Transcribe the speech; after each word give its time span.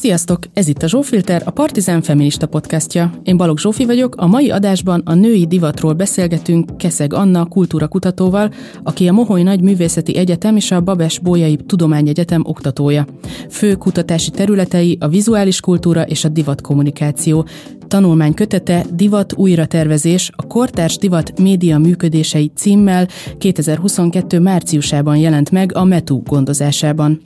Sziasztok! 0.00 0.38
Ez 0.52 0.68
itt 0.68 0.82
a 0.82 0.88
Zsófilter, 0.88 1.42
a 1.44 1.50
Partizán 1.50 2.02
Feminista 2.02 2.46
podcastja. 2.46 3.12
Én 3.22 3.36
Balogh 3.36 3.60
Zsófi 3.60 3.84
vagyok, 3.84 4.14
a 4.16 4.26
mai 4.26 4.50
adásban 4.50 5.02
a 5.04 5.14
női 5.14 5.46
divatról 5.46 5.92
beszélgetünk 5.92 6.76
Keszeg 6.76 7.12
Anna 7.12 7.44
kultúrakutatóval, 7.44 8.52
aki 8.82 9.08
a 9.08 9.12
Moholy 9.12 9.42
Nagy 9.42 9.60
Művészeti 9.60 10.16
Egyetem 10.16 10.56
és 10.56 10.70
a 10.70 10.80
Babes 10.80 11.18
Bolyai 11.18 11.56
Tudományegyetem 11.56 12.42
oktatója. 12.44 13.06
Fő 13.50 13.74
kutatási 13.74 14.30
területei 14.30 14.96
a 15.00 15.08
vizuális 15.08 15.60
kultúra 15.60 16.02
és 16.02 16.24
a 16.24 16.28
divatkommunikáció 16.28 17.46
tanulmány 17.90 18.34
kötete 18.34 18.84
Divat 18.92 19.32
újratervezés, 19.36 20.30
a 20.36 20.46
kortárs 20.46 20.98
divat 20.98 21.40
média 21.40 21.78
működései 21.78 22.52
címmel 22.54 23.08
2022. 23.38 24.40
márciusában 24.40 25.16
jelent 25.16 25.50
meg 25.50 25.74
a 25.74 25.84
METU 25.84 26.22
gondozásában. 26.22 27.20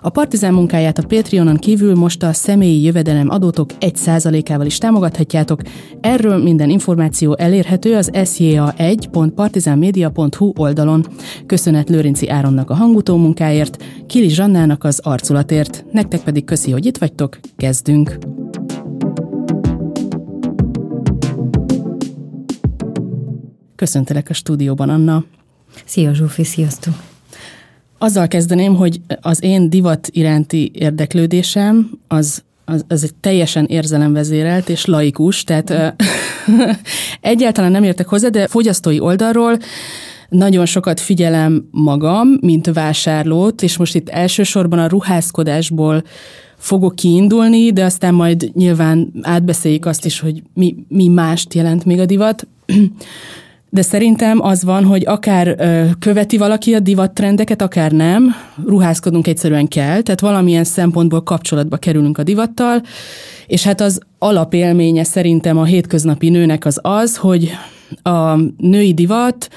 A 0.00 0.08
Partizán 0.08 0.54
munkáját 0.54 0.98
a 0.98 1.06
Patreonon 1.06 1.56
kívül 1.56 1.94
most 1.94 2.22
a 2.22 2.32
személyi 2.32 2.82
jövedelem 2.82 3.30
adótok 3.30 3.70
1%-ával 3.80 4.66
is 4.66 4.78
támogathatjátok. 4.78 5.60
Erről 6.00 6.42
minden 6.42 6.70
információ 6.70 7.36
elérhető 7.38 7.96
az 7.96 8.10
sja1.partizánmedia.hu 8.12 10.52
oldalon. 10.56 11.06
Köszönet 11.46 11.88
Lőrinci 11.88 12.28
Áronnak 12.28 12.70
a 12.70 12.74
hangutó 12.74 13.16
munkáért, 13.16 13.84
Kili 14.06 14.28
Zsannának 14.28 14.84
az 14.84 15.00
arculatért. 15.02 15.84
Nektek 15.92 16.20
pedig 16.20 16.44
köszi, 16.44 16.70
hogy 16.70 16.86
itt 16.86 16.98
vagytok, 16.98 17.38
kezdünk! 17.56 18.39
Köszöntelek 23.80 24.26
a 24.30 24.34
stúdióban, 24.34 24.88
Anna. 24.88 25.24
Szia 25.84 26.14
Zsófi, 26.14 26.44
sziasztok! 26.44 26.94
Azzal 27.98 28.28
kezdeném, 28.28 28.74
hogy 28.74 29.00
az 29.20 29.42
én 29.42 29.70
divat 29.70 30.08
iránti 30.12 30.70
érdeklődésem 30.74 31.90
az, 32.08 32.42
az, 32.64 32.84
az 32.88 33.02
egy 33.02 33.14
teljesen 33.14 33.64
érzelemvezérelt 33.64 34.68
és 34.68 34.84
laikus, 34.84 35.44
tehát 35.44 35.94
egyáltalán 37.20 37.70
nem 37.70 37.82
értek 37.82 38.08
hozzá, 38.08 38.28
de 38.28 38.46
fogyasztói 38.46 39.00
oldalról 39.00 39.58
nagyon 40.28 40.66
sokat 40.66 41.00
figyelem 41.00 41.68
magam, 41.70 42.28
mint 42.40 42.72
vásárlót, 42.72 43.62
és 43.62 43.76
most 43.76 43.94
itt 43.94 44.08
elsősorban 44.08 44.78
a 44.78 44.88
ruházkodásból 44.88 46.02
fogok 46.56 46.96
kiindulni, 46.96 47.72
de 47.72 47.84
aztán 47.84 48.14
majd 48.14 48.50
nyilván 48.54 49.12
átbeszéljük 49.22 49.86
azt 49.86 50.04
is, 50.04 50.20
hogy 50.20 50.42
mi, 50.54 50.76
mi 50.88 51.08
mást 51.08 51.54
jelent 51.54 51.84
még 51.84 51.98
a 51.98 52.06
divat. 52.06 52.46
De 53.72 53.82
szerintem 53.82 54.42
az 54.42 54.64
van, 54.64 54.84
hogy 54.84 55.06
akár 55.06 55.56
követi 55.98 56.36
valaki 56.36 56.74
a 56.74 56.80
divattrendeket, 56.80 57.62
akár 57.62 57.92
nem, 57.92 58.34
ruházkodunk 58.66 59.26
egyszerűen 59.26 59.68
kell, 59.68 60.00
tehát 60.00 60.20
valamilyen 60.20 60.64
szempontból 60.64 61.22
kapcsolatba 61.22 61.76
kerülünk 61.76 62.18
a 62.18 62.22
divattal, 62.22 62.82
és 63.46 63.64
hát 63.64 63.80
az 63.80 64.00
alapélménye 64.18 65.04
szerintem 65.04 65.58
a 65.58 65.64
hétköznapi 65.64 66.28
nőnek 66.28 66.64
az 66.64 66.78
az, 66.82 67.16
hogy 67.16 67.52
a 68.02 68.36
női 68.56 68.94
divat, 68.94 69.48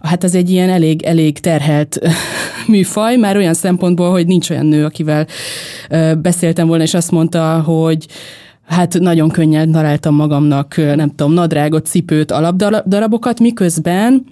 hát 0.00 0.24
az 0.24 0.34
egy 0.34 0.50
ilyen 0.50 0.68
elég, 0.68 1.02
elég 1.02 1.38
terhelt 1.38 1.98
műfaj, 2.66 3.16
már 3.16 3.36
olyan 3.36 3.54
szempontból, 3.54 4.10
hogy 4.10 4.26
nincs 4.26 4.50
olyan 4.50 4.66
nő, 4.66 4.84
akivel 4.84 5.26
beszéltem 6.18 6.66
volna, 6.66 6.82
és 6.82 6.94
azt 6.94 7.10
mondta, 7.10 7.60
hogy 7.60 8.06
hát 8.66 8.98
nagyon 8.98 9.28
könnyen 9.30 9.72
találtam 9.72 10.14
magamnak, 10.14 10.76
nem 10.76 11.08
tudom, 11.08 11.32
nadrágot, 11.32 11.86
cipőt, 11.86 12.30
alapdarabokat, 12.30 13.40
miközben 13.40 14.24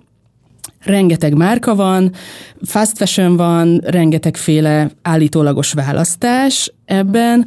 rengeteg 0.84 1.34
márka 1.34 1.74
van, 1.74 2.12
fast 2.62 2.96
fashion 2.96 3.36
van, 3.36 3.80
rengetegféle 3.84 4.90
állítólagos 5.02 5.72
választás 5.72 6.72
ebben, 6.84 7.46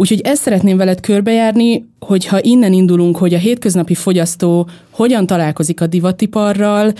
Úgyhogy 0.00 0.20
ezt 0.20 0.42
szeretném 0.42 0.76
veled 0.76 1.00
körbejárni, 1.00 1.88
hogyha 1.98 2.42
innen 2.42 2.72
indulunk, 2.72 3.16
hogy 3.16 3.34
a 3.34 3.38
hétköznapi 3.38 3.94
fogyasztó 3.94 4.68
hogyan 4.90 5.26
találkozik 5.26 5.80
a 5.80 5.86
divatiparral, 5.86 6.92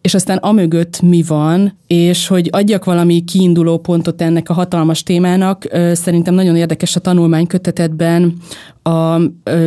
és 0.00 0.14
aztán 0.14 0.36
amögött 0.36 1.00
mi 1.00 1.22
van, 1.22 1.78
és 1.86 2.26
hogy 2.26 2.48
adjak 2.52 2.84
valami 2.84 3.24
kiinduló 3.24 3.78
pontot 3.78 4.22
ennek 4.22 4.48
a 4.48 4.52
hatalmas 4.52 5.02
témának, 5.02 5.64
szerintem 5.92 6.34
nagyon 6.34 6.56
érdekes 6.56 6.96
a 6.96 7.00
tanulmány 7.00 7.46
kötetetben 7.46 8.32
a 8.82 9.18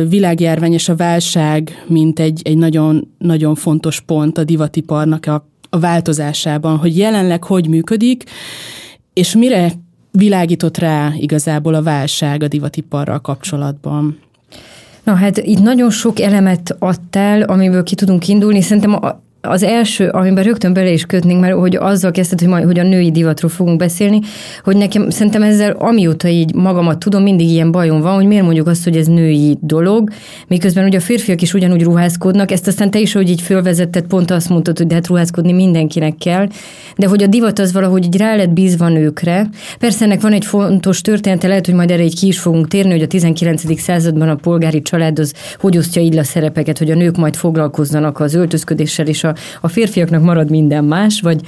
világjárvány 0.08 0.72
és 0.72 0.88
a 0.88 0.96
válság, 0.96 1.84
mint 1.86 2.18
egy, 2.18 2.40
egy 2.44 2.56
nagyon, 2.56 3.08
nagyon 3.18 3.54
fontos 3.54 4.00
pont 4.00 4.38
a 4.38 4.44
divatiparnak 4.44 5.26
a, 5.26 5.46
a 5.70 5.78
változásában, 5.78 6.76
hogy 6.76 6.98
jelenleg 6.98 7.44
hogy 7.44 7.68
működik, 7.68 8.24
és 9.12 9.34
mire 9.34 9.72
világított 10.10 10.78
rá 10.78 11.12
igazából 11.16 11.74
a 11.74 11.82
válság 11.82 12.42
a 12.42 12.48
divatiparral 12.48 13.20
kapcsolatban. 13.20 14.18
Na 15.04 15.14
hát 15.14 15.38
itt 15.38 15.62
nagyon 15.62 15.90
sok 15.90 16.20
elemet 16.20 16.76
adtál, 16.78 17.42
amiből 17.42 17.82
ki 17.82 17.94
tudunk 17.94 18.28
indulni. 18.28 18.60
Szerintem 18.60 18.98
az 19.44 19.62
első, 19.62 20.08
amiben 20.08 20.44
rögtön 20.44 20.72
bele 20.72 20.90
is 20.90 21.04
kötnénk, 21.04 21.40
mert 21.40 21.54
hogy 21.54 21.76
azzal 21.76 22.10
kezdted, 22.10 22.40
hogy, 22.40 22.48
majd, 22.48 22.64
hogy 22.64 22.78
a 22.78 22.82
női 22.82 23.10
divatról 23.10 23.50
fogunk 23.50 23.78
beszélni, 23.78 24.20
hogy 24.64 24.76
nekem 24.76 25.10
szerintem 25.10 25.42
ezzel 25.42 25.70
amióta 25.70 26.28
így 26.28 26.54
magamat 26.54 26.98
tudom, 26.98 27.22
mindig 27.22 27.48
ilyen 27.48 27.72
bajom 27.72 28.00
van, 28.00 28.14
hogy 28.14 28.26
miért 28.26 28.44
mondjuk 28.44 28.66
azt, 28.66 28.84
hogy 28.84 28.96
ez 28.96 29.06
női 29.06 29.58
dolog, 29.60 30.10
miközben 30.48 30.84
ugye 30.84 30.98
a 30.98 31.00
férfiak 31.00 31.42
is 31.42 31.54
ugyanúgy 31.54 31.82
ruházkodnak, 31.82 32.50
ezt 32.50 32.66
aztán 32.66 32.90
te 32.90 32.98
is, 32.98 33.12
hogy 33.12 33.30
így 33.30 33.40
fölvezetted, 33.40 34.06
pont 34.06 34.30
azt 34.30 34.48
mondtad, 34.48 34.78
hogy 34.78 34.86
de 34.86 34.94
hát 34.94 35.06
ruházkodni 35.06 35.52
mindenkinek 35.52 36.16
kell, 36.16 36.46
de 36.96 37.06
hogy 37.06 37.22
a 37.22 37.26
divat 37.26 37.58
az 37.58 37.72
valahogy 37.72 38.04
így 38.04 38.16
rá 38.16 38.36
lett 38.36 38.50
bízva 38.50 38.88
nőkre. 38.88 39.48
Persze 39.78 40.04
ennek 40.04 40.20
van 40.20 40.32
egy 40.32 40.44
fontos 40.44 41.00
története, 41.00 41.48
lehet, 41.48 41.66
hogy 41.66 41.74
majd 41.74 41.90
erre 41.90 42.02
egy 42.02 42.18
ki 42.18 42.26
is 42.26 42.38
fogunk 42.38 42.68
térni, 42.68 42.90
hogy 42.90 43.02
a 43.02 43.06
19. 43.06 43.80
században 43.80 44.28
a 44.28 44.34
polgári 44.34 44.82
család 44.82 45.18
az 45.18 45.34
hogy 45.58 45.78
osztja 45.78 46.02
így 46.02 46.16
a 46.16 46.24
szerepeket, 46.24 46.78
hogy 46.78 46.90
a 46.90 46.94
nők 46.94 47.16
majd 47.16 47.36
foglalkozzanak 47.36 48.20
az 48.20 48.34
öltözködéssel 48.34 49.06
és 49.06 49.24
a 49.24 49.31
a, 49.60 49.68
férfiaknak 49.68 50.22
marad 50.22 50.50
minden 50.50 50.84
más, 50.84 51.20
vagy, 51.20 51.40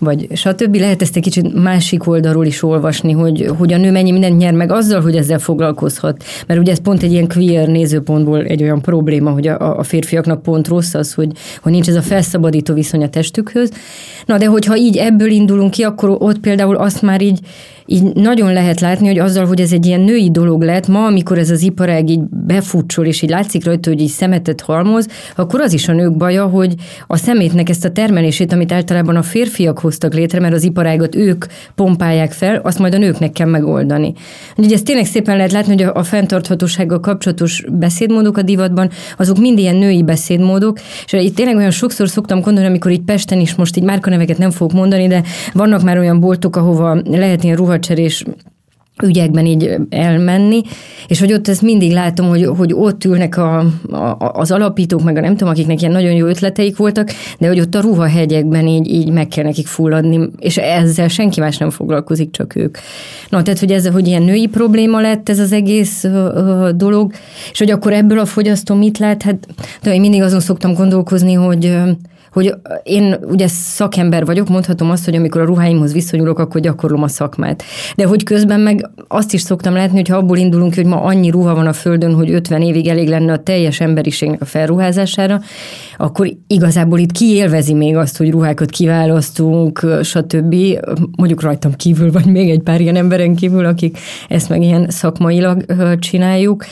vagy 0.00 0.28
stb. 0.34 0.74
Lehet 0.74 1.02
ezt 1.02 1.16
egy 1.16 1.22
kicsit 1.22 1.62
másik 1.62 2.06
oldalról 2.06 2.46
is 2.46 2.62
olvasni, 2.62 3.12
hogy, 3.12 3.50
hogy 3.58 3.72
a 3.72 3.76
nő 3.76 3.90
mennyi 3.90 4.10
mindent 4.10 4.38
nyer 4.38 4.52
meg 4.52 4.72
azzal, 4.72 5.00
hogy 5.00 5.16
ezzel 5.16 5.38
foglalkozhat. 5.38 6.24
Mert 6.46 6.60
ugye 6.60 6.72
ez 6.72 6.80
pont 6.80 7.02
egy 7.02 7.12
ilyen 7.12 7.28
queer 7.28 7.68
nézőpontból 7.68 8.44
egy 8.44 8.62
olyan 8.62 8.80
probléma, 8.80 9.30
hogy 9.30 9.46
a, 9.46 9.78
a 9.78 9.82
férfiaknak 9.82 10.42
pont 10.42 10.68
rossz 10.68 10.94
az, 10.94 11.14
hogy, 11.14 11.32
hogy 11.62 11.72
nincs 11.72 11.88
ez 11.88 11.96
a 11.96 12.02
felszabadító 12.02 12.74
viszony 12.74 13.02
a 13.02 13.08
testükhöz. 13.08 13.70
Na 14.26 14.38
de 14.38 14.46
hogyha 14.46 14.76
így 14.76 14.96
ebből 14.96 15.30
indulunk 15.30 15.70
ki, 15.70 15.82
akkor 15.82 16.16
ott 16.18 16.38
például 16.38 16.76
azt 16.76 17.02
már 17.02 17.22
így 17.22 17.40
így 17.92 18.12
nagyon 18.14 18.52
lehet 18.52 18.80
látni, 18.80 19.06
hogy 19.06 19.18
azzal, 19.18 19.46
hogy 19.46 19.60
ez 19.60 19.72
egy 19.72 19.86
ilyen 19.86 20.00
női 20.00 20.30
dolog 20.30 20.62
lett, 20.62 20.88
ma, 20.88 21.04
amikor 21.04 21.38
ez 21.38 21.50
az 21.50 21.62
iparág 21.62 22.10
így 22.10 22.20
befutcsol, 22.30 23.06
és 23.06 23.22
így 23.22 23.30
látszik 23.30 23.64
rajta, 23.64 23.90
hogy 23.90 24.00
így 24.00 24.08
szemetet 24.08 24.60
halmoz, 24.60 25.06
akkor 25.36 25.60
az 25.60 25.72
is 25.72 25.88
a 25.88 25.92
nők 25.92 26.16
baja, 26.16 26.46
hogy 26.46 26.74
a 27.06 27.16
szemétnek 27.16 27.68
ezt 27.68 27.84
a 27.84 27.90
termelését, 27.90 28.52
amit 28.52 28.72
általában 28.72 29.16
a 29.16 29.22
férfiak 29.22 29.78
hoztak 29.90 30.14
létre, 30.14 30.40
mert 30.40 30.54
az 30.54 30.62
iparágot 30.62 31.14
ők 31.14 31.44
pompálják 31.74 32.32
fel, 32.32 32.56
azt 32.56 32.78
majd 32.78 32.94
a 32.94 32.98
nőknek 32.98 33.32
kell 33.32 33.48
megoldani. 33.48 34.12
Úgyhogy 34.56 34.72
ezt 34.72 34.84
tényleg 34.84 35.06
szépen 35.06 35.36
lehet 35.36 35.52
látni, 35.52 35.72
hogy 35.72 35.82
a, 35.82 35.94
a 35.94 36.02
fenntarthatósággal 36.02 37.00
kapcsolatos 37.00 37.64
beszédmódok 37.68 38.36
a 38.36 38.42
divatban, 38.42 38.90
azok 39.16 39.38
mind 39.38 39.58
ilyen 39.58 39.76
női 39.76 40.02
beszédmódok, 40.02 40.78
és 41.04 41.12
itt 41.12 41.34
tényleg 41.34 41.56
olyan 41.56 41.70
sokszor 41.70 42.08
szoktam 42.08 42.40
gondolni, 42.40 42.68
amikor 42.68 42.90
itt 42.90 43.04
Pesten 43.04 43.40
is 43.40 43.54
most 43.54 43.76
így 43.76 43.84
márkaneveket 43.84 44.38
nem 44.38 44.50
fogok 44.50 44.72
mondani, 44.72 45.06
de 45.06 45.22
vannak 45.52 45.82
már 45.82 45.98
olyan 45.98 46.20
boltok, 46.20 46.56
ahova 46.56 47.02
lehet 47.04 47.44
ilyen 47.44 47.56
ruha 47.56 47.68
ruhacserés 47.70 48.24
ügyekben 49.02 49.46
így 49.46 49.76
elmenni, 49.90 50.62
és 51.06 51.20
hogy 51.20 51.32
ott 51.32 51.48
ezt 51.48 51.62
mindig 51.62 51.92
látom, 51.92 52.28
hogy, 52.28 52.44
hogy 52.56 52.72
ott 52.74 53.04
ülnek 53.04 53.36
a, 53.36 53.58
a, 53.90 54.16
az 54.18 54.50
alapítók, 54.50 55.02
meg 55.02 55.16
a 55.16 55.20
nem 55.20 55.36
tudom, 55.36 55.48
akiknek 55.48 55.80
ilyen 55.80 55.92
nagyon 55.92 56.12
jó 56.12 56.26
ötleteik 56.26 56.76
voltak, 56.76 57.10
de 57.38 57.48
hogy 57.48 57.60
ott 57.60 57.74
a 57.74 57.80
ruhahegyekben 57.80 58.66
így, 58.66 58.90
így 58.90 59.10
meg 59.10 59.28
kell 59.28 59.44
nekik 59.44 59.66
fulladni, 59.66 60.30
és 60.38 60.56
ezzel 60.56 61.08
senki 61.08 61.40
más 61.40 61.56
nem 61.56 61.70
foglalkozik, 61.70 62.30
csak 62.30 62.56
ők. 62.56 62.78
Na, 63.28 63.42
tehát, 63.42 63.60
hogy 63.60 63.72
ez, 63.72 63.86
hogy 63.86 64.06
ilyen 64.06 64.22
női 64.22 64.46
probléma 64.46 65.00
lett 65.00 65.28
ez 65.28 65.38
az 65.38 65.52
egész 65.52 66.04
uh, 66.04 66.68
dolog, 66.68 67.12
és 67.52 67.58
hogy 67.58 67.70
akkor 67.70 67.92
ebből 67.92 68.18
a 68.18 68.24
fogyasztó 68.24 68.74
mit 68.74 68.98
lát, 68.98 69.22
hát 69.22 69.46
de 69.82 69.94
én 69.94 70.00
mindig 70.00 70.22
azon 70.22 70.40
szoktam 70.40 70.74
gondolkozni, 70.74 71.32
hogy 71.32 71.72
hogy 72.32 72.54
én 72.82 73.16
ugye 73.22 73.48
szakember 73.48 74.24
vagyok, 74.24 74.48
mondhatom 74.48 74.90
azt, 74.90 75.04
hogy 75.04 75.14
amikor 75.14 75.40
a 75.40 75.44
ruháimhoz 75.44 75.92
viszonyulok, 75.92 76.38
akkor 76.38 76.60
gyakorlom 76.60 77.02
a 77.02 77.08
szakmát. 77.08 77.62
De 77.96 78.04
hogy 78.04 78.24
közben 78.24 78.60
meg 78.60 78.90
azt 79.08 79.32
is 79.32 79.40
szoktam 79.40 79.74
látni, 79.74 79.96
hogy 79.96 80.08
ha 80.08 80.16
abból 80.16 80.36
indulunk, 80.36 80.74
hogy 80.74 80.86
ma 80.86 81.02
annyi 81.02 81.30
ruha 81.30 81.54
van 81.54 81.66
a 81.66 81.72
Földön, 81.72 82.14
hogy 82.14 82.30
50 82.30 82.62
évig 82.62 82.88
elég 82.88 83.08
lenne 83.08 83.32
a 83.32 83.42
teljes 83.42 83.80
emberiségnek 83.80 84.40
a 84.40 84.44
felruházására, 84.44 85.40
akkor 85.96 86.30
igazából 86.46 86.98
itt 86.98 87.12
kiélvezi 87.12 87.74
még 87.74 87.96
azt, 87.96 88.16
hogy 88.16 88.30
ruhákat 88.30 88.70
kiválasztunk, 88.70 89.86
stb. 90.02 90.54
Mondjuk 91.16 91.42
rajtam 91.42 91.74
kívül, 91.74 92.12
vagy 92.12 92.26
még 92.26 92.50
egy 92.50 92.62
pár 92.62 92.80
ilyen 92.80 92.96
emberen 92.96 93.34
kívül, 93.34 93.64
akik 93.64 93.98
ezt 94.28 94.48
meg 94.48 94.62
ilyen 94.62 94.86
szakmailag 94.88 95.64
csináljuk. 95.98 96.64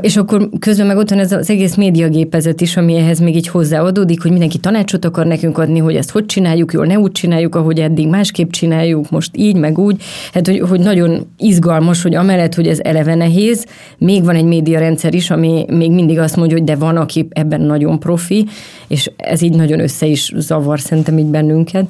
És 0.00 0.16
akkor 0.16 0.48
közben 0.58 0.86
meg 0.86 0.96
ott 0.96 1.10
van 1.10 1.18
ez 1.18 1.32
az 1.32 1.50
egész 1.50 1.74
médiagépezet 1.74 2.60
is, 2.60 2.76
ami 2.76 2.96
ehhez 2.96 3.18
még 3.18 3.36
így 3.36 3.48
hozzáadódik, 3.48 4.22
hogy 4.22 4.30
mindenki 4.30 4.58
tanácsot 4.58 5.04
akar 5.04 5.26
nekünk 5.26 5.58
adni, 5.58 5.78
hogy 5.78 5.96
ezt 5.96 6.10
hogy 6.10 6.26
csináljuk, 6.26 6.72
jól 6.72 6.86
ne 6.86 6.98
úgy 6.98 7.12
csináljuk, 7.12 7.54
ahogy 7.54 7.80
eddig 7.80 8.08
másképp 8.08 8.50
csináljuk, 8.50 9.10
most 9.10 9.36
így, 9.36 9.56
meg 9.56 9.78
úgy. 9.78 10.02
Hát, 10.32 10.46
hogy, 10.46 10.60
hogy 10.60 10.80
nagyon 10.80 11.26
izgalmas, 11.38 12.02
hogy 12.02 12.14
amellett, 12.14 12.54
hogy 12.54 12.66
ez 12.66 12.78
eleve 12.80 13.14
nehéz, 13.14 13.66
még 13.98 14.24
van 14.24 14.34
egy 14.34 14.44
médiarendszer 14.44 15.14
is, 15.14 15.30
ami 15.30 15.64
még 15.68 15.90
mindig 15.90 16.18
azt 16.18 16.36
mondja, 16.36 16.56
hogy 16.56 16.66
de 16.66 16.76
van, 16.76 16.96
aki 16.96 17.28
ebben 17.30 17.60
nagyon 17.60 17.98
profi, 17.98 18.46
és 18.88 19.10
ez 19.16 19.42
így 19.42 19.54
nagyon 19.54 19.80
össze 19.80 20.06
is 20.06 20.32
zavar 20.36 20.80
szerintem 20.80 21.18
így 21.18 21.26
bennünket. 21.26 21.86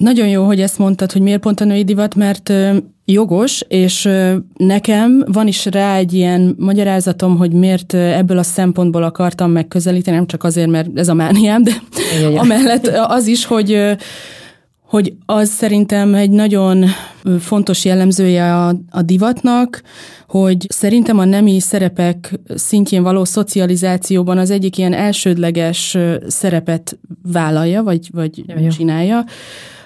Nagyon 0.00 0.28
jó, 0.28 0.44
hogy 0.44 0.60
ezt 0.60 0.78
mondtad, 0.78 1.12
hogy 1.12 1.22
miért 1.22 1.40
pont 1.40 1.60
a 1.60 1.64
női 1.64 1.84
divat, 1.84 2.14
mert 2.14 2.52
jogos, 3.04 3.64
és 3.68 4.08
nekem 4.56 5.24
van 5.26 5.46
is 5.46 5.64
rá 5.64 5.96
egy 5.96 6.12
ilyen 6.12 6.54
magyarázatom, 6.58 7.36
hogy 7.36 7.52
miért 7.52 7.94
ebből 7.94 8.38
a 8.38 8.42
szempontból 8.42 9.02
akartam 9.02 9.50
megközelíteni, 9.50 10.16
nem 10.16 10.26
csak 10.26 10.44
azért, 10.44 10.68
mert 10.68 10.98
ez 10.98 11.08
a 11.08 11.14
mániám, 11.14 11.62
de 11.62 11.72
Jaj, 12.20 12.36
amellett 12.36 12.86
az 12.86 13.26
is, 13.26 13.44
hogy 13.44 13.96
hogy 14.82 15.14
az 15.26 15.48
szerintem 15.48 16.14
egy 16.14 16.30
nagyon 16.30 16.84
fontos 17.40 17.84
jellemzője 17.84 18.56
a, 18.56 18.74
a 18.90 19.02
divatnak, 19.02 19.82
hogy 20.28 20.66
szerintem 20.68 21.18
a 21.18 21.24
nemi 21.24 21.60
szerepek 21.60 22.40
szintjén 22.54 23.02
való 23.02 23.24
szocializációban 23.24 24.38
az 24.38 24.50
egyik 24.50 24.78
ilyen 24.78 24.92
elsődleges 24.92 25.96
szerepet 26.26 26.98
vállalja, 27.32 27.82
vagy, 27.82 28.10
vagy 28.12 28.44
csinálja 28.76 29.24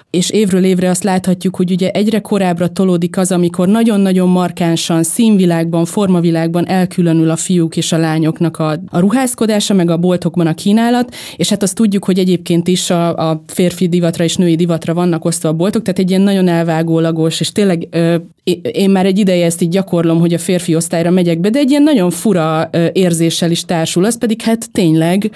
és 0.09 0.29
évről 0.29 0.63
évre 0.63 0.89
azt 0.89 1.03
láthatjuk, 1.03 1.55
hogy 1.55 1.71
ugye 1.71 1.89
egyre 1.89 2.19
korábbra 2.19 2.67
tolódik 2.67 3.17
az, 3.17 3.31
amikor 3.31 3.67
nagyon-nagyon 3.67 4.29
markánsan, 4.29 5.03
színvilágban, 5.03 5.85
formavilágban 5.85 6.67
elkülönül 6.67 7.29
a 7.29 7.35
fiúk 7.35 7.77
és 7.77 7.91
a 7.91 7.97
lányoknak 7.97 8.57
a, 8.57 8.71
a 8.87 8.99
ruházkodása, 8.99 9.73
meg 9.73 9.89
a 9.89 9.97
boltokban 9.97 10.47
a 10.47 10.53
kínálat, 10.53 11.15
és 11.35 11.49
hát 11.49 11.63
azt 11.63 11.75
tudjuk, 11.75 12.05
hogy 12.05 12.19
egyébként 12.19 12.67
is 12.67 12.89
a, 12.89 13.29
a 13.29 13.43
férfi 13.47 13.87
divatra 13.87 14.23
és 14.23 14.35
női 14.35 14.55
divatra 14.55 14.93
vannak 14.93 15.25
osztva 15.25 15.49
a 15.49 15.53
boltok, 15.53 15.81
tehát 15.81 15.99
egy 15.99 16.09
ilyen 16.09 16.21
nagyon 16.21 16.47
elvágólagos, 16.47 17.39
és 17.39 17.51
tényleg 17.51 17.87
ö, 17.91 18.15
én 18.71 18.89
már 18.89 19.05
egy 19.05 19.19
ideje 19.19 19.45
ezt 19.45 19.61
így 19.61 19.69
gyakorlom, 19.69 20.19
hogy 20.19 20.33
a 20.33 20.37
férfi 20.37 20.75
osztályra 20.75 21.09
megyek 21.09 21.39
be, 21.39 21.49
de 21.49 21.59
egy 21.59 21.69
ilyen 21.69 21.83
nagyon 21.83 22.09
fura 22.09 22.69
érzéssel 22.93 23.51
is 23.51 23.65
társul, 23.65 24.05
az 24.05 24.17
pedig 24.17 24.41
hát 24.41 24.71
tényleg, 24.71 25.31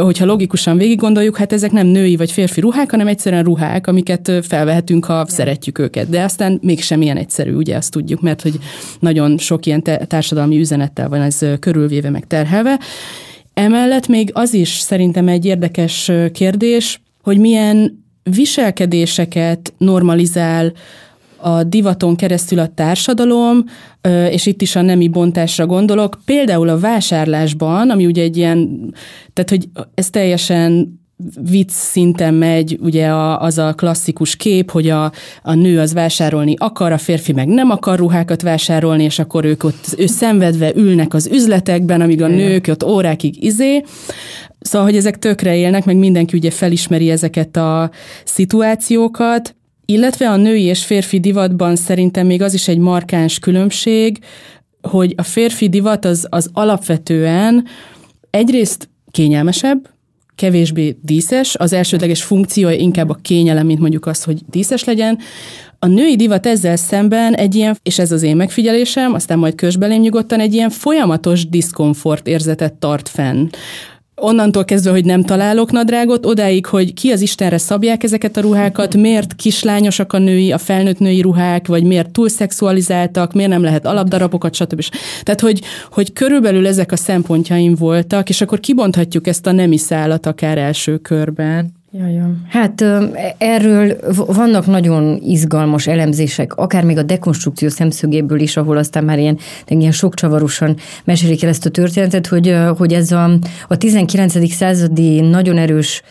hogyha 0.00 0.24
logikusan 0.24 0.76
végig 0.76 0.98
gondoljuk, 0.98 1.36
hát 1.36 1.52
ezek 1.52 1.72
nem 1.72 1.86
női 1.86 2.16
vagy 2.16 2.32
férfi 2.32 2.60
ruhák, 2.60 2.90
hanem 2.90 3.06
egyszerűen 3.06 3.44
ruhák, 3.44 3.86
amiket 4.08 4.46
felvehetünk, 4.46 5.04
ha 5.04 5.26
szeretjük 5.28 5.78
őket. 5.78 6.08
De 6.08 6.22
aztán 6.22 6.58
mégsem 6.62 7.02
ilyen 7.02 7.16
egyszerű, 7.16 7.54
ugye 7.54 7.76
azt 7.76 7.90
tudjuk, 7.90 8.20
mert 8.20 8.42
hogy 8.42 8.58
nagyon 9.00 9.38
sok 9.38 9.66
ilyen 9.66 9.82
társadalmi 9.82 10.58
üzenettel 10.58 11.08
van 11.08 11.20
ez 11.20 11.38
körülvéve, 11.60 12.10
meg 12.10 12.26
terhelve. 12.26 12.80
Emellett 13.54 14.06
még 14.06 14.30
az 14.32 14.54
is 14.54 14.68
szerintem 14.68 15.28
egy 15.28 15.44
érdekes 15.44 16.10
kérdés, 16.32 17.00
hogy 17.22 17.38
milyen 17.38 18.04
viselkedéseket 18.22 19.72
normalizál 19.78 20.72
a 21.36 21.62
divaton 21.62 22.16
keresztül 22.16 22.58
a 22.58 22.66
társadalom, 22.74 23.64
és 24.30 24.46
itt 24.46 24.62
is 24.62 24.76
a 24.76 24.82
nemi 24.82 25.08
bontásra 25.08 25.66
gondolok, 25.66 26.18
például 26.24 26.68
a 26.68 26.78
vásárlásban, 26.78 27.90
ami 27.90 28.06
ugye 28.06 28.22
egy 28.22 28.36
ilyen, 28.36 28.90
tehát 29.32 29.50
hogy 29.50 29.68
ez 29.94 30.10
teljesen 30.10 31.00
vicc 31.50 31.70
szinten 31.70 32.34
megy 32.34 32.78
ugye 32.80 33.08
a, 33.08 33.40
az 33.40 33.58
a 33.58 33.72
klasszikus 33.72 34.36
kép, 34.36 34.70
hogy 34.70 34.88
a, 34.88 35.12
a 35.42 35.54
nő 35.54 35.80
az 35.80 35.92
vásárolni 35.92 36.54
akar, 36.58 36.92
a 36.92 36.98
férfi 36.98 37.32
meg 37.32 37.48
nem 37.48 37.70
akar 37.70 37.98
ruhákat 37.98 38.42
vásárolni, 38.42 39.04
és 39.04 39.18
akkor 39.18 39.44
ők 39.44 39.64
ott 39.64 39.94
ő 39.98 40.06
szenvedve 40.06 40.72
ülnek 40.74 41.14
az 41.14 41.26
üzletekben, 41.26 42.00
amíg 42.00 42.22
a 42.22 42.26
nők 42.26 42.66
ott 42.68 42.84
órákig 42.84 43.44
izé. 43.44 43.82
Szóval, 44.60 44.86
hogy 44.86 44.96
ezek 44.96 45.18
tökre 45.18 45.56
élnek, 45.56 45.84
meg 45.84 45.96
mindenki 45.96 46.36
ugye 46.36 46.50
felismeri 46.50 47.10
ezeket 47.10 47.56
a 47.56 47.90
szituációkat, 48.24 49.54
illetve 49.84 50.30
a 50.30 50.36
női 50.36 50.62
és 50.62 50.84
férfi 50.84 51.20
divatban 51.20 51.76
szerintem 51.76 52.26
még 52.26 52.42
az 52.42 52.54
is 52.54 52.68
egy 52.68 52.78
markáns 52.78 53.38
különbség, 53.38 54.18
hogy 54.82 55.14
a 55.16 55.22
férfi 55.22 55.68
divat 55.68 56.04
az, 56.04 56.26
az 56.30 56.50
alapvetően 56.52 57.64
egyrészt 58.30 58.88
kényelmesebb, 59.10 59.88
kevésbé 60.36 60.96
díszes, 61.02 61.54
az 61.54 61.72
elsődleges 61.72 62.22
funkciója 62.22 62.76
inkább 62.76 63.10
a 63.10 63.18
kényelem, 63.22 63.66
mint 63.66 63.80
mondjuk 63.80 64.06
az, 64.06 64.24
hogy 64.24 64.40
díszes 64.50 64.84
legyen. 64.84 65.18
A 65.78 65.86
női 65.86 66.16
divat 66.16 66.46
ezzel 66.46 66.76
szemben 66.76 67.34
egy 67.34 67.54
ilyen, 67.54 67.76
és 67.82 67.98
ez 67.98 68.12
az 68.12 68.22
én 68.22 68.36
megfigyelésem, 68.36 69.14
aztán 69.14 69.38
majd 69.38 69.54
közbelém 69.54 70.00
nyugodtan, 70.00 70.40
egy 70.40 70.54
ilyen 70.54 70.70
folyamatos 70.70 71.48
diszkomfort 71.48 72.26
érzetet 72.26 72.74
tart 72.74 73.08
fenn 73.08 73.48
onnantól 74.16 74.64
kezdve, 74.64 74.90
hogy 74.90 75.04
nem 75.04 75.22
találok 75.22 75.72
nadrágot, 75.72 76.26
odáig, 76.26 76.66
hogy 76.66 76.94
ki 76.94 77.10
az 77.10 77.20
Istenre 77.20 77.58
szabják 77.58 78.02
ezeket 78.02 78.36
a 78.36 78.40
ruhákat, 78.40 78.96
miért 78.96 79.34
kislányosak 79.34 80.12
a 80.12 80.18
női, 80.18 80.52
a 80.52 80.58
felnőtt 80.58 80.98
női 80.98 81.20
ruhák, 81.20 81.66
vagy 81.66 81.84
miért 81.84 82.10
túl 82.10 82.28
szexualizáltak, 82.28 83.32
miért 83.32 83.50
nem 83.50 83.62
lehet 83.62 83.86
alapdarabokat, 83.86 84.54
stb. 84.54 84.84
Tehát, 85.22 85.40
hogy, 85.40 85.62
hogy 85.90 86.12
körülbelül 86.12 86.66
ezek 86.66 86.92
a 86.92 86.96
szempontjaim 86.96 87.74
voltak, 87.74 88.28
és 88.28 88.40
akkor 88.40 88.60
kibonthatjuk 88.60 89.26
ezt 89.26 89.46
a 89.46 89.52
nemi 89.52 89.76
szállat 89.76 90.26
akár 90.26 90.58
első 90.58 90.96
körben. 90.96 91.75
Jaj, 91.98 92.20
hát 92.48 92.84
erről 93.38 93.96
vannak 94.26 94.66
nagyon 94.66 95.20
izgalmas 95.22 95.86
elemzések, 95.86 96.54
akár 96.54 96.84
még 96.84 96.98
a 96.98 97.02
dekonstrukció 97.02 97.68
szemszögéből 97.68 98.40
is, 98.40 98.56
ahol 98.56 98.76
aztán 98.76 99.04
már 99.04 99.18
ilyen, 99.18 99.38
ilyen 99.66 99.92
sok 99.92 100.14
csavarosan 100.14 100.76
mesélik 101.04 101.42
el 101.42 101.48
ezt 101.48 101.66
a 101.66 101.70
történetet, 101.70 102.26
hogy, 102.26 102.56
hogy 102.76 102.92
ez 102.92 103.12
a, 103.12 103.30
a 103.68 103.76
19. 103.76 104.52
századi 104.52 105.20
nagyon 105.20 105.58
erős 105.58 106.02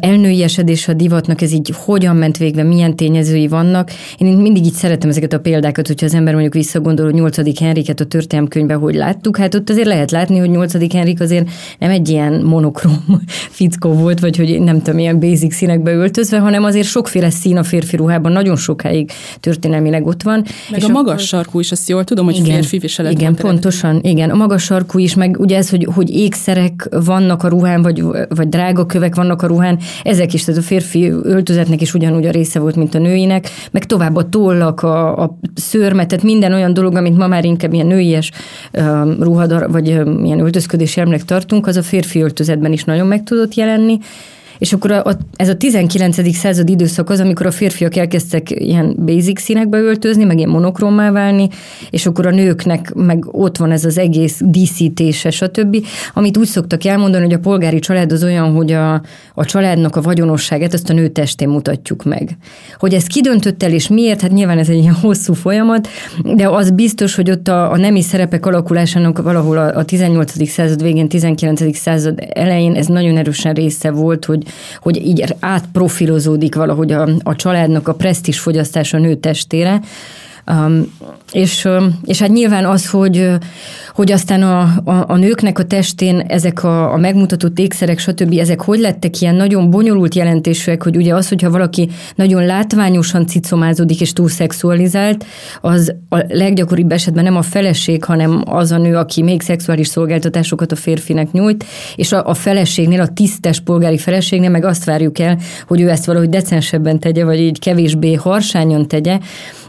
elnőiesedés 0.00 0.88
a 0.88 0.92
divatnak, 0.92 1.42
ez 1.42 1.52
így 1.52 1.74
hogyan 1.76 2.16
ment 2.16 2.36
végbe, 2.36 2.62
milyen 2.62 2.96
tényezői 2.96 3.48
vannak. 3.48 3.90
Én 4.18 4.36
mindig 4.36 4.64
így 4.64 4.72
szeretem 4.72 5.08
ezeket 5.08 5.32
a 5.32 5.40
példákat, 5.40 5.86
hogyha 5.86 6.06
az 6.06 6.14
ember 6.14 6.32
mondjuk 6.32 6.54
visszagondol, 6.54 7.04
hogy 7.04 7.14
8. 7.14 7.58
Henriket 7.58 8.00
a 8.00 8.04
történelmkönyvben 8.04 8.78
hogy 8.78 8.94
láttuk, 8.94 9.36
hát 9.36 9.54
ott 9.54 9.70
azért 9.70 9.86
lehet 9.86 10.10
látni, 10.10 10.38
hogy 10.38 10.50
8. 10.50 10.92
Henrik 10.92 11.20
azért 11.20 11.50
nem 11.78 11.90
egy 11.90 12.08
ilyen 12.08 12.42
monokrom 12.42 13.04
fickó 13.58 13.92
volt, 13.92 14.20
vagy 14.20 14.36
hogy 14.36 14.60
nem 14.60 14.82
tudom, 14.82 14.98
ilyen 14.98 15.20
basic 15.20 15.54
színekbe 15.54 15.92
öltözve, 15.92 16.38
hanem 16.38 16.64
azért 16.64 16.86
sokféle 16.86 17.30
szín 17.30 17.56
a 17.56 17.62
férfi 17.62 17.96
ruhában 17.96 18.32
nagyon 18.32 18.56
sokáig 18.56 19.10
történelmileg 19.40 20.06
ott 20.06 20.22
van. 20.22 20.44
Meg 20.70 20.80
és 20.80 20.84
a 20.84 20.88
magas 20.88 21.12
akkor... 21.12 21.26
sarkú 21.26 21.60
is, 21.60 21.72
azt 21.72 21.88
jól 21.88 22.04
tudom, 22.04 22.24
hogy 22.24 22.36
igen, 22.36 22.54
férfi 22.54 22.78
viselet 22.78 23.12
Igen, 23.12 23.34
pontosan, 23.34 24.00
igen. 24.02 24.30
A 24.30 24.34
magas 24.34 24.62
sarkú 24.62 24.98
is, 24.98 25.14
meg 25.14 25.36
ugye 25.38 25.56
ez, 25.56 25.70
hogy, 25.70 25.88
hogy 25.94 26.10
ékszerek 26.10 26.88
vannak 27.04 27.42
a 27.42 27.48
ruhán, 27.48 27.82
vagy, 27.82 28.04
vagy 28.28 28.48
drága 28.48 28.86
kövek 28.86 29.14
vannak 29.14 29.42
a 29.42 29.46
ruhán, 29.46 29.65
ruhán, 29.66 29.78
ezek 30.02 30.32
is, 30.32 30.44
tehát 30.44 30.60
a 30.60 30.64
férfi 30.64 31.10
öltözetnek 31.10 31.80
is 31.80 31.94
ugyanúgy 31.94 32.26
a 32.26 32.30
része 32.30 32.58
volt, 32.58 32.76
mint 32.76 32.94
a 32.94 32.98
nőinek, 32.98 33.48
meg 33.70 33.84
tovább 33.84 34.16
a 34.16 34.28
tollak, 34.28 34.82
a, 34.82 35.22
a 35.22 35.38
szőrmet, 35.54 36.08
tehát 36.08 36.24
minden 36.24 36.52
olyan 36.52 36.74
dolog, 36.74 36.94
amit 36.94 37.16
ma 37.16 37.26
már 37.26 37.44
inkább 37.44 37.72
ilyen 37.72 37.86
nőies 37.86 38.30
ruhadar, 39.20 39.70
vagy 39.70 39.88
um, 39.88 40.24
ilyen 40.24 40.40
öltözködési 40.40 41.00
emlék 41.00 41.22
tartunk, 41.22 41.66
az 41.66 41.76
a 41.76 41.82
férfi 41.82 42.20
öltözetben 42.20 42.72
is 42.72 42.84
nagyon 42.84 43.06
meg 43.06 43.22
tudott 43.22 43.54
jelenni, 43.54 43.98
és 44.58 44.72
akkor 44.72 44.90
a, 44.90 45.16
ez 45.36 45.48
a 45.48 45.56
19. 45.56 46.36
század 46.36 46.68
időszak 46.68 47.10
az, 47.10 47.20
amikor 47.20 47.46
a 47.46 47.50
férfiak 47.50 47.96
elkezdtek 47.96 48.50
ilyen 48.50 48.96
basic 48.98 49.40
színekbe 49.40 49.78
öltözni, 49.78 50.24
meg 50.24 50.36
ilyen 50.36 50.50
monokrommá 50.50 51.10
válni, 51.10 51.48
és 51.90 52.06
akkor 52.06 52.26
a 52.26 52.30
nőknek 52.30 52.94
meg 52.94 53.24
ott 53.30 53.56
van 53.56 53.70
ez 53.70 53.84
az 53.84 53.98
egész 53.98 54.40
díszítése, 54.44 55.30
stb. 55.30 55.86
Amit 56.14 56.36
úgy 56.36 56.46
szoktak 56.46 56.84
elmondani, 56.84 57.24
hogy 57.24 57.32
a 57.32 57.38
polgári 57.38 57.78
család 57.78 58.12
az 58.12 58.22
olyan, 58.24 58.52
hogy 58.52 58.72
a, 58.72 59.02
a 59.34 59.44
családnak 59.44 59.96
a 59.96 60.00
vagyonosságát 60.00 60.74
ezt 60.74 60.90
a 60.90 60.92
nő 60.92 61.08
testén 61.08 61.48
mutatjuk 61.48 62.04
meg. 62.04 62.36
Hogy 62.78 62.94
ez 62.94 63.06
kidöntött 63.06 63.62
el, 63.62 63.72
és 63.72 63.88
miért, 63.88 64.20
hát 64.20 64.30
nyilván 64.30 64.58
ez 64.58 64.68
egy 64.68 64.78
ilyen 64.78 64.94
hosszú 64.94 65.32
folyamat, 65.32 65.88
de 66.34 66.48
az 66.48 66.70
biztos, 66.70 67.14
hogy 67.14 67.30
ott 67.30 67.48
a, 67.48 67.72
a 67.72 67.76
nemi 67.76 68.02
szerepek 68.02 68.46
alakulásának 68.46 69.22
valahol 69.22 69.58
a, 69.58 69.76
a 69.76 69.84
18. 69.84 70.48
század 70.48 70.82
végén, 70.82 71.08
19. 71.08 71.76
század 71.76 72.18
elején 72.34 72.74
ez 72.74 72.86
nagyon 72.86 73.16
erősen 73.16 73.54
része 73.54 73.90
volt, 73.90 74.24
hogy 74.24 74.45
hogy 74.80 75.06
így 75.06 75.34
átprofilozódik 75.40 76.54
valahogy 76.54 76.92
a, 76.92 77.08
a 77.22 77.36
családnak 77.36 77.88
a 77.88 77.94
presztis 77.94 78.38
fogyasztása 78.38 78.98
nő 78.98 79.14
testére, 79.14 79.80
és, 81.32 81.68
és 82.04 82.18
hát 82.18 82.28
nyilván 82.28 82.64
az, 82.64 82.90
hogy, 82.90 83.30
hogy 83.94 84.12
aztán 84.12 84.42
a, 84.42 84.60
a, 84.84 85.04
a 85.08 85.16
nőknek 85.16 85.58
a 85.58 85.64
testén 85.64 86.20
ezek 86.20 86.64
a, 86.64 86.92
a 86.92 86.96
megmutatott 86.96 87.58
ékszerek, 87.58 87.98
stb. 87.98 88.38
ezek 88.38 88.60
hogy 88.60 88.78
lettek 88.78 89.20
ilyen 89.20 89.34
nagyon 89.34 89.70
bonyolult 89.70 90.14
jelentésűek, 90.14 90.82
hogy 90.82 90.96
ugye 90.96 91.14
az, 91.14 91.28
hogyha 91.28 91.50
valaki 91.50 91.88
nagyon 92.14 92.46
látványosan 92.46 93.26
cicomázódik 93.26 94.00
és 94.00 94.12
túl 94.12 94.28
szexualizált, 94.28 95.24
az 95.60 95.94
a 96.08 96.24
leggyakoribb 96.28 96.92
esetben 96.92 97.24
nem 97.24 97.36
a 97.36 97.42
feleség, 97.42 98.04
hanem 98.04 98.42
az 98.44 98.72
a 98.72 98.78
nő, 98.78 98.96
aki 98.96 99.22
még 99.22 99.42
szexuális 99.42 99.86
szolgáltatásokat 99.86 100.72
a 100.72 100.76
férfinek 100.76 101.32
nyújt, 101.32 101.64
és 101.96 102.12
a, 102.12 102.26
a 102.26 102.34
feleségnél, 102.34 103.00
a 103.00 103.08
tisztes 103.08 103.60
polgári 103.60 103.98
feleségnél 103.98 104.50
meg 104.50 104.64
azt 104.64 104.84
várjuk 104.84 105.18
el, 105.18 105.38
hogy 105.66 105.80
ő 105.80 105.88
ezt 105.88 106.04
valahogy 106.04 106.28
decensebben 106.28 106.98
tegye, 106.98 107.24
vagy 107.24 107.40
így 107.40 107.58
kevésbé 107.58 108.14
harsányan 108.14 108.88
tegye, 108.88 109.18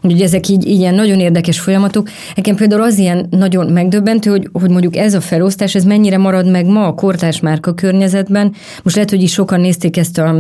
Úgyhogy 0.01 0.22
ezek 0.22 0.48
így 0.48 0.66
ilyen 0.67 0.95
nagyon 0.95 1.19
érdekes 1.19 1.59
folyamatok. 1.59 2.09
Nekem 2.36 2.55
például 2.55 2.81
az 2.81 2.97
ilyen 2.97 3.27
nagyon 3.29 3.71
megdöbbentő, 3.71 4.29
hogy, 4.29 4.50
hogy 4.51 4.69
mondjuk 4.69 4.95
ez 4.95 5.13
a 5.13 5.21
felosztás, 5.21 5.75
ez 5.75 5.83
mennyire 5.83 6.17
marad 6.17 6.51
meg 6.51 6.65
ma 6.65 6.88
a 6.88 6.93
kortás 6.93 7.39
márka 7.39 7.74
környezetben. 7.74 8.53
Most 8.83 8.95
lehet, 8.95 9.09
hogy 9.09 9.21
is 9.21 9.31
sokan 9.31 9.59
nézték 9.59 9.97
ezt 9.97 10.17
a 10.17 10.36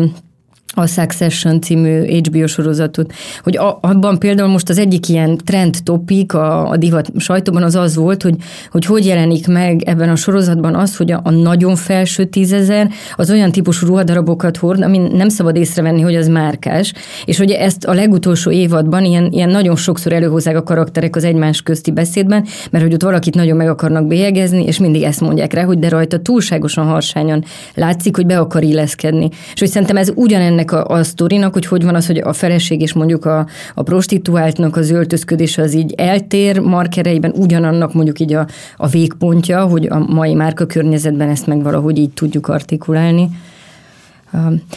a 0.73 0.87
Succession 0.87 1.61
című 1.61 2.21
HBO 2.21 2.47
sorozatot, 2.47 3.13
hogy 3.43 3.57
a, 3.57 3.77
abban 3.81 4.19
például 4.19 4.49
most 4.49 4.69
az 4.69 4.77
egyik 4.77 5.09
ilyen 5.09 5.37
trend 5.37 5.75
topik 5.83 6.33
a, 6.33 6.69
a 6.69 6.77
divat 6.77 7.09
sajtóban 7.17 7.63
az 7.63 7.75
az 7.75 7.95
volt, 7.95 8.23
hogy, 8.23 8.35
hogy 8.71 8.85
hogy 8.85 9.05
jelenik 9.05 9.47
meg 9.47 9.81
ebben 9.81 10.09
a 10.09 10.15
sorozatban 10.15 10.75
az, 10.75 10.97
hogy 10.97 11.11
a, 11.11 11.21
a 11.23 11.29
nagyon 11.29 11.75
felső 11.75 12.25
tízezer 12.25 12.89
az 13.15 13.29
olyan 13.29 13.51
típusú 13.51 13.87
ruhadarabokat 13.87 14.57
hord, 14.57 14.81
ami 14.81 14.97
nem 14.97 15.29
szabad 15.29 15.55
észrevenni, 15.55 16.01
hogy 16.01 16.15
az 16.15 16.27
márkás, 16.27 16.93
és 17.25 17.37
hogy 17.37 17.51
ezt 17.51 17.85
a 17.85 17.93
legutolsó 17.93 18.51
évadban 18.51 19.05
ilyen, 19.05 19.31
ilyen 19.31 19.49
nagyon 19.49 19.75
sokszor 19.75 20.13
előhozzák 20.13 20.55
a 20.55 20.63
karakterek 20.63 21.15
az 21.15 21.23
egymás 21.23 21.61
közti 21.61 21.91
beszédben, 21.91 22.45
mert 22.71 22.83
hogy 22.83 22.93
ott 22.93 23.03
valakit 23.03 23.35
nagyon 23.35 23.57
meg 23.57 23.69
akarnak 23.69 24.07
bélyegezni, 24.07 24.63
és 24.65 24.79
mindig 24.79 25.03
ezt 25.03 25.21
mondják 25.21 25.53
rá, 25.53 25.63
hogy 25.63 25.79
de 25.79 25.89
rajta 25.89 26.19
túlságosan 26.19 26.85
harsányan 26.85 27.43
látszik, 27.73 28.15
hogy 28.15 28.25
be 28.25 28.39
akar 28.39 28.63
illeszkedni. 28.63 29.29
És 29.53 29.59
hogy 29.59 29.69
szerintem 29.69 29.97
ez 29.97 30.11
ugyanennek 30.15 30.56
ennek 30.57 30.71
a, 30.71 30.85
a 30.85 31.03
sztorinak, 31.03 31.53
hogy 31.53 31.65
hogy 31.65 31.83
van 31.83 31.95
az, 31.95 32.07
hogy 32.07 32.17
a 32.17 32.33
feleség 32.33 32.81
és 32.81 32.93
mondjuk 32.93 33.25
a, 33.25 33.47
a 33.73 33.83
prostituáltnak 33.83 34.75
az 34.75 34.89
öltözködés 34.89 35.57
az 35.57 35.73
így 35.73 35.93
eltér 35.97 36.59
markereiben, 36.59 37.31
ugyanannak 37.35 37.93
mondjuk 37.93 38.19
így 38.19 38.33
a, 38.33 38.47
a 38.77 38.87
végpontja, 38.87 39.65
hogy 39.65 39.85
a 39.85 39.99
mai 39.99 40.33
márka 40.33 40.65
környezetben 40.65 41.29
ezt 41.29 41.47
meg 41.47 41.63
valahogy 41.63 41.97
így 41.97 42.09
tudjuk 42.09 42.47
artikulálni. 42.47 43.29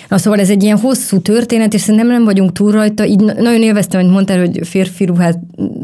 Na 0.09 0.19
szóval 0.19 0.41
ez 0.41 0.51
egy 0.51 0.63
ilyen 0.63 0.79
hosszú 0.79 1.21
történet, 1.21 1.75
és 1.75 1.81
szerintem 1.81 2.09
nem 2.09 2.25
vagyunk 2.25 2.53
túl 2.53 2.73
rajta. 2.73 3.05
Így 3.05 3.21
nagyon 3.21 3.63
élveztem, 3.63 4.01
hogy 4.01 4.11
mondtál, 4.11 4.39
hogy 4.39 4.61
férfi 4.63 5.05
ruhát 5.05 5.39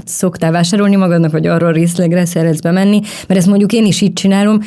szoktál 0.05 0.53
vásárolni 0.53 0.97
magadnak, 0.97 1.33
vagy 1.33 1.47
arról 1.47 1.73
részlegre 1.73 2.25
szeretsz 2.25 2.61
bemenni, 2.61 3.01
mert 3.29 3.41
ezt 3.41 3.49
mondjuk 3.49 3.73
én 3.73 3.85
is 3.85 4.01
így 4.01 4.13
csinálom. 4.13 4.61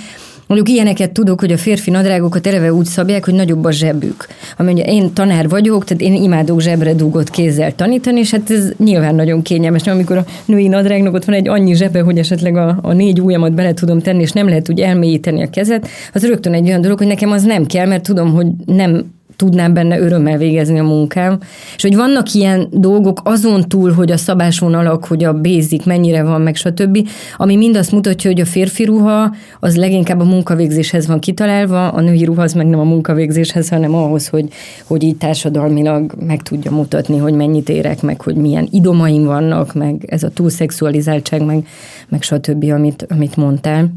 Mondjuk 0.49 0.75
ilyeneket 0.75 1.11
tudok, 1.11 1.39
hogy 1.39 1.51
a 1.51 1.57
férfi 1.57 1.91
nadrágokat 1.91 2.47
eleve 2.47 2.73
úgy 2.73 2.85
szabják, 2.85 3.25
hogy 3.25 3.33
nagyobb 3.33 3.63
a 3.63 3.71
zsebük. 3.71 4.27
Ami 4.57 4.71
ugye 4.71 4.83
én 4.83 5.13
tanár 5.13 5.49
vagyok, 5.49 5.83
tehát 5.83 6.03
én 6.03 6.13
imádok 6.13 6.61
zsebre 6.61 6.93
dugott 6.93 7.29
kézzel 7.29 7.75
tanítani, 7.75 8.19
és 8.19 8.31
hát 8.31 8.51
ez 8.51 8.71
nyilván 8.77 9.15
nagyon 9.15 9.41
kényelmes, 9.41 9.87
amikor 9.87 10.17
a 10.17 10.25
női 10.45 10.67
nadrágnak 10.67 11.13
ott 11.13 11.25
van 11.25 11.35
egy 11.35 11.47
annyi 11.47 11.75
zsebe, 11.75 12.01
hogy 12.01 12.17
esetleg 12.17 12.55
a, 12.55 12.79
a 12.81 12.93
négy 12.93 13.21
ujjamat 13.21 13.53
bele 13.53 13.73
tudom 13.73 13.99
tenni, 13.99 14.21
és 14.21 14.31
nem 14.31 14.47
lehet 14.47 14.69
úgy 14.69 14.79
elmélyíteni 14.79 15.43
a 15.43 15.49
kezet, 15.49 15.87
az 16.13 16.27
rögtön 16.27 16.53
egy 16.53 16.67
olyan 16.67 16.81
dolog, 16.81 16.97
hogy 16.97 17.07
nekem 17.07 17.31
az 17.31 17.43
nem 17.43 17.65
kell, 17.65 17.87
mert 17.87 18.03
tudom, 18.03 18.33
hogy 18.33 18.47
nem 18.65 19.05
tudnám 19.39 19.73
benne 19.73 19.99
örömmel 19.99 20.37
végezni 20.37 20.79
a 20.79 20.83
munkám. 20.83 21.39
És 21.75 21.81
hogy 21.81 21.95
vannak 21.95 22.33
ilyen 22.33 22.67
dolgok 22.71 23.21
azon 23.23 23.67
túl, 23.67 23.91
hogy 23.91 24.11
a 24.11 24.17
szabásvonalak, 24.17 25.05
hogy 25.05 25.23
a 25.23 25.41
basic 25.41 25.85
mennyire 25.85 26.23
van, 26.23 26.41
meg 26.41 26.55
stb., 26.55 27.07
ami 27.37 27.55
mind 27.55 27.75
azt 27.75 27.91
mutatja, 27.91 28.29
hogy 28.31 28.41
a 28.41 28.45
férfi 28.45 28.83
ruha 28.83 29.35
az 29.59 29.75
leginkább 29.75 30.19
a 30.19 30.23
munkavégzéshez 30.23 31.07
van 31.07 31.19
kitalálva, 31.19 31.87
a 31.87 32.01
női 32.01 32.23
ruha 32.23 32.41
az 32.41 32.53
meg 32.53 32.67
nem 32.67 32.79
a 32.79 32.83
munkavégzéshez, 32.83 33.69
hanem 33.69 33.95
ahhoz, 33.95 34.27
hogy, 34.27 34.47
hogy 34.83 35.03
így 35.03 35.17
társadalmilag 35.17 36.13
meg 36.25 36.41
tudja 36.41 36.71
mutatni, 36.71 37.17
hogy 37.17 37.33
mennyit 37.33 37.69
érek, 37.69 38.01
meg 38.01 38.21
hogy 38.21 38.35
milyen 38.35 38.67
idomaim 38.71 39.23
vannak, 39.23 39.73
meg 39.73 40.05
ez 40.07 40.23
a 40.23 40.29
túlszexualizáltság, 40.29 41.45
meg, 41.45 41.67
meg 42.09 42.21
stb., 42.21 42.63
amit, 42.71 43.05
amit 43.09 43.35
mondtál 43.35 43.91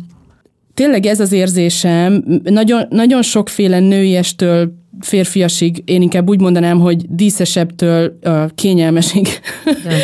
tényleg 0.75 1.07
ez 1.07 1.21
az 1.21 1.33
érzésem, 1.33 2.25
nagyon, 2.43 2.87
nagyon 2.91 3.23
sokféle 3.23 3.79
nőiestől 3.79 4.81
férfiasig, 5.01 5.83
én 5.85 6.03
inkább 6.03 6.29
úgy 6.29 6.41
mondanám, 6.41 6.79
hogy 6.79 7.05
díszesebbtől 7.09 8.19
a 8.23 8.47
kényelmesig 8.55 9.29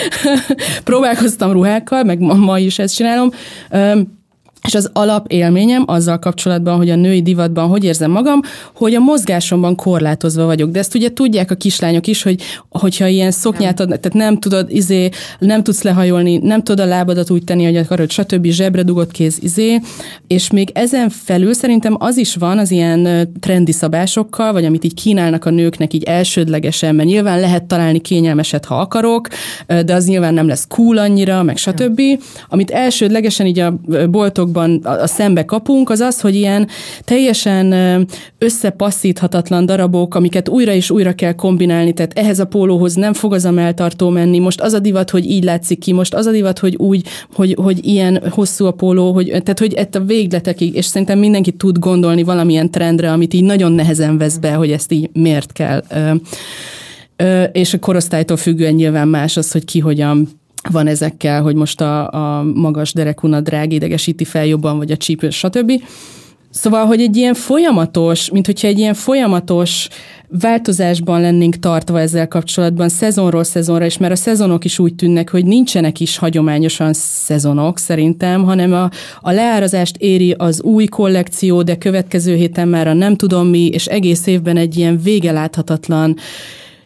próbálkoztam 0.85 1.53
ruhákkal, 1.53 2.03
meg 2.03 2.21
ma, 2.21 2.35
ma 2.35 2.59
is 2.59 2.79
ezt 2.79 2.95
csinálom. 2.95 3.31
És 4.67 4.75
az 4.75 4.91
alapélményem 4.93 5.83
azzal 5.87 6.19
kapcsolatban, 6.19 6.77
hogy 6.77 6.91
a 6.91 6.97
női 6.97 7.23
divatban 7.23 7.69
hogy 7.69 7.85
érzem 7.85 8.11
magam, 8.11 8.41
hogy 8.75 8.95
a 8.95 9.01
mozgásomban 9.01 9.75
korlátozva 9.75 10.45
vagyok. 10.45 10.71
De 10.71 10.79
ezt 10.79 10.95
ugye 10.95 11.13
tudják 11.13 11.51
a 11.51 11.55
kislányok 11.55 12.07
is, 12.07 12.23
hogy 12.23 12.43
hogyha 12.71 13.07
ilyen 13.07 13.31
szoknyát 13.31 13.81
ad, 13.81 13.87
tehát 13.87 14.13
nem 14.13 14.39
tudod, 14.39 14.71
izé, 14.71 15.09
nem 15.39 15.63
tudsz 15.63 15.83
lehajolni, 15.83 16.37
nem 16.37 16.63
tudod 16.63 16.87
a 16.87 16.89
lábadat 16.89 17.31
úgy 17.31 17.45
tenni, 17.45 17.65
hogy 17.65 17.77
akarod, 17.77 18.11
stb. 18.11 18.47
zsebre 18.47 18.83
dugott 18.83 19.11
kéz, 19.11 19.39
izé. 19.41 19.81
És 20.27 20.51
még 20.51 20.71
ezen 20.75 21.09
felül 21.09 21.55
szerintem 21.55 21.97
az 21.99 22.17
is 22.17 22.35
van 22.35 22.59
az 22.59 22.71
ilyen 22.71 23.31
trendi 23.41 23.73
szabásokkal, 23.73 24.53
vagy 24.53 24.65
amit 24.65 24.85
így 24.85 24.95
kínálnak 24.95 25.45
a 25.45 25.51
nőknek 25.51 25.95
így 25.95 26.03
elsődlegesen, 26.03 26.95
mert 26.95 27.09
nyilván 27.09 27.41
lehet 27.41 27.65
találni 27.65 28.01
kényelmeset, 28.01 28.65
ha 28.65 28.75
akarok, 28.75 29.29
de 29.67 29.95
az 29.95 30.07
nyilván 30.07 30.35
nem 30.35 30.49
lesz 30.49 30.67
cool 30.69 30.99
annyira, 30.99 31.43
meg 31.43 31.57
stb. 31.57 32.01
Amit 32.49 32.71
elsődlegesen 32.71 33.47
így 33.47 33.59
a 33.59 33.79
boltokban 34.11 34.48
dologban 34.53 34.95
a, 35.01 35.07
szembe 35.07 35.45
kapunk, 35.45 35.91
az 35.91 36.01
az, 36.01 36.21
hogy 36.21 36.35
ilyen 36.35 36.69
teljesen 37.05 38.07
összepasszíthatatlan 38.39 39.67
darabok, 39.67 40.15
amiket 40.15 40.49
újra 40.49 40.73
és 40.73 40.91
újra 40.91 41.13
kell 41.13 41.33
kombinálni, 41.33 41.93
tehát 41.93 42.19
ehhez 42.19 42.39
a 42.39 42.45
pólóhoz 42.45 42.95
nem 42.95 43.13
fog 43.13 43.33
az 43.33 43.45
a 43.45 43.51
melltartó 43.51 44.09
menni, 44.09 44.39
most 44.39 44.61
az 44.61 44.73
a 44.73 44.79
divat, 44.79 45.11
hogy 45.11 45.31
így 45.31 45.45
látszik 45.45 45.79
ki, 45.79 45.93
most 45.93 46.15
az 46.15 46.27
a 46.27 46.31
divat, 46.31 46.59
hogy 46.59 46.77
úgy, 46.77 47.07
hogy, 47.35 47.57
hogy 47.63 47.87
ilyen 47.87 48.23
hosszú 48.31 48.67
a 48.67 48.71
póló, 48.71 49.13
hogy, 49.13 49.27
tehát 49.27 49.59
hogy 49.59 49.75
ezt 49.75 49.95
a 49.95 50.01
végletekig, 50.01 50.75
és 50.75 50.85
szerintem 50.85 51.19
mindenki 51.19 51.53
tud 51.53 51.79
gondolni 51.79 52.23
valamilyen 52.23 52.71
trendre, 52.71 53.13
amit 53.13 53.35
így 53.35 53.45
nagyon 53.45 53.73
nehezen 53.73 54.19
vesz 54.19 54.37
be, 54.37 54.53
hogy 54.53 54.71
ezt 54.71 54.93
így 54.93 55.11
miért 55.13 55.53
kell. 55.53 55.83
És 57.53 57.75
a 57.75 57.79
korosztálytól 57.79 58.37
függően 58.37 58.75
nyilván 58.75 59.09
más 59.09 59.37
az, 59.37 59.53
hogy 59.53 59.65
ki 59.65 59.79
hogyan 59.79 60.29
van 60.71 60.87
ezekkel, 60.87 61.43
hogy 61.43 61.55
most 61.55 61.81
a, 61.81 62.11
a 62.11 62.43
magas 62.43 62.93
derekuna 62.93 63.41
drág 63.41 63.73
idegesíti 63.73 64.25
fel 64.25 64.47
jobban, 64.47 64.77
vagy 64.77 64.91
a 64.91 64.97
csípő, 64.97 65.31
stb. 65.31 65.73
Szóval, 66.51 66.87
hogy 66.87 67.01
egy 67.01 67.17
ilyen 67.17 67.35
folyamatos, 67.35 68.31
mint 68.31 68.47
hogyha 68.47 68.69
egy 68.69 68.79
ilyen 68.79 68.95
folyamatos 68.95 69.89
változásban 70.29 71.21
lennénk 71.21 71.59
tartva 71.59 72.01
ezzel 72.01 72.29
kapcsolatban 72.29 72.89
szezonról 72.89 73.45
szezonra, 73.45 73.85
és 73.85 73.99
mert 73.99 74.13
a 74.13 74.17
szezonok 74.17 74.65
is 74.65 74.79
úgy 74.79 74.95
tűnnek, 74.95 75.31
hogy 75.31 75.45
nincsenek 75.45 76.01
is 76.01 76.17
hagyományosan 76.17 76.93
szezonok 76.93 77.79
szerintem, 77.79 78.45
hanem 78.45 78.73
a, 78.73 78.91
a 79.21 79.31
leárazást 79.31 79.97
éri 79.97 80.35
az 80.39 80.63
új 80.63 80.85
kollekció, 80.85 81.63
de 81.63 81.77
következő 81.77 82.35
héten 82.35 82.69
már 82.69 82.89
a 82.89 82.93
nem 82.93 83.17
tudom 83.17 83.47
mi, 83.47 83.67
és 83.67 83.87
egész 83.87 84.27
évben 84.27 84.57
egy 84.57 84.77
ilyen 84.77 85.01
vége 85.03 85.33
láthatatlan 85.33 86.17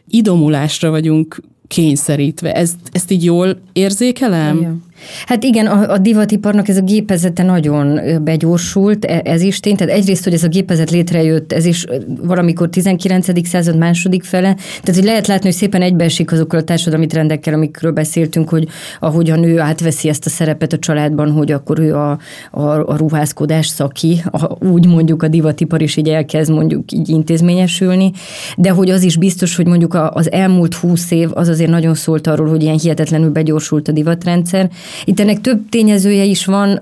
idomulásra 0.09 0.91
vagyunk 0.91 1.41
kényszerítve. 1.73 2.53
Ezt, 2.53 2.77
ezt 2.91 3.11
így 3.11 3.25
jól 3.25 3.61
érzékelem? 3.73 4.57
Igen. 4.57 4.83
Hát 5.27 5.45
igen, 5.45 5.67
a, 5.67 5.93
a 5.93 5.99
divatiparnak 5.99 6.69
ez 6.69 6.77
a 6.77 6.81
gépezete 6.81 7.43
nagyon 7.43 8.01
begyorsult, 8.25 9.05
e, 9.05 9.21
ez 9.25 9.43
is 9.43 9.61
tény. 9.61 9.77
Tehát 9.77 9.95
egyrészt, 9.95 10.25
hogy 10.25 10.35
ez 10.35 10.43
a 10.43 10.49
gépezet 10.49 10.91
létrejött, 10.91 11.53
ez 11.53 11.65
is 11.65 11.87
valamikor 12.23 12.69
19. 12.69 13.49
század 13.49 13.79
második 13.79 14.23
fele. 14.23 14.55
Tehát, 14.83 15.01
hogy 15.01 15.05
lehet 15.05 15.27
látni, 15.27 15.45
hogy 15.45 15.57
szépen 15.57 15.83
egybeesik 15.83 16.33
azokkal 16.33 16.59
a 16.59 16.65
társadalmi 16.65 17.07
trendekkel, 17.07 17.55
amikről 17.55 17.93
beszéltünk, 17.93 18.49
hogy 18.49 18.69
ahogy 19.01 19.31
a 19.31 19.37
nő 19.37 19.61
átveszi 19.61 20.09
ezt 20.09 20.27
a 20.27 20.31
szerepet 20.31 20.73
a 20.73 20.79
családban, 20.79 21.31
hogy 21.31 21.53
akkor 21.53 21.79
ő 21.79 21.95
a, 21.95 22.19
a, 22.51 22.63
a 22.63 22.97
ruházkodás 22.97 23.67
szaki, 23.67 24.23
a, 24.31 24.67
úgy 24.67 24.87
mondjuk 24.87 25.23
a 25.23 25.29
divatipar 25.29 25.83
is 25.83 25.97
így 25.97 26.09
elkezd 26.09 26.51
mondjuk 26.51 26.93
így 26.93 27.09
intézményesülni, 27.09 28.13
de 28.57 28.71
hogy 28.71 28.91
az 28.91 29.03
is 29.03 29.17
biztos, 29.17 29.57
hogy 29.57 29.67
mondjuk 29.67 29.95
az 29.95 30.33
elmúlt 30.33 30.75
húsz 30.75 31.11
év 31.11 31.31
az 31.35 31.49
azért 31.49 31.71
nagyon 31.71 31.95
szólt 31.95 32.27
arról, 32.27 32.49
hogy 32.49 32.63
ilyen 32.63 32.79
hihetetlenül 32.79 33.31
begyorsult 33.31 33.89
a 33.89 33.93
divatrendszer, 33.93 34.71
itt 35.05 35.21
ennek 35.21 35.41
több 35.41 35.69
tényezője 35.69 36.25
is 36.25 36.45
van. 36.45 36.81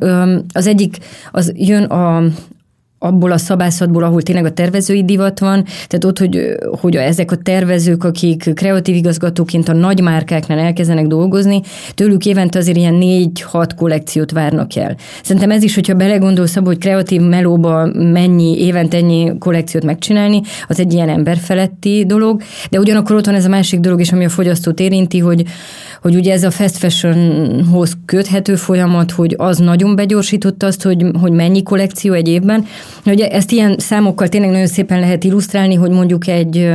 Az 0.53 0.67
egyik, 0.67 0.99
az 1.31 1.53
jön 1.57 1.85
a, 1.85 2.23
abból 3.03 3.33
a 3.33 3.39
szabászatból, 3.39 4.03
ahol 4.03 4.23
tényleg 4.23 4.45
a 4.45 4.51
tervezői 4.51 5.05
divat 5.05 5.39
van, 5.39 5.65
tehát 5.65 6.05
ott, 6.05 6.19
hogy, 6.19 6.57
hogy 6.81 6.97
ezek 6.97 7.31
a 7.31 7.37
tervezők, 7.37 8.05
akik 8.05 8.55
kreatív 8.55 8.95
igazgatóként 8.95 9.69
a 9.69 9.73
nagy 9.73 10.03
márkáknál 10.03 10.59
elkezdenek 10.59 11.07
dolgozni, 11.07 11.61
tőlük 11.95 12.27
évente 12.27 12.59
azért 12.59 12.77
ilyen 12.77 12.95
négy-hat 12.95 13.75
kollekciót 13.75 14.31
várnak 14.31 14.77
el. 14.77 14.97
Szerintem 15.23 15.51
ez 15.51 15.63
is, 15.63 15.75
hogyha 15.75 15.95
belegondolsz 15.95 16.57
abba, 16.57 16.67
hogy 16.67 16.79
kreatív 16.79 17.21
melóba 17.21 17.87
mennyi, 17.93 18.61
évente 18.61 18.97
ennyi 18.97 19.39
kollekciót 19.39 19.85
megcsinálni, 19.85 20.41
az 20.69 20.81
egy 20.81 20.93
ilyen 20.93 21.09
emberfeletti 21.09 22.05
dolog, 22.07 22.43
de 22.71 22.79
ugyanakkor 22.79 23.17
ott 23.17 23.27
van 23.27 23.35
ez 23.35 23.45
a 23.45 23.49
másik 23.49 23.81
dolog 23.81 24.01
is, 24.01 24.13
ami 24.13 24.25
a 24.25 24.29
fogyasztót 24.29 24.81
érinti, 24.81 25.19
hogy, 25.19 25.45
hogy 26.03 26.15
ugye 26.15 26.33
ez 26.33 26.45
a 26.45 26.51
fast 26.51 26.77
fashionhoz 26.77 27.97
köthető 28.05 28.55
folyamat, 28.55 29.11
hogy 29.11 29.35
az 29.39 29.59
nagyon 29.59 29.97
begyorsította 29.97 30.67
azt, 30.67 30.83
hogy, 30.83 31.05
hogy 31.21 31.33
mennyi 31.33 31.63
kollekció 31.63 32.13
egy 32.13 32.29
évben, 32.29 32.65
Ugye 33.05 33.29
ezt 33.29 33.51
ilyen 33.51 33.79
számokkal 33.79 34.29
tényleg 34.29 34.51
nagyon 34.51 34.67
szépen 34.67 35.01
lehet 35.01 35.25
illusztrálni, 35.25 35.75
hogy 35.75 35.91
mondjuk 35.91 36.27
egy 36.27 36.69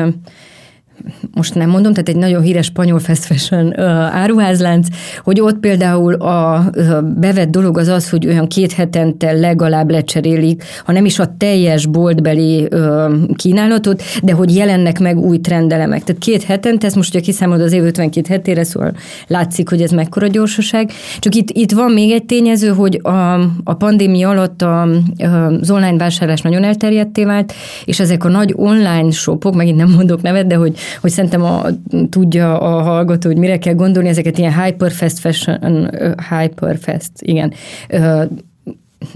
most 1.34 1.56
nem 1.56 1.70
mondom, 1.70 1.94
tehát 1.94 2.10
egy 2.10 2.16
nagyon 2.16 2.42
híres 2.42 2.66
spanyol 2.66 3.00
fast 3.00 3.24
fashion 3.24 3.66
uh, 3.66 3.84
áruházlánc, 4.16 4.88
hogy 5.24 5.42
ott 5.42 5.58
például 5.58 6.14
a 6.14 6.70
uh, 6.76 7.02
bevett 7.02 7.50
dolog 7.50 7.78
az 7.78 7.88
az, 7.88 8.10
hogy 8.10 8.28
olyan 8.28 8.48
két 8.48 8.72
hetente 8.72 9.32
legalább 9.32 9.90
lecserélik, 9.90 10.64
ha 10.86 10.92
nem 10.92 11.06
is 11.06 11.20
a 11.20 11.36
teljes 11.38 11.86
boltbeli 11.86 12.68
uh, 12.72 13.14
kínálatot, 13.36 14.04
de 14.24 14.34
hogy 14.34 14.56
jelennek 14.56 15.00
meg 15.00 15.18
új 15.18 15.40
trendelemek. 15.40 16.04
Tehát 16.04 16.22
két 16.22 16.44
hetente, 16.44 16.86
ezt 16.86 16.96
most 16.96 17.10
ugye 17.10 17.20
kiszámolod 17.24 17.62
az 17.62 17.72
év 17.72 17.84
52 17.84 18.34
hetére, 18.34 18.64
szóval 18.64 18.94
látszik, 19.28 19.70
hogy 19.70 19.82
ez 19.82 19.92
mekkora 19.92 20.28
gyorsaság. 20.28 20.92
Csak 21.20 21.36
itt, 21.36 21.50
itt 21.50 21.72
van 21.72 21.92
még 21.92 22.12
egy 22.12 22.26
tényező, 22.26 22.68
hogy 22.68 23.00
a, 23.04 23.34
a 23.64 23.74
pandémia 23.78 24.30
alatt 24.30 24.62
a, 24.62 24.88
az 25.62 25.72
online 25.72 25.98
vásárlás 25.98 26.42
nagyon 26.42 26.64
elterjedté 26.64 27.24
vált, 27.24 27.54
és 27.86 28.00
ezek 28.00 28.24
a 28.24 28.30
nagy 28.30 28.54
online 28.56 29.12
shopok, 29.12 29.56
megint 29.56 29.78
nem 29.78 29.90
mondok 29.90 30.22
nevet, 30.22 30.48
de 30.48 30.56
hogy 30.56 30.78
hogy 31.02 31.12
szerintem 31.12 31.44
a, 31.44 31.66
tudja 32.10 32.60
a 32.60 32.82
hallgató, 32.82 33.30
hogy 33.30 33.38
mire 33.38 33.58
kell 33.58 33.74
gondolni, 33.74 34.10
ezeket 34.10 34.38
ilyen 34.38 34.64
hyperfast 34.64 35.20
fashion, 35.20 35.90
hyperfast, 36.30 37.12
igen, 37.20 37.54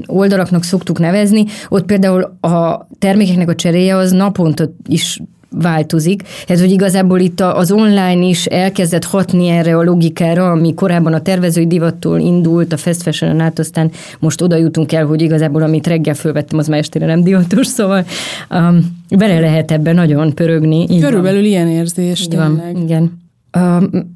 oldalaknak 0.05 0.63
szoktuk 0.63 0.99
nevezni, 0.99 1.45
ott 1.69 1.85
például 1.85 2.37
a 2.41 2.87
termékeknek 2.99 3.49
a 3.49 3.55
cseréje 3.55 3.95
az 3.95 4.11
naponta 4.11 4.69
is 4.87 5.19
változik. 5.51 6.23
Ez, 6.47 6.59
hogy 6.59 6.71
igazából 6.71 7.19
itt 7.19 7.41
az 7.41 7.71
online 7.71 8.25
is 8.25 8.45
elkezdett 8.45 9.03
hatni 9.03 9.47
erre 9.47 9.77
a 9.77 9.83
logikára, 9.83 10.51
ami 10.51 10.73
korábban 10.73 11.13
a 11.13 11.21
tervezői 11.21 11.67
divattól 11.67 12.19
indult, 12.19 12.73
a 12.73 12.77
fast 12.77 13.01
fashion 13.01 13.39
át, 13.39 13.59
aztán 13.59 13.91
most 14.19 14.41
oda 14.41 14.55
jutunk 14.55 14.91
el, 14.91 15.05
hogy 15.05 15.21
igazából 15.21 15.61
amit 15.61 15.87
reggel 15.87 16.13
fölvettem, 16.13 16.59
az 16.59 16.67
már 16.67 16.79
estére 16.79 17.05
nem 17.05 17.23
divatos, 17.23 17.67
szóval 17.67 18.05
um, 18.49 18.97
bele 19.17 19.39
lehet 19.39 19.71
ebben 19.71 19.95
nagyon 19.95 20.33
pörögni. 20.33 20.85
Így 20.89 21.01
Körülbelül 21.01 21.41
van. 21.41 21.49
ilyen 21.49 21.67
érzés, 21.67 22.21
így 22.21 22.35
Van, 22.35 22.61
igen. 22.83 23.27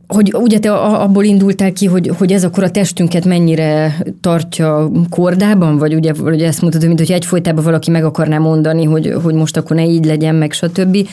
Hogy 0.08 0.34
ugye 0.34 0.60
te 0.60 0.74
abból 0.74 1.24
indultál 1.24 1.74
ki, 1.74 1.86
hogy, 1.86 2.12
hogy 2.18 2.32
ez 2.32 2.44
akkor 2.44 2.64
a 2.64 2.72
testünket 2.72 3.26
mennyire 3.26 3.98
tartja 4.22 4.92
kordában, 5.10 5.78
vagy 5.78 5.94
ugye, 5.94 6.14
vagy 6.14 6.42
ezt 6.42 6.62
mutatod, 6.62 6.88
mint 6.88 7.00
hogy 7.00 7.12
egyfolytában 7.12 7.64
valaki 7.64 7.92
meg 7.92 8.04
akarná 8.04 8.38
mondani, 8.38 8.84
hogy, 8.84 9.14
hogy 9.24 9.34
most 9.34 9.58
akkor 9.58 9.76
ne 9.76 9.86
így 9.86 10.06
legyen, 10.06 10.36
meg 10.36 10.52
stb. 10.52 11.08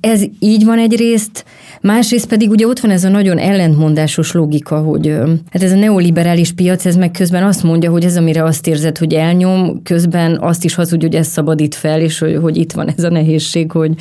Ez 0.00 0.22
így 0.38 0.64
van 0.64 0.78
egyrészt, 0.78 1.44
másrészt 1.80 2.26
pedig 2.26 2.50
ugye 2.50 2.66
ott 2.66 2.80
van 2.80 2.90
ez 2.90 3.04
a 3.04 3.08
nagyon 3.08 3.38
ellentmondásos 3.38 4.32
logika, 4.32 4.78
hogy 4.78 5.08
hát 5.50 5.62
ez 5.62 5.72
a 5.72 5.76
neoliberális 5.76 6.52
piac, 6.52 6.86
ez 6.86 6.96
meg 6.96 7.10
közben 7.10 7.42
azt 7.42 7.62
mondja, 7.62 7.90
hogy 7.90 8.04
ez, 8.04 8.16
amire 8.16 8.44
azt 8.44 8.66
érzed, 8.66 8.98
hogy 8.98 9.14
elnyom, 9.14 9.82
közben 9.82 10.38
azt 10.40 10.64
is 10.64 10.74
hazudja, 10.74 11.08
hogy 11.08 11.16
ez 11.16 11.26
szabadít 11.26 11.74
fel, 11.74 12.00
és 12.00 12.18
hogy, 12.18 12.38
hogy 12.42 12.56
itt 12.56 12.72
van 12.72 12.92
ez 12.96 13.04
a 13.04 13.10
nehézség, 13.10 13.70
hogy, 13.70 13.94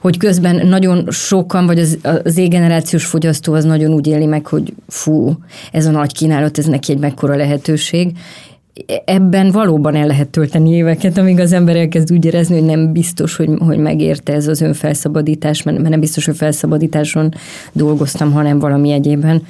hogy 0.00 0.16
közben 0.16 0.66
nagyon 0.66 1.06
sokan, 1.10 1.66
vagy 1.66 1.78
az, 1.78 1.98
az 2.02 2.32
Z-generációs 2.32 3.04
fogyasztó 3.04 3.52
az 3.52 3.64
nagyon 3.64 3.92
úgy 3.92 4.06
éli 4.06 4.26
meg, 4.26 4.46
hogy 4.46 4.74
fú, 4.88 5.32
ez 5.72 5.86
a 5.86 5.90
nagy 5.90 6.12
kínálat, 6.12 6.58
ez 6.58 6.66
neki 6.66 6.92
egy 6.92 6.98
mekkora 6.98 7.36
lehetőség, 7.36 8.12
ebben 9.04 9.50
valóban 9.50 9.94
el 9.94 10.06
lehet 10.06 10.28
tölteni 10.28 10.70
éveket, 10.70 11.18
amíg 11.18 11.40
az 11.40 11.52
ember 11.52 11.76
elkezd 11.76 12.12
úgy 12.12 12.24
érezni, 12.24 12.54
hogy 12.58 12.64
nem 12.66 12.92
biztos, 12.92 13.36
hogy, 13.36 13.50
hogy 13.58 13.78
megérte 13.78 14.32
ez 14.32 14.46
az 14.46 14.60
önfelszabadítás, 14.60 15.62
mert 15.62 15.88
nem 15.88 16.00
biztos, 16.00 16.24
hogy 16.24 16.36
felszabadításon 16.36 17.34
dolgoztam, 17.72 18.32
hanem 18.32 18.58
valami 18.58 18.90
egyében. 18.90 19.42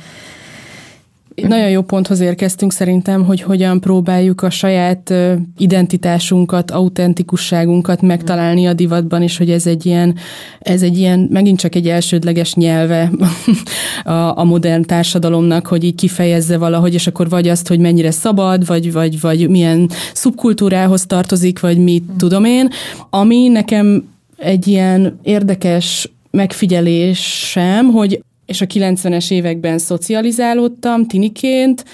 Nagyon 1.43 1.71
jó 1.71 1.83
ponthoz 1.83 2.21
érkeztünk 2.21 2.73
szerintem, 2.73 3.25
hogy 3.25 3.41
hogyan 3.41 3.81
próbáljuk 3.81 4.43
a 4.43 4.51
saját 4.51 5.15
identitásunkat, 5.59 6.71
autentikusságunkat 6.71 8.03
megtalálni 8.03 8.67
a 8.67 8.73
divatban, 8.73 9.23
és 9.23 9.37
hogy 9.37 9.51
ez 9.51 9.67
egy 9.67 9.87
ilyen, 9.87 10.17
ez 10.61 10.83
egy 10.83 10.99
ilyen 10.99 11.29
megint 11.33 11.59
csak 11.59 11.75
egy 11.75 11.89
elsődleges 11.89 12.55
nyelve 12.55 13.11
a, 14.05 14.39
a 14.39 14.45
modern 14.45 14.83
társadalomnak, 14.83 15.67
hogy 15.67 15.85
így 15.85 15.95
kifejezze 15.95 16.59
valahogy, 16.59 16.95
és 16.95 17.07
akkor 17.07 17.29
vagy 17.29 17.49
azt, 17.49 17.69
hogy 17.69 17.79
mennyire 17.79 18.11
szabad, 18.11 18.67
vagy, 18.67 18.93
vagy, 18.93 19.21
vagy 19.21 19.49
milyen 19.49 19.91
szubkultúrához 20.13 21.07
tartozik, 21.07 21.61
vagy 21.61 21.79
mit 21.79 22.05
tudom 22.19 22.45
én, 22.45 22.69
ami 23.11 23.49
nekem 23.49 24.09
egy 24.37 24.67
ilyen 24.67 25.19
érdekes 25.23 26.11
megfigyelésem, 26.31 27.87
hogy 27.87 28.21
és 28.47 28.61
a 28.61 28.67
90-es 28.67 29.31
években 29.31 29.79
szocializálódtam 29.79 31.07
tiniként, 31.07 31.85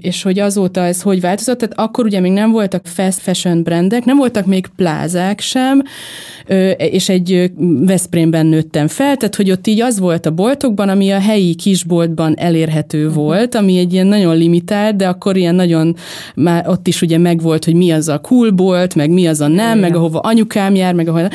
és 0.00 0.22
hogy 0.22 0.38
azóta 0.38 0.84
ez 0.84 1.02
hogy 1.02 1.20
változott, 1.20 1.58
tehát 1.58 1.78
akkor 1.78 2.04
ugye 2.04 2.20
még 2.20 2.32
nem 2.32 2.50
voltak 2.50 2.86
fast 2.86 3.18
fashion 3.18 3.62
brandek, 3.62 4.04
nem 4.04 4.16
voltak 4.16 4.46
még 4.46 4.66
plázák 4.76 5.40
sem, 5.40 5.82
és 6.76 7.08
egy 7.08 7.52
Veszprémben 7.80 8.46
nőttem 8.46 8.88
fel, 8.88 9.16
tehát 9.16 9.34
hogy 9.34 9.50
ott 9.50 9.66
így 9.66 9.80
az 9.80 9.98
volt 9.98 10.26
a 10.26 10.30
boltokban, 10.30 10.88
ami 10.88 11.10
a 11.10 11.18
helyi 11.18 11.54
kisboltban 11.54 12.38
elérhető 12.38 13.06
uh-huh. 13.06 13.22
volt, 13.22 13.54
ami 13.54 13.78
egy 13.78 13.92
ilyen 13.92 14.06
nagyon 14.06 14.36
limitált, 14.36 14.96
de 14.96 15.08
akkor 15.08 15.36
ilyen 15.36 15.54
nagyon, 15.54 15.96
már 16.34 16.68
ott 16.68 16.86
is 16.86 17.02
ugye 17.02 17.18
megvolt, 17.18 17.64
hogy 17.64 17.74
mi 17.74 17.92
az 17.92 18.08
a 18.08 18.18
cool 18.18 18.50
bolt, 18.50 18.94
meg 18.94 19.10
mi 19.10 19.26
az 19.26 19.40
a 19.40 19.48
nem, 19.48 19.78
Igen. 19.78 19.78
meg 19.78 19.96
ahova 19.96 20.18
anyukám 20.18 20.74
jár, 20.74 20.94
meg 20.94 21.08
ahova 21.08 21.28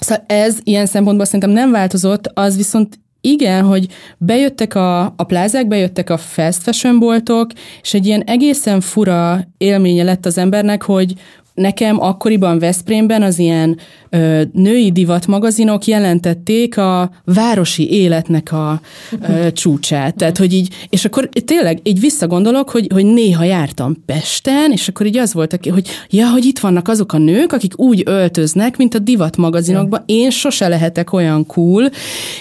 Szóval 0.00 0.24
ez 0.26 0.58
ilyen 0.62 0.86
szempontból 0.86 1.24
szerintem 1.24 1.50
nem 1.50 1.70
változott, 1.70 2.30
az 2.34 2.56
viszont 2.56 2.98
igen, 3.24 3.64
hogy 3.64 3.86
bejöttek 4.18 4.74
a, 4.74 5.02
a 5.02 5.24
plázák, 5.26 5.68
bejöttek 5.68 6.10
a 6.10 6.16
fast 6.16 6.62
fashion 6.62 6.98
boltok, 6.98 7.50
és 7.82 7.94
egy 7.94 8.06
ilyen 8.06 8.22
egészen 8.22 8.80
fura 8.80 9.40
élménye 9.58 10.02
lett 10.02 10.26
az 10.26 10.38
embernek, 10.38 10.82
hogy, 10.82 11.14
Nekem 11.54 12.00
akkoriban 12.00 12.58
Veszprémben 12.58 13.22
az 13.22 13.38
ilyen 13.38 13.78
ö, 14.10 14.42
női 14.52 14.92
divat 14.92 15.26
magazinok 15.26 15.84
jelentették 15.84 16.78
a 16.78 17.10
városi 17.24 17.90
életnek 17.90 18.52
a 18.52 18.80
ö, 19.28 19.52
csúcsát. 19.52 20.16
Tehát, 20.16 20.38
hogy 20.38 20.52
így, 20.52 20.74
és 20.88 21.04
akkor 21.04 21.28
tényleg 21.44 21.80
így 21.82 22.00
visszagondolok, 22.00 22.70
hogy, 22.70 22.86
hogy 22.92 23.04
néha 23.04 23.44
jártam 23.44 24.04
Pesten, 24.06 24.72
és 24.72 24.88
akkor 24.88 25.06
így 25.06 25.16
az 25.16 25.32
volt, 25.32 25.58
hogy 25.72 25.88
ja, 26.10 26.30
hogy 26.30 26.44
itt 26.44 26.58
vannak 26.58 26.88
azok 26.88 27.12
a 27.12 27.18
nők, 27.18 27.52
akik 27.52 27.78
úgy 27.78 28.02
öltöznek, 28.06 28.76
mint 28.76 28.94
a 28.94 28.98
divat 28.98 29.36
magazinokban. 29.36 30.02
Én 30.06 30.30
sose 30.30 30.68
lehetek 30.68 31.12
olyan 31.12 31.46
cool, 31.46 31.90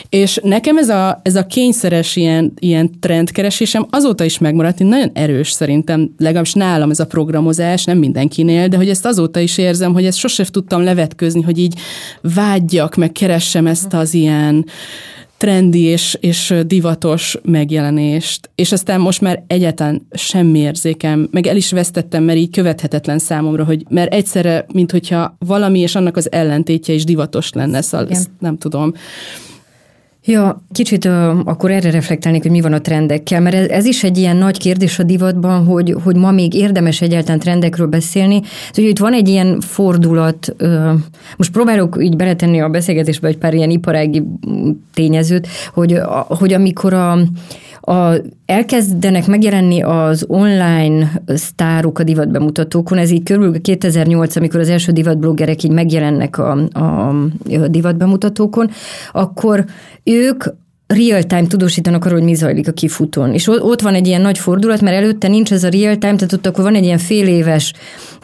és 0.10 0.40
nekem 0.44 0.78
ez 0.78 0.90
a, 0.90 1.20
ez 1.24 1.36
a 1.36 1.46
kényszeres 1.46 2.16
ilyen, 2.16 2.54
ilyen 2.60 2.92
trendkeresésem 3.00 3.88
azóta 3.90 4.24
is 4.24 4.38
megmaradt, 4.38 4.80
nagyon 4.80 5.12
erős 5.14 5.52
szerintem, 5.52 6.14
legalábbis 6.18 6.54
nálam 6.54 6.90
ez 6.90 7.00
a 7.00 7.06
programozás, 7.06 7.84
nem 7.84 7.98
mindenkinél, 7.98 8.68
de 8.68 8.78
hogy 8.78 8.90
ez 8.90 9.02
ezt 9.04 9.18
azóta 9.18 9.40
is 9.40 9.58
érzem, 9.58 9.94
hogy 9.94 10.06
ezt 10.06 10.18
sosem 10.18 10.46
tudtam 10.46 10.84
levetközni, 10.84 11.42
hogy 11.42 11.58
így 11.58 11.80
vágyjak, 12.22 12.96
meg 12.96 13.12
keressem 13.12 13.68
ezt 13.68 13.94
az 13.94 14.14
ilyen 14.14 14.66
trendi 15.38 15.82
és, 15.82 16.18
és 16.20 16.54
divatos 16.66 17.38
megjelenést, 17.44 18.50
és 18.56 18.72
aztán 18.72 19.02
most 19.02 19.22
már 19.22 19.44
egyáltalán 19.48 20.08
semmi 20.12 20.60
érzékem, 20.60 21.28
meg 21.32 21.48
el 21.48 21.56
is 21.56 21.72
vesztettem, 21.72 22.24
mert 22.24 22.38
így 22.38 22.52
követhetetlen 22.52 23.20
számomra, 23.20 23.64
hogy 23.64 23.86
mert 23.90 24.14
egyszerre, 24.14 24.66
mint 24.74 24.92
hogyha 24.92 25.36
valami 25.40 25.80
és 25.80 25.96
annak 25.96 26.18
az 26.18 26.32
ellentétje 26.32 26.94
is 26.94 27.04
divatos 27.04 27.52
lenne, 27.54 27.82
szóval 27.82 28.08
ezt 28.10 28.30
nem 28.40 28.58
tudom. 28.58 28.94
Ja, 30.26 30.64
kicsit 30.72 31.06
uh, 31.06 31.40
akkor 31.44 31.72
erre 31.72 31.92
reflektálnék, 31.92 32.42
hogy 32.42 32.52
mi 32.52 32.62
van 32.62 32.74
a 32.74 32.82
trendekkel, 32.82 33.42
mert 33.42 33.56
ez, 33.56 33.68
ez 33.68 33.86
is 33.86 34.04
egy 34.04 34.18
ilyen 34.18 34.36
nagy 34.36 34.58
kérdés 34.58 35.00
a 35.00 35.04
divatban, 35.04 35.66
hogy, 35.66 35.96
hogy 36.04 36.16
ma 36.16 36.32
még 36.32 36.54
érdemes 36.54 37.02
egyáltalán 37.02 37.40
trendekről 37.40 37.88
beszélni. 37.88 38.42
Szóval 38.72 38.92
itt 38.92 39.00
van 39.00 39.14
egy 39.14 39.28
ilyen 39.28 39.60
fordulat, 39.60 40.56
uh, 40.60 40.92
most 41.38 41.52
próbálok 41.52 41.98
így 42.02 42.16
beletenni 42.16 42.62
a 42.62 42.70
beszélgetésbe 42.70 43.28
egy 43.28 43.38
pár 43.38 43.54
ilyen 43.54 43.70
iparági 43.70 44.24
tényezőt, 44.94 45.48
hogy, 45.74 46.00
hogy 46.28 46.54
amikor 46.54 46.94
a, 46.94 47.12
a, 47.82 48.14
elkezdenek 48.54 49.28
megjelenni 49.28 49.82
az 49.82 50.26
online 50.28 51.22
sztárok 51.26 52.00
a 52.00 52.04
divatbemutatókon, 52.04 52.98
ez 52.98 53.12
így 53.12 53.24
körülbelül 53.24 53.62
2008, 53.62 54.36
amikor 54.36 54.60
az 54.60 54.70
első 54.70 54.92
divatbloggerek 54.92 55.64
így 55.64 55.72
megjelennek 55.72 56.38
a, 56.38 56.68
a, 56.72 57.10
a 57.50 57.68
divatbemutatókon, 57.68 58.70
akkor 59.12 59.66
ők 60.04 60.44
real-time 60.88 61.48
tudósítanak 61.48 62.06
arról, 62.06 62.18
hogy 62.18 62.28
mi 62.28 62.34
zajlik 62.34 62.68
a 62.68 62.72
kifutón. 62.72 63.34
És 63.34 63.48
ott 63.48 63.82
van 63.82 63.94
egy 63.94 64.08
ilyen 64.08 64.22
nagy 64.22 64.38
fordulat, 64.38 64.82
mert 64.82 64.96
előtte 64.96 65.28
nincs 65.28 65.52
ez 65.52 65.64
a 65.64 65.70
real-time, 65.70 66.16
tehát 66.16 66.34
ott 66.34 66.46
akkor 66.46 66.64
van 66.64 66.76
egy 66.76 66.84
ilyen 66.84 66.98
fél 66.98 67.28
éves 67.28 67.74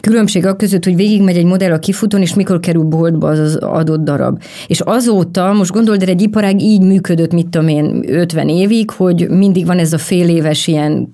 különbség 0.00 0.46
a 0.46 0.56
között, 0.56 0.84
hogy 0.84 0.96
végigmegy 0.96 1.36
egy 1.36 1.44
modell 1.44 1.72
a 1.72 1.78
kifutón, 1.78 2.20
és 2.20 2.34
mikor 2.34 2.60
kerül 2.60 2.82
boltba 2.82 3.28
az 3.28 3.38
az 3.38 3.56
adott 3.56 4.04
darab. 4.04 4.42
És 4.66 4.80
azóta, 4.80 5.52
most 5.52 5.72
gondold, 5.72 6.02
egy 6.02 6.22
iparág 6.22 6.62
így 6.62 6.80
működött, 6.80 7.32
mit 7.32 7.46
tudom 7.46 7.68
én, 7.68 8.04
50 8.06 8.48
évig, 8.48 8.90
hogy 8.90 9.28
mindig 9.28 9.66
van 9.66 9.78
ez 9.78 9.92
a 9.92 9.98
fél 9.98 10.28
éves 10.28 10.66
ilyen, 10.66 11.10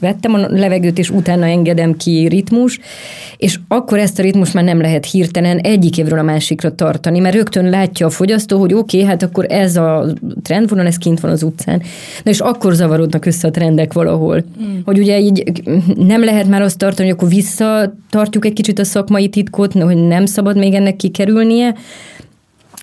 vettem 0.00 0.34
a 0.34 0.38
levegőt, 0.38 0.98
és 0.98 1.10
utána 1.10 1.46
engedem 1.46 1.96
ki 1.96 2.28
ritmus, 2.28 2.80
és 3.36 3.58
akkor 3.68 3.98
ezt 3.98 4.18
a 4.18 4.22
ritmus 4.22 4.52
már 4.52 4.64
nem 4.64 4.80
lehet 4.80 5.10
hirtelen 5.10 5.58
egyik 5.58 5.98
évről 5.98 6.18
a 6.18 6.22
másikra 6.22 6.74
tartani, 6.74 7.18
mert 7.18 7.34
rögtön 7.34 7.70
látja 7.70 8.06
a 8.06 8.10
fogyasztó, 8.10 8.58
hogy 8.58 8.74
oké, 8.74 8.96
okay, 8.96 9.08
hát 9.08 9.22
akkor 9.22 9.46
ez 9.48 9.76
a 9.76 10.11
trendvonal, 10.42 10.86
ez 10.86 10.96
kint 10.96 11.20
van 11.20 11.30
az 11.30 11.42
utcán. 11.42 11.82
Na 12.22 12.30
és 12.30 12.40
akkor 12.40 12.74
zavarodnak 12.74 13.26
össze 13.26 13.48
a 13.48 13.50
trendek 13.50 13.92
valahol. 13.92 14.44
Mm. 14.62 14.78
Hogy 14.84 14.98
ugye 14.98 15.18
így 15.18 15.62
nem 15.96 16.24
lehet 16.24 16.48
már 16.48 16.62
azt 16.62 16.78
tartani, 16.78 17.08
hogy 17.08 17.16
akkor 17.16 17.28
visszatartjuk 17.28 18.44
egy 18.44 18.52
kicsit 18.52 18.78
a 18.78 18.84
szakmai 18.84 19.28
titkot, 19.28 19.72
hogy 19.72 19.96
nem 19.96 20.26
szabad 20.26 20.56
még 20.56 20.74
ennek 20.74 20.96
kikerülnie, 20.96 21.74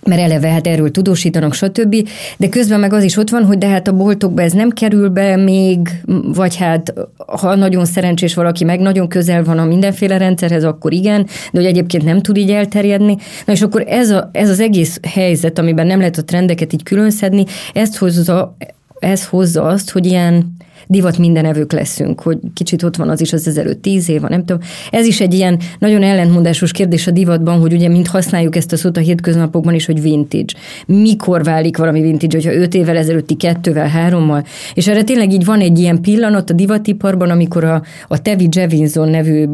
mert 0.05 0.21
eleve 0.21 0.47
hát 0.47 0.67
erről 0.67 0.91
tudósítanak, 0.91 1.53
stb. 1.53 2.09
De 2.37 2.49
közben 2.49 2.79
meg 2.79 2.93
az 2.93 3.03
is 3.03 3.17
ott 3.17 3.29
van, 3.29 3.45
hogy 3.45 3.57
de 3.57 3.67
hát 3.67 3.87
a 3.87 3.93
boltokba 3.93 4.41
ez 4.41 4.53
nem 4.53 4.69
kerül 4.69 5.09
be 5.09 5.35
még, 5.35 5.89
vagy 6.33 6.55
hát 6.55 6.93
ha 7.17 7.55
nagyon 7.55 7.85
szerencsés 7.85 8.33
valaki 8.33 8.63
meg 8.63 8.79
nagyon 8.79 9.07
közel 9.07 9.43
van 9.43 9.57
a 9.57 9.65
mindenféle 9.65 10.17
rendszerhez, 10.17 10.63
akkor 10.63 10.93
igen, 10.93 11.23
de 11.23 11.59
hogy 11.59 11.65
egyébként 11.65 12.03
nem 12.03 12.21
tud 12.21 12.37
így 12.37 12.51
elterjedni. 12.51 13.17
Na 13.45 13.53
és 13.53 13.61
akkor 13.61 13.83
ez, 13.87 14.09
a, 14.09 14.29
ez 14.33 14.49
az 14.49 14.59
egész 14.59 14.99
helyzet, 15.07 15.59
amiben 15.59 15.87
nem 15.87 15.99
lehet 15.99 16.17
a 16.17 16.23
trendeket 16.23 16.73
így 16.73 16.83
különszedni, 16.83 17.45
ezt 17.73 17.97
hozza, 17.97 18.55
ez 18.99 19.25
hozza 19.25 19.63
azt, 19.63 19.91
hogy 19.91 20.05
ilyen 20.05 20.57
divat 20.91 21.17
mindenevők 21.17 21.71
leszünk, 21.71 22.21
hogy 22.21 22.37
kicsit 22.53 22.83
ott 22.83 22.95
van 22.95 23.09
az 23.09 23.21
is 23.21 23.33
az 23.33 23.47
ezelőtt 23.47 23.81
tíz 23.81 24.09
év, 24.09 24.21
nem 24.21 24.45
tudom. 24.45 24.61
Ez 24.91 25.05
is 25.05 25.21
egy 25.21 25.33
ilyen 25.33 25.59
nagyon 25.79 26.03
ellentmondásos 26.03 26.71
kérdés 26.71 27.07
a 27.07 27.11
divatban, 27.11 27.59
hogy 27.59 27.73
ugye 27.73 27.89
mint 27.89 28.07
használjuk 28.07 28.55
ezt 28.55 28.71
a 28.71 28.77
szót 28.77 28.97
a 28.97 28.99
hétköznapokban 28.99 29.73
is, 29.73 29.85
hogy 29.85 30.01
vintage. 30.01 30.53
Mikor 30.85 31.43
válik 31.43 31.77
valami 31.77 32.01
vintage, 32.01 32.37
hogyha 32.37 32.53
öt 32.53 32.73
évvel 32.73 32.97
ezelőtti 32.97 33.35
kettővel, 33.35 33.87
hárommal. 33.87 34.43
És 34.73 34.87
erre 34.87 35.03
tényleg 35.03 35.31
így 35.31 35.45
van 35.45 35.59
egy 35.59 35.79
ilyen 35.79 36.01
pillanat 36.01 36.49
a 36.49 36.53
divatiparban, 36.53 37.29
amikor 37.29 37.63
a, 37.63 37.83
a 38.07 38.21
Tevi 38.21 38.47
Jevinson 38.51 39.09
nevű 39.09 39.45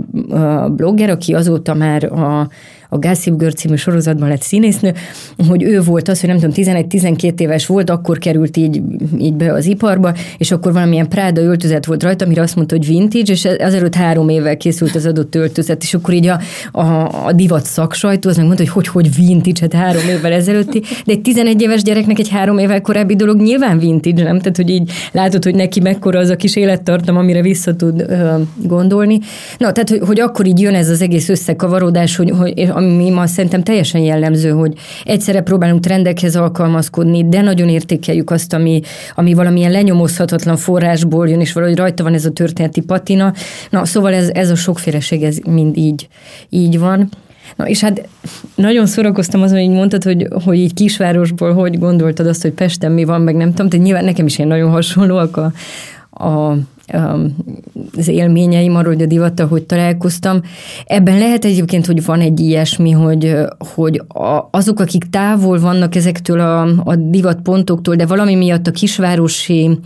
blogger, 0.75 1.09
aki 1.09 1.33
azóta 1.33 1.73
már 1.73 2.03
a 2.03 2.49
a 2.89 2.97
Gossip 2.97 3.37
Girl 3.37 3.51
című 3.51 3.75
sorozatban 3.75 4.29
lett 4.29 4.41
színésznő, 4.41 4.93
hogy 5.47 5.63
ő 5.63 5.81
volt 5.81 6.07
az, 6.07 6.19
hogy 6.19 6.29
nem 6.29 6.39
tudom, 6.39 6.85
11-12 6.89 7.39
éves 7.39 7.65
volt, 7.65 7.89
akkor 7.89 8.17
került 8.17 8.57
így, 8.57 8.81
így 9.17 9.33
be 9.33 9.53
az 9.53 9.65
iparba, 9.65 10.13
és 10.37 10.51
akkor 10.51 10.73
valamilyen 10.73 11.09
Práda 11.09 11.41
öltözet 11.41 11.85
volt 11.85 12.03
rajta, 12.03 12.25
amire 12.25 12.41
azt 12.41 12.55
mondta, 12.55 12.75
hogy 12.75 12.87
vintage, 12.87 13.31
és 13.31 13.47
azelőtt 13.59 13.95
három 13.95 14.29
évvel 14.29 14.57
készült 14.57 14.95
az 14.95 15.05
adott 15.05 15.35
öltözet, 15.35 15.83
és 15.83 15.93
akkor 15.93 16.13
így 16.13 16.27
a, 16.27 16.39
a, 16.71 17.25
a 17.25 17.31
divat 17.31 17.65
szaksajtó 17.65 18.29
az 18.29 18.37
megmondta, 18.37 18.63
hogy 18.63 18.71
hogy, 18.71 18.87
hogy 18.87 19.15
vintage, 19.15 19.59
hát 19.61 19.73
három 19.73 20.07
évvel 20.09 20.31
ezelőtti, 20.31 20.81
de 21.05 21.11
egy 21.11 21.21
11 21.21 21.61
éves 21.61 21.83
gyereknek 21.83 22.19
egy 22.19 22.29
három 22.29 22.57
évvel 22.57 22.81
korábbi 22.81 23.15
dolog 23.15 23.41
nyilván 23.41 23.79
vintage, 23.79 24.23
nem? 24.23 24.37
Tehát, 24.39 24.55
hogy 24.55 24.69
így 24.69 24.91
látod, 25.11 25.43
hogy 25.43 25.55
neki 25.55 25.79
mekkora 25.79 26.19
az 26.19 26.29
a 26.29 26.35
kis 26.35 26.55
élettartam, 26.55 27.17
amire 27.17 27.41
vissza 27.41 27.75
tud 27.75 28.05
ö, 28.07 28.35
gondolni. 28.55 29.19
Na, 29.57 29.71
tehát, 29.71 29.89
hogy, 29.89 29.99
hogy 29.99 30.19
akkor 30.19 30.45
így 30.45 30.59
jön 30.59 30.75
ez 30.75 30.89
az 30.89 31.01
egész 31.01 31.29
összekavarodás, 31.29 32.15
hogy, 32.15 32.29
hogy 32.29 32.69
ami 32.75 33.09
ma 33.09 33.27
szerintem 33.27 33.63
teljesen 33.63 34.01
jellemző, 34.01 34.49
hogy 34.49 34.73
egyszerre 35.03 35.41
próbálunk 35.41 35.81
trendekhez 35.81 36.35
alkalmazkodni, 36.35 37.29
de 37.29 37.41
nagyon 37.41 37.69
értékeljük 37.69 38.31
azt, 38.31 38.53
ami, 38.53 38.81
ami 39.15 39.33
valamilyen 39.33 39.71
lenyomozhatatlan 39.71 40.57
forrásból 40.57 41.29
jön, 41.29 41.39
és 41.39 41.53
valahogy 41.53 41.77
rajta 41.77 42.03
van 42.03 42.13
ez 42.13 42.25
a 42.25 42.31
történeti 42.31 42.81
patina. 42.81 43.33
Na, 43.69 43.85
szóval 43.85 44.13
ez, 44.13 44.29
ez 44.33 44.49
a 44.49 44.55
sokféleség, 44.55 45.23
ez 45.23 45.37
mind 45.47 45.77
így, 45.77 46.07
így 46.49 46.79
van. 46.79 47.09
Na 47.55 47.67
és 47.67 47.81
hát 47.81 48.07
nagyon 48.55 48.85
szórakoztam 48.85 49.41
azon, 49.41 49.59
hogy 49.59 49.69
mondtad, 49.69 50.03
hogy, 50.03 50.27
hogy 50.43 50.57
így 50.57 50.73
kisvárosból 50.73 51.53
hogy 51.53 51.79
gondoltad 51.79 52.27
azt, 52.27 52.41
hogy 52.41 52.51
Pesten 52.51 52.91
mi 52.91 53.03
van, 53.03 53.21
meg 53.21 53.35
nem 53.35 53.49
tudom, 53.49 53.69
tehát 53.69 53.85
nyilván 53.85 54.05
nekem 54.05 54.25
is 54.25 54.37
ilyen 54.37 54.49
nagyon 54.49 54.71
hasonlóak 54.71 55.37
a, 55.37 55.51
a 56.23 56.57
az 57.97 58.07
élményeim 58.07 58.75
arról, 58.75 58.93
hogy 58.93 59.01
a 59.01 59.05
divatta, 59.05 59.47
hogy 59.47 59.63
találkoztam. 59.63 60.41
Ebben 60.85 61.17
lehet 61.17 61.45
egyébként, 61.45 61.85
hogy 61.85 62.05
van 62.05 62.21
egy 62.21 62.39
ilyesmi, 62.39 62.91
hogy, 62.91 63.35
hogy 63.75 64.01
azok, 64.51 64.79
akik 64.79 65.03
távol 65.09 65.59
vannak 65.59 65.95
ezektől 65.95 66.39
a, 66.39 66.61
a 66.83 66.95
divatpontoktól, 66.95 67.95
de 67.95 68.05
valami 68.05 68.35
miatt 68.35 68.67
a 68.67 68.71
kisvárosi 68.71 69.79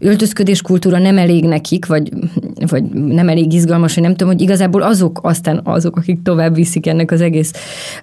öltözködés 0.00 0.62
kultúra 0.62 0.98
nem 0.98 1.18
elég 1.18 1.44
nekik, 1.44 1.86
vagy, 1.86 2.12
vagy 2.66 2.84
nem 2.92 3.28
elég 3.28 3.52
izgalmas, 3.52 3.94
hogy 3.94 4.02
nem 4.02 4.14
tudom, 4.14 4.32
hogy 4.32 4.42
igazából 4.42 4.82
azok 4.82 5.20
aztán 5.22 5.60
azok, 5.64 5.96
akik 5.96 6.22
tovább 6.22 6.54
viszik 6.54 6.86
ennek 6.86 7.10
az 7.10 7.20
egész 7.20 7.52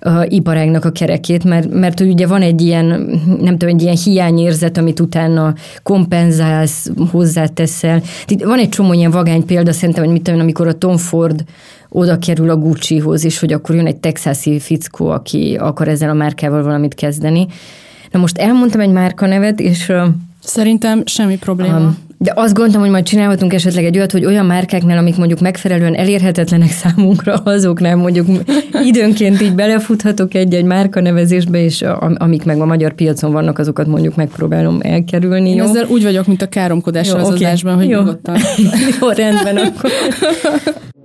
uh, 0.02 0.26
iparágnak 0.28 0.86
a 0.86 0.92
kerekét, 0.92 1.44
mert, 1.44 1.74
mert 1.74 2.00
ugye 2.00 2.28
van 2.28 2.42
egy 2.42 2.62
ilyen, 2.62 2.86
nem 3.42 3.58
tudom, 3.58 3.76
egy 3.76 3.82
ilyen 3.82 3.98
hiányérzet, 4.04 4.78
amit 4.78 5.00
utána 5.00 5.54
kompenzálsz, 5.84 6.92
hozzáteszel. 7.12 8.02
Van 8.44 8.60
egy 8.60 8.70
csomó 8.70 8.94
ilyen 8.94 9.12
vagány 9.12 9.46
példa, 9.46 9.72
szerintem, 9.72 10.04
hogy 10.04 10.14
mit 10.14 10.22
tudom, 10.22 10.40
amikor 10.40 10.68
a 10.68 10.74
Tom 10.74 10.98
Ford 10.98 11.44
oda 11.90 12.18
kerül 12.18 12.50
a 12.50 12.58
Guccihoz, 12.58 13.26
és 13.26 13.40
hogy 13.40 13.54
akkor 13.54 13.76
jön 13.76 13.86
egy 13.86 13.98
texasi 13.98 14.60
fickó, 14.60 15.10
aki 15.10 15.58
akar 15.60 15.88
ezzel 15.88 16.10
a 16.10 16.14
márkával 16.14 16.64
valamit 16.64 16.94
kezdeni. 16.94 17.48
Na 18.12 18.20
most 18.20 18.38
elmondtam 18.38 18.80
egy 18.80 18.92
márka 18.92 19.26
nevet, 19.26 19.60
és 19.60 19.92
Szerintem 20.48 21.02
semmi 21.06 21.38
probléma. 21.38 21.78
Um, 21.78 21.98
de 22.20 22.32
azt 22.36 22.54
gondolom, 22.54 22.82
hogy 22.82 22.90
majd 22.90 23.04
csinálhatunk 23.04 23.54
esetleg 23.54 23.86
egy 23.86 23.98
olyat, 23.98 24.12
hogy 24.12 24.26
olyan 24.26 24.46
márkáknál, 24.46 24.98
amik 24.98 25.18
mondjuk 25.18 25.40
megfelelően 25.40 25.96
elérhetetlenek 25.96 26.70
számunkra, 26.84 27.34
azoknál 27.34 27.96
mondjuk 27.96 28.28
időnként 28.84 29.42
így 29.42 29.56
belefuthatok 29.56 30.34
egy-egy 30.34 30.66
márkanevezésbe, 30.66 31.64
és 31.64 31.84
amik 32.18 32.44
meg 32.44 32.62
a 32.62 32.66
magyar 32.66 32.94
piacon 32.94 33.32
vannak, 33.32 33.60
azokat 33.60 33.88
mondjuk 33.88 34.16
megpróbálom 34.16 34.80
elkerülni. 34.82 35.50
Én 35.50 35.56
jó? 35.56 35.64
ezzel 35.64 35.86
úgy 35.88 36.04
vagyok, 36.04 36.28
mint 36.28 36.42
a 36.42 36.50
káromkodással 36.50 37.20
az 37.20 37.28
okay. 37.28 37.44
adásban, 37.44 37.76
hogy 37.76 37.90
jó. 37.90 38.00
nyugodtan. 38.00 38.38
jó, 39.00 39.10
rendben 39.10 39.58
akkor. 39.58 39.92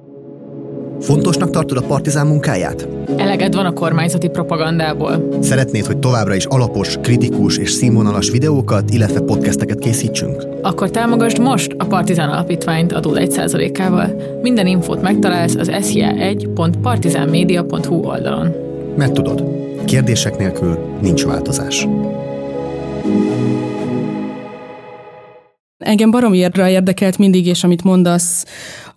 Fontosnak 1.03 1.51
tartod 1.51 1.77
a 1.77 1.83
partizán 1.83 2.27
munkáját? 2.27 2.89
Eleged 3.17 3.55
van 3.55 3.67
a 3.67 3.73
kormányzati 3.73 4.29
propagandából. 4.29 5.29
Szeretnéd, 5.41 5.87
hogy 5.87 5.99
továbbra 5.99 6.35
is 6.35 6.45
alapos, 6.45 6.97
kritikus 7.03 7.57
és 7.57 7.71
színvonalas 7.71 8.31
videókat, 8.31 8.91
illetve 8.91 9.21
podcasteket 9.21 9.79
készítsünk? 9.79 10.47
Akkor 10.63 10.91
támogasd 10.91 11.39
most 11.39 11.75
a 11.79 11.85
Partizán 11.85 12.29
Alapítványt 12.29 12.93
adó 12.93 13.11
1%-ával. 13.15 14.23
Minden 14.43 14.67
infót 14.67 15.03
megtalálsz 15.03 15.55
az 15.55 15.71
sia1.partizánmedia.hu 15.71 17.95
oldalon. 17.95 18.55
Mert 18.97 19.13
tudod, 19.13 19.45
kérdések 19.85 20.39
nélkül 20.39 20.79
nincs 21.01 21.25
változás. 21.25 21.89
Engem 25.79 26.11
baromi 26.11 26.37
érdekelt 26.37 27.19
mindig, 27.19 27.47
és 27.47 27.65
amit 27.65 27.85
mondasz, 27.85 28.45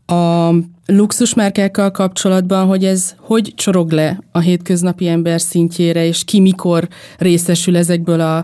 a 0.06 0.50
luxusmárkákkal 0.86 1.92
kapcsolatban, 1.92 2.68
hogy 2.68 2.86
ez 2.86 3.16
hogy 3.20 3.54
csorog 3.56 3.92
le 3.92 4.20
a 4.32 4.40
hétköznapi 4.40 5.08
ember 5.08 5.42
szintjére, 5.42 6.06
és 6.06 6.24
ki 6.24 6.40
mikor 6.40 6.88
részesül 7.18 7.78
ezekből 7.78 8.20
a, 8.20 8.38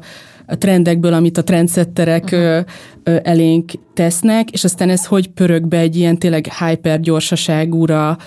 a 0.46 0.58
trendekből, 0.58 1.14
amit 1.14 1.38
a 1.38 1.44
trendsetterek 1.44 2.24
uh-huh. 2.24 2.40
ö, 2.40 2.60
ö, 3.04 3.18
elénk 3.24 3.72
tesznek, 3.94 4.52
és 4.52 4.64
aztán 4.64 4.90
ez 4.90 5.06
hogy 5.06 5.28
pörög 5.28 5.68
be 5.68 5.78
egy 5.78 5.96
ilyen 5.96 6.18
tényleg 6.18 6.54
hyper 6.54 7.00
gyorsaságúra 7.00 8.18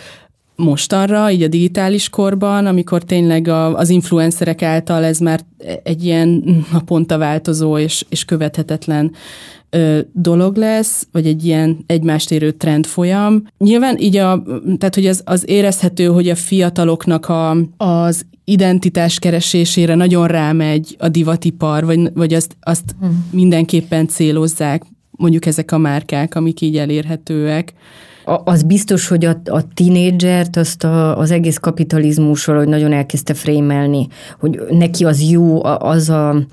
mostanra, 0.56 1.30
így 1.30 1.42
a 1.42 1.48
digitális 1.48 2.08
korban, 2.08 2.66
amikor 2.66 3.02
tényleg 3.02 3.48
a, 3.48 3.76
az 3.76 3.88
influencerek 3.88 4.62
által 4.62 5.04
ez 5.04 5.18
már 5.18 5.40
egy 5.82 6.04
ilyen 6.04 6.44
naponta 6.72 7.18
változó 7.18 7.78
és, 7.78 8.04
és 8.08 8.24
követhetetlen 8.24 9.12
ö, 9.74 9.98
dolog 10.12 10.56
lesz, 10.56 11.06
vagy 11.12 11.26
egy 11.26 11.44
ilyen 11.44 11.84
egymást 11.86 12.30
érő 12.30 12.50
trend 12.50 12.86
folyam. 12.86 13.46
Nyilván 13.58 13.98
így 13.98 14.16
a, 14.16 14.42
tehát 14.78 14.94
hogy 14.94 15.06
az, 15.06 15.22
az 15.24 15.44
érezhető, 15.46 16.06
hogy 16.06 16.28
a 16.28 16.34
fiataloknak 16.34 17.28
a, 17.28 17.56
az 17.76 18.26
identitás 18.44 19.18
keresésére 19.18 19.94
nagyon 19.94 20.26
rámegy 20.26 20.96
a 20.98 21.08
divatipar, 21.08 21.84
vagy, 21.84 22.12
vagy 22.14 22.34
azt, 22.34 22.56
azt 22.60 22.94
hmm. 23.00 23.28
mindenképpen 23.30 24.08
célozzák 24.08 24.82
mondjuk 25.10 25.46
ezek 25.46 25.72
a 25.72 25.78
márkák, 25.78 26.34
amik 26.34 26.60
így 26.60 26.76
elérhetőek. 26.76 27.72
Az 28.24 28.62
biztos, 28.62 29.08
hogy 29.08 29.24
a, 29.24 29.40
a 29.44 29.72
tinédzsert 29.74 30.56
azt 30.56 30.84
a, 30.84 31.18
az 31.18 31.30
egész 31.30 31.58
kapitalizmus 31.58 32.44
valahogy 32.44 32.68
nagyon 32.68 32.92
elkezdte 32.92 33.34
frémelni, 33.34 34.06
hogy 34.40 34.60
neki 34.70 35.04
az 35.04 35.30
jó, 35.30 35.64
az 35.64 36.08
a 36.08 36.46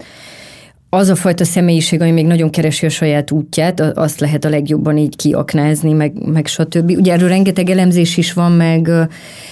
az 0.93 1.10
a 1.10 1.15
fajta 1.15 1.43
személyiség, 1.43 2.01
ami 2.01 2.12
még 2.12 2.25
nagyon 2.25 2.49
keresi 2.49 2.86
a 2.86 2.89
saját 2.89 3.32
útját, 3.32 3.80
azt 3.80 4.19
lehet 4.19 4.45
a 4.45 4.49
legjobban 4.49 4.97
így 4.97 5.15
kiaknázni, 5.15 5.93
meg, 5.93 6.27
meg 6.27 6.47
stb. 6.47 6.89
Ugye 6.89 7.13
erről 7.13 7.27
rengeteg 7.27 7.69
elemzés 7.69 8.17
is 8.17 8.34
van, 8.34 8.51
meg, 8.51 8.91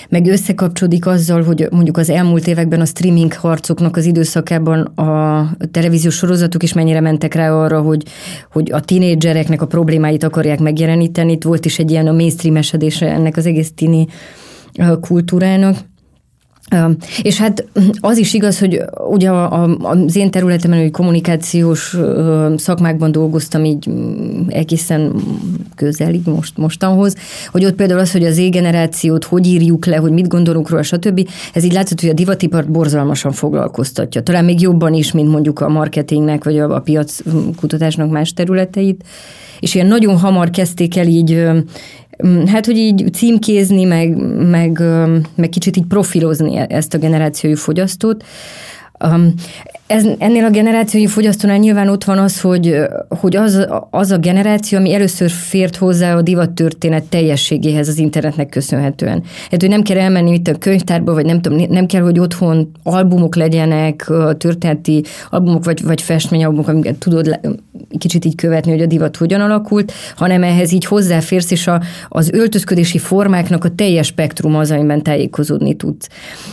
meg 0.10 0.28
összekapcsolódik 0.28 1.06
azzal, 1.06 1.43
hogy 1.43 1.67
mondjuk 1.71 1.97
az 1.97 2.10
elmúlt 2.10 2.47
években 2.47 2.82
a 2.82 2.86
streaming 2.86 3.34
harcoknak 3.34 3.97
az 3.97 4.06
időszakában 4.06 4.80
a 4.82 5.49
televíziós 5.71 6.15
sorozatok 6.15 6.63
is 6.63 6.73
mennyire 6.73 6.99
mentek 6.99 7.34
rá 7.34 7.52
arra, 7.52 7.82
hogy, 7.82 8.04
hogy 8.52 8.71
a 8.71 8.80
tinédzsereknek 8.80 9.62
a 9.62 9.67
problémáit 9.67 10.23
akarják 10.23 10.60
megjeleníteni. 10.60 11.32
Itt 11.32 11.43
volt 11.43 11.65
is 11.65 11.80
egy 11.80 11.91
ilyen 11.91 12.08
a 12.08 12.12
mainstream-esedése 12.12 13.08
ennek 13.12 13.38
az 13.38 13.45
egész 13.45 13.71
tini 13.75 14.08
kultúrának. 15.02 15.78
És 17.21 17.38
hát 17.38 17.65
az 17.99 18.17
is 18.17 18.34
igaz, 18.34 18.60
hogy 18.60 18.82
ugye 19.10 19.32
az 19.82 20.15
én 20.15 20.32
területemen, 20.32 20.82
hogy 20.82 20.91
kommunikációs 20.91 21.97
szakmákban 22.55 23.12
dolgoztam 23.12 23.65
így 23.65 23.89
egészen 24.47 25.13
közelig 25.75 26.21
most, 26.25 26.58
mostanhoz, 26.58 27.15
hogy 27.51 27.65
ott 27.65 27.75
például 27.75 27.99
az, 27.99 28.12
hogy 28.12 28.23
az 28.23 28.36
Z-generációt 28.36 29.23
hogy 29.23 29.47
írjuk 29.47 29.86
le, 29.86 29.95
hogy 29.95 30.12
mit 30.12 30.27
gondolunk 30.27 30.69
róla, 30.69 30.84
stb. 30.84 31.29
Ez 31.53 31.63
így 31.63 31.73
látszott, 31.73 32.01
hogy 32.01 32.10
a 32.10 32.13
divatipart 32.13 32.71
borzalmasan 32.71 33.32
foglalkoztatja. 33.32 34.23
Talán 34.23 34.45
még 34.45 34.62
jobban 34.62 34.93
is, 34.93 35.12
mint 35.12 35.29
mondjuk 35.29 35.60
a 35.60 35.69
marketingnek, 35.69 36.43
vagy 36.43 36.60
a, 36.60 36.75
a 36.75 36.79
piac 36.79 37.17
kutatásnak 37.55 38.10
más 38.10 38.34
területeit. 38.34 39.03
És 39.60 39.75
ilyen 39.75 39.88
nagyon 39.88 40.17
hamar 40.17 40.49
kezdték 40.49 40.97
el 40.97 41.08
így 41.08 41.47
hát, 42.45 42.65
hogy 42.65 42.77
így 42.77 43.13
címkézni, 43.13 43.84
meg, 43.84 44.17
meg, 44.49 44.82
meg 45.36 45.49
kicsit 45.49 45.77
így 45.77 45.86
profilozni 45.86 46.55
e-, 46.55 46.67
ezt 46.69 46.93
a 46.93 46.97
generációi 46.97 47.55
fogyasztót. 47.55 48.23
Ez, 49.89 50.08
ennél 50.17 50.43
a 50.43 50.49
generációi 50.49 51.08
fogyasztónál 51.08 51.58
nyilván 51.58 51.89
ott 51.89 52.04
van 52.04 52.17
az, 52.17 52.41
hogy, 52.41 52.75
hogy 53.08 53.36
az, 53.36 53.67
az 53.89 54.12
a 54.12 54.17
generáció, 54.17 54.78
ami 54.78 54.93
először 54.93 55.30
fért 55.30 55.75
hozzá 55.75 56.15
a 56.15 56.21
divat 56.21 56.49
történet 56.49 57.04
teljességéhez 57.04 57.88
az 57.88 57.97
internetnek 57.97 58.49
köszönhetően. 58.49 59.23
Hát, 59.52 59.62
hogy 59.62 59.69
nem 59.69 59.82
kell 59.82 59.97
elmenni 59.97 60.34
itt 60.34 60.47
a 60.47 60.58
könyvtárba, 60.58 61.13
vagy 61.13 61.25
nem 61.25 61.41
tudom, 61.41 61.65
nem 61.69 61.86
kell, 61.86 62.02
hogy 62.02 62.19
otthon 62.19 62.71
albumok 62.84 63.36
legyenek, 63.36 64.12
történeti 64.38 65.04
albumok, 65.30 65.65
vagy, 65.65 65.84
vagy 65.84 66.02
festményalbumok, 66.02 66.67
amiket 66.67 66.95
tudod 66.95 67.39
kicsit 67.97 68.25
így 68.25 68.36
követni, 68.36 68.71
hogy 68.71 68.82
a 68.82 68.86
divat 68.86 69.17
hogyan 69.17 69.41
alakult, 69.41 69.91
hanem 70.15 70.43
ehhez 70.43 70.71
így 70.71 70.86
hozzáférsz, 70.86 71.52
és 71.52 71.67
a, 71.67 71.82
az 72.10 72.30
öltözködési 72.32 72.97
formáknak 72.97 73.63
a 73.63 73.75
teljes 73.75 74.08
spektrum 74.08 74.56
az, 74.56 74.71
amiben 74.71 75.04
tájékozódni 75.04 75.75
tudsz. 75.75 76.10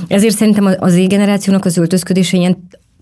Ezért 0.09 0.37
szerintem 0.37 0.75
az 0.79 0.93
Z-generációnak 0.93 1.65
az 1.65 1.77
öltözködése 1.77 2.37
ilyen 2.37 2.57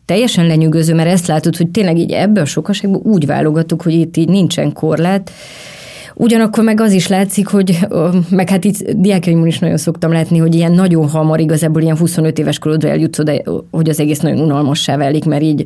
teljesen 0.04 0.46
lenyűgöző, 0.46 0.94
mert 0.94 1.08
ezt 1.10 1.26
látod, 1.26 1.56
hogy 1.56 1.70
tényleg 1.70 1.98
így 1.98 2.12
ebből 2.12 2.42
a 2.42 2.46
sokaságból 2.46 3.00
úgy 3.04 3.26
válogatunk, 3.26 3.82
hogy 3.82 3.92
itt 3.92 4.16
így 4.16 4.28
nincsen 4.28 4.72
korlát, 4.72 5.30
Ugyanakkor 6.14 6.64
meg 6.64 6.80
az 6.80 6.92
is 6.92 7.08
látszik, 7.08 7.46
hogy 7.46 7.78
meg 8.30 8.50
hát 8.50 8.64
itt 8.64 8.90
diákjaimon 8.90 9.46
is 9.46 9.58
nagyon 9.58 9.76
szoktam 9.76 10.12
látni, 10.12 10.38
hogy 10.38 10.54
ilyen 10.54 10.72
nagyon 10.72 11.08
hamar 11.08 11.40
igazából 11.40 11.82
ilyen 11.82 11.96
25 11.96 12.38
éves 12.38 12.58
korodra 12.58 12.88
eljutsz 12.88 13.18
oda, 13.18 13.32
hogy 13.70 13.88
az 13.88 14.00
egész 14.00 14.18
nagyon 14.18 14.40
unalmassá 14.40 14.96
válik, 14.96 15.24
mert 15.24 15.42
így 15.42 15.64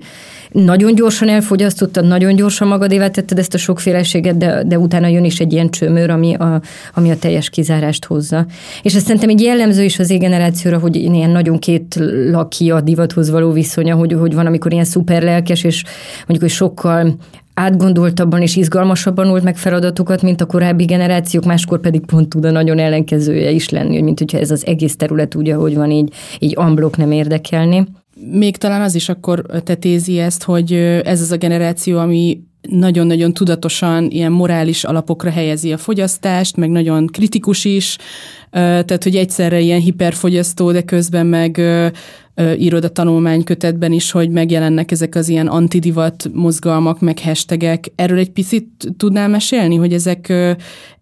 nagyon 0.52 0.94
gyorsan 0.94 1.28
elfogyasztottad, 1.28 2.06
nagyon 2.06 2.37
gyorsan 2.37 2.68
magadévá 2.68 3.08
tetted 3.08 3.38
ezt 3.38 3.54
a 3.54 3.58
sokféleséget, 3.58 4.37
de, 4.37 4.62
de 4.66 4.78
utána 4.78 5.06
jön 5.06 5.24
is 5.24 5.38
egy 5.40 5.52
ilyen 5.52 5.70
csömör, 5.70 6.11
ami 6.11 6.34
a, 6.34 6.61
ami 6.94 7.11
a 7.11 7.18
teljes 7.18 7.50
kizárást 7.50 8.04
hozza. 8.04 8.46
És 8.82 8.94
azt 8.94 9.04
szerintem 9.04 9.30
egy 9.30 9.40
jellemző 9.40 9.82
is 9.82 9.98
az 9.98 10.08
generációra, 10.08 10.78
hogy 10.78 10.96
ilyen 10.96 11.30
nagyon 11.30 11.58
két 11.58 11.98
laki 12.30 12.70
a 12.70 12.80
divathoz 12.80 13.30
való 13.30 13.52
viszonya, 13.52 13.94
hogy, 13.94 14.12
hogy 14.12 14.34
van, 14.34 14.46
amikor 14.46 14.72
ilyen 14.72 14.84
szuper 14.84 15.22
lelkes, 15.22 15.64
és 15.64 15.84
mondjuk, 16.26 16.40
hogy 16.40 16.50
sokkal 16.50 17.16
átgondoltabban 17.59 18.42
és 18.42 18.57
izgalmasabban 18.57 19.31
old 19.31 19.42
meg 19.42 19.57
feladatokat, 19.57 20.23
mint 20.23 20.40
a 20.40 20.47
korábbi 20.47 20.85
generációk, 20.85 21.44
máskor 21.44 21.81
pedig 21.81 22.07
pont 22.07 22.29
tud 22.29 22.44
a 22.44 22.51
nagyon 22.51 22.79
ellenkezője 22.79 23.51
is 23.51 23.68
lenni, 23.68 23.94
hogy 23.94 24.03
mint 24.03 24.18
hogyha 24.18 24.38
ez 24.38 24.51
az 24.51 24.66
egész 24.66 24.97
terület 24.97 25.35
úgy, 25.35 25.51
ahogy 25.51 25.75
van, 25.75 25.90
így, 25.90 26.12
így 26.38 26.53
amblok 26.57 26.97
nem 26.97 27.12
érdekelni. 27.12 27.87
Még 28.31 28.57
talán 28.57 28.81
az 28.81 28.94
is 28.94 29.09
akkor 29.09 29.47
tetézi 29.64 30.18
ezt, 30.18 30.42
hogy 30.42 30.73
ez 31.05 31.21
az 31.21 31.33
a 31.33 31.37
generáció, 31.37 31.99
ami 31.99 32.42
nagyon-nagyon 32.71 33.33
tudatosan 33.33 34.11
ilyen 34.11 34.33
morális 34.33 34.85
alapokra 34.85 35.31
helyezi 35.31 35.73
a 35.73 35.77
fogyasztást, 35.77 36.57
meg 36.57 36.71
nagyon 36.71 37.07
kritikus 37.07 37.64
is, 37.64 37.97
tehát 38.51 39.03
hogy 39.03 39.16
egyszerre 39.16 39.61
ilyen 39.61 39.81
hiperfogyasztó, 39.81 40.73
de 40.73 40.83
közben 40.83 41.27
meg 41.27 41.61
írod 42.59 42.85
a 42.85 42.88
tanulmánykötetben 42.88 43.92
is, 43.92 44.11
hogy 44.11 44.31
megjelennek 44.31 44.90
ezek 44.90 45.14
az 45.14 45.29
ilyen 45.29 45.46
antidivat 45.46 46.31
mozgalmak, 46.33 47.01
meg 47.01 47.18
hashtagek. 47.18 47.92
Erről 47.94 48.18
egy 48.18 48.31
picit 48.31 48.68
tudnál 48.96 49.29
mesélni, 49.29 49.77
hogy 49.77 49.92
ezek, 49.92 50.33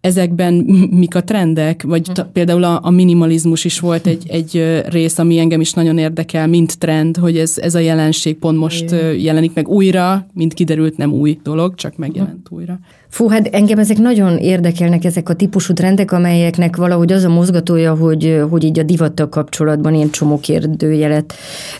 ezekben 0.07 0.53
mik 0.91 1.15
a 1.15 1.23
trendek? 1.23 1.83
Vagy 1.83 2.07
hm. 2.07 2.21
például 2.33 2.63
a, 2.63 2.79
a 2.83 2.89
minimalizmus 2.89 3.65
is 3.65 3.79
volt 3.79 4.07
egy, 4.07 4.23
egy 4.27 4.81
rész, 4.89 5.17
ami 5.17 5.39
engem 5.39 5.61
is 5.61 5.73
nagyon 5.73 5.97
érdekel, 5.97 6.47
mint 6.47 6.79
trend, 6.79 7.17
hogy 7.17 7.37
ez, 7.37 7.57
ez 7.57 7.75
a 7.75 7.79
jelenség 7.79 8.37
pont 8.37 8.57
most 8.57 8.95
jelenik 9.17 9.53
meg 9.53 9.67
újra, 9.67 10.27
mint 10.33 10.53
kiderült, 10.53 10.97
nem 10.97 11.13
új 11.13 11.39
dolog, 11.43 11.75
csak 11.75 11.97
megjelent 11.97 12.47
újra. 12.49 12.79
Fú, 13.09 13.27
hát 13.27 13.47
engem 13.47 13.79
ezek 13.79 13.97
nagyon 13.97 14.37
érdekelnek, 14.37 15.03
ezek 15.03 15.29
a 15.29 15.33
típusú 15.33 15.73
trendek, 15.73 16.11
amelyeknek 16.11 16.75
valahogy 16.75 17.11
az 17.11 17.23
a 17.23 17.29
mozgatója, 17.29 17.95
hogy, 17.95 18.41
hogy 18.49 18.63
így 18.63 18.79
a 18.79 18.83
divattal 18.83 19.29
kapcsolatban 19.29 19.93
ilyen 19.93 20.09
csomó 20.09 20.39
kérdőjelet 20.39 21.33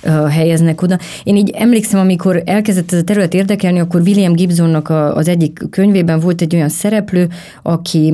uh, 0.03 0.27
helyeznek 0.29 0.81
oda. 0.81 0.97
Én 1.23 1.35
így 1.35 1.49
emlékszem, 1.49 1.99
amikor 1.99 2.41
elkezdett 2.45 2.91
ez 2.91 2.99
a 2.99 3.03
terület 3.03 3.33
érdekelni, 3.33 3.79
akkor 3.79 4.01
William 4.01 4.33
Gibsonnak 4.33 4.89
a, 4.89 5.15
az 5.15 5.27
egyik 5.27 5.59
könyvében 5.69 6.19
volt 6.19 6.41
egy 6.41 6.55
olyan 6.55 6.69
szereplő, 6.69 7.27
aki 7.63 8.13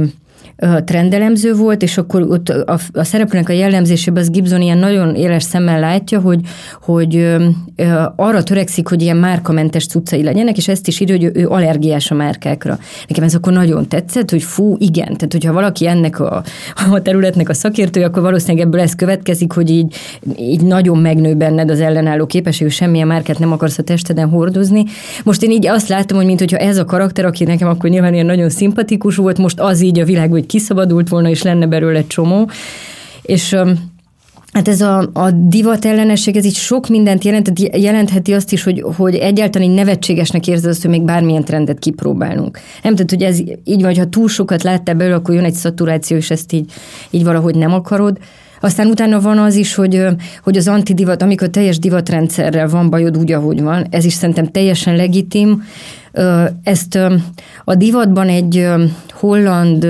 trendelemző 0.86 1.54
volt, 1.54 1.82
és 1.82 1.98
akkor 1.98 2.22
ott 2.22 2.50
a, 2.50 2.80
a 2.92 3.04
szereplőnek 3.04 3.50
a 3.50 3.54
jellemzésében 3.54 4.24
az 4.24 4.30
Gibson 4.30 4.62
ilyen 4.62 4.78
nagyon 4.78 5.16
éles 5.16 5.44
szemmel 5.44 5.80
látja, 5.80 6.20
hogy, 6.20 6.40
hogy 6.82 7.16
ö, 7.16 7.46
arra 8.16 8.44
törekszik, 8.44 8.88
hogy 8.88 9.02
ilyen 9.02 9.18
márkamentes 9.18 9.86
cuccai 9.86 10.24
legyenek, 10.24 10.58
és 10.58 10.68
ezt 10.68 10.88
is 10.88 11.00
írja, 11.00 11.16
hogy 11.16 11.32
ő 11.34 11.48
allergiás 11.48 12.12
a 12.12 12.16
márkákra. 12.16 12.78
Nekem 13.08 13.24
ez 13.24 13.36
akkor 13.36 13.54
nagyon 13.54 13.88
tetszett, 13.88 14.30
hogy 14.30 14.44
fú, 14.44 14.76
igen, 14.80 15.06
tehát 15.06 15.32
hogyha 15.32 15.54
valaki 15.54 15.88
ennek 15.88 16.20
a, 16.20 16.44
a 16.92 17.02
területnek 17.02 17.50
a 17.50 17.54
szakértője, 17.54 18.06
akkor 18.06 18.22
valószínűleg 18.22 18.66
ebből 18.66 18.82
ez 18.82 18.96
következik, 18.96 19.52
hogy 19.52 19.70
így, 19.70 19.96
így 20.38 20.62
nagyon 20.62 20.98
megnő 20.98 21.36
benned 21.36 21.70
az 21.70 21.80
ellenálló 21.80 22.26
képesség, 22.26 22.68
hogy 22.68 22.76
semmilyen 22.76 23.08
márkát 23.08 23.40
nem 23.40 23.52
akarsz 23.52 23.78
a 23.78 23.84
testeden 23.84 24.30
hordozni. 24.30 24.84
Most 25.24 25.44
én 25.44 25.52
így 25.52 25.68
azt 25.68 25.88
láttam, 25.88 26.18
hogy 26.18 26.26
mintha 26.26 26.58
ez 26.58 26.78
a 26.78 26.86
karakter, 26.86 27.26
aki 27.26 27.44
nekem 27.44 27.68
akkor 27.68 27.90
nyilván 27.90 28.14
ilyen 28.14 28.26
nagyon 28.26 28.50
szimpatikus 28.50 29.16
volt, 29.16 29.38
most 29.38 29.60
az 29.60 29.82
így 29.82 30.00
a 30.00 30.06
világ, 30.06 30.30
hogy 30.30 30.46
kiszabadult 30.54 31.10
volna, 31.10 31.30
és 31.30 31.42
lenne 31.42 31.68
belőle 31.68 32.08
csomó. 32.08 32.50
És 33.22 33.56
Hát 34.52 34.68
ez 34.68 34.82
a, 34.82 35.10
a 35.14 35.32
divat 35.32 35.86
ellenesség, 35.86 36.36
ez 36.36 36.46
így 36.46 36.56
sok 36.56 36.88
mindent 36.88 37.24
jelent, 37.24 37.52
jelentheti 37.78 38.34
azt 38.34 38.52
is, 38.52 38.64
hogy, 38.64 38.84
hogy 38.96 39.16
egyáltalán 39.16 39.70
így 39.70 39.76
nevetségesnek 39.76 40.48
érzed 40.48 40.70
azt, 40.70 40.82
hogy 40.82 40.92
még 40.92 41.02
bármilyen 41.02 41.44
trendet 41.44 41.80
kipróbálunk. 41.80 42.60
Nem 42.84 42.96
tudod, 42.96 43.10
hogy 43.10 43.24
ez 43.24 43.40
így 43.64 43.82
vagy, 43.82 43.98
ha 43.98 44.10
túl 44.10 44.28
sokat 44.28 44.64
láttál 44.64 44.96
belőle, 44.96 45.16
akkor 45.16 45.36
jön 45.36 45.44
egy 45.44 45.54
szaturáció, 45.54 46.18
és 46.18 46.30
ezt 46.30 46.52
így, 46.52 46.72
így 47.10 47.24
valahogy 47.24 47.56
nem 47.56 47.74
akarod. 47.74 48.18
Aztán 48.60 48.88
utána 48.88 49.22
van 49.22 49.38
az 49.38 49.56
is, 49.56 49.76
hogy, 49.76 50.06
hogy 50.44 50.58
az 50.58 50.68
antidivat, 50.68 51.22
amikor 51.22 51.48
teljes 51.48 51.80
divatrendszerrel 51.80 52.68
van 52.68 52.90
bajod 52.90 53.18
úgy, 53.18 53.32
ahogy 53.32 53.62
van, 53.62 53.86
ez 53.90 54.06
is 54.06 54.14
szerintem 54.14 54.52
teljesen 54.52 54.96
legitim, 54.96 55.64
ezt 56.64 57.00
a 57.64 57.76
divatban 57.76 58.28
egy 58.28 58.68
holland 59.14 59.88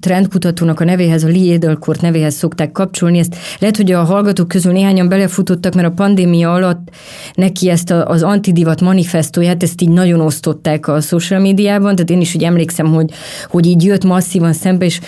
trendkutatónak 0.00 0.80
a 0.80 0.84
nevéhez, 0.84 1.24
a 1.24 1.28
Lee 1.28 1.52
Edelkort 1.52 2.00
nevéhez 2.00 2.34
szokták 2.34 2.72
kapcsolni. 2.72 3.18
Ezt 3.18 3.36
lehet, 3.58 3.76
hogy 3.76 3.92
a 3.92 4.02
hallgatók 4.02 4.48
közül 4.48 4.72
néhányan 4.72 5.08
belefutottak, 5.08 5.74
mert 5.74 5.86
a 5.86 5.90
pandémia 5.90 6.52
alatt 6.52 6.88
neki 7.34 7.70
ezt 7.70 7.90
az 7.90 8.22
antidivat 8.22 8.80
manifestóját, 8.80 9.62
ezt 9.62 9.82
így 9.82 9.88
nagyon 9.88 10.20
osztották 10.20 10.88
a 10.88 11.00
social 11.00 11.40
médiában, 11.40 11.94
tehát 11.94 12.10
én 12.10 12.20
is 12.20 12.34
úgy 12.34 12.44
emlékszem, 12.44 12.86
hogy, 12.86 13.10
hogy 13.48 13.66
így 13.66 13.84
jött 13.84 14.04
masszívan 14.04 14.52
szembe, 14.52 14.84
és 14.84 15.00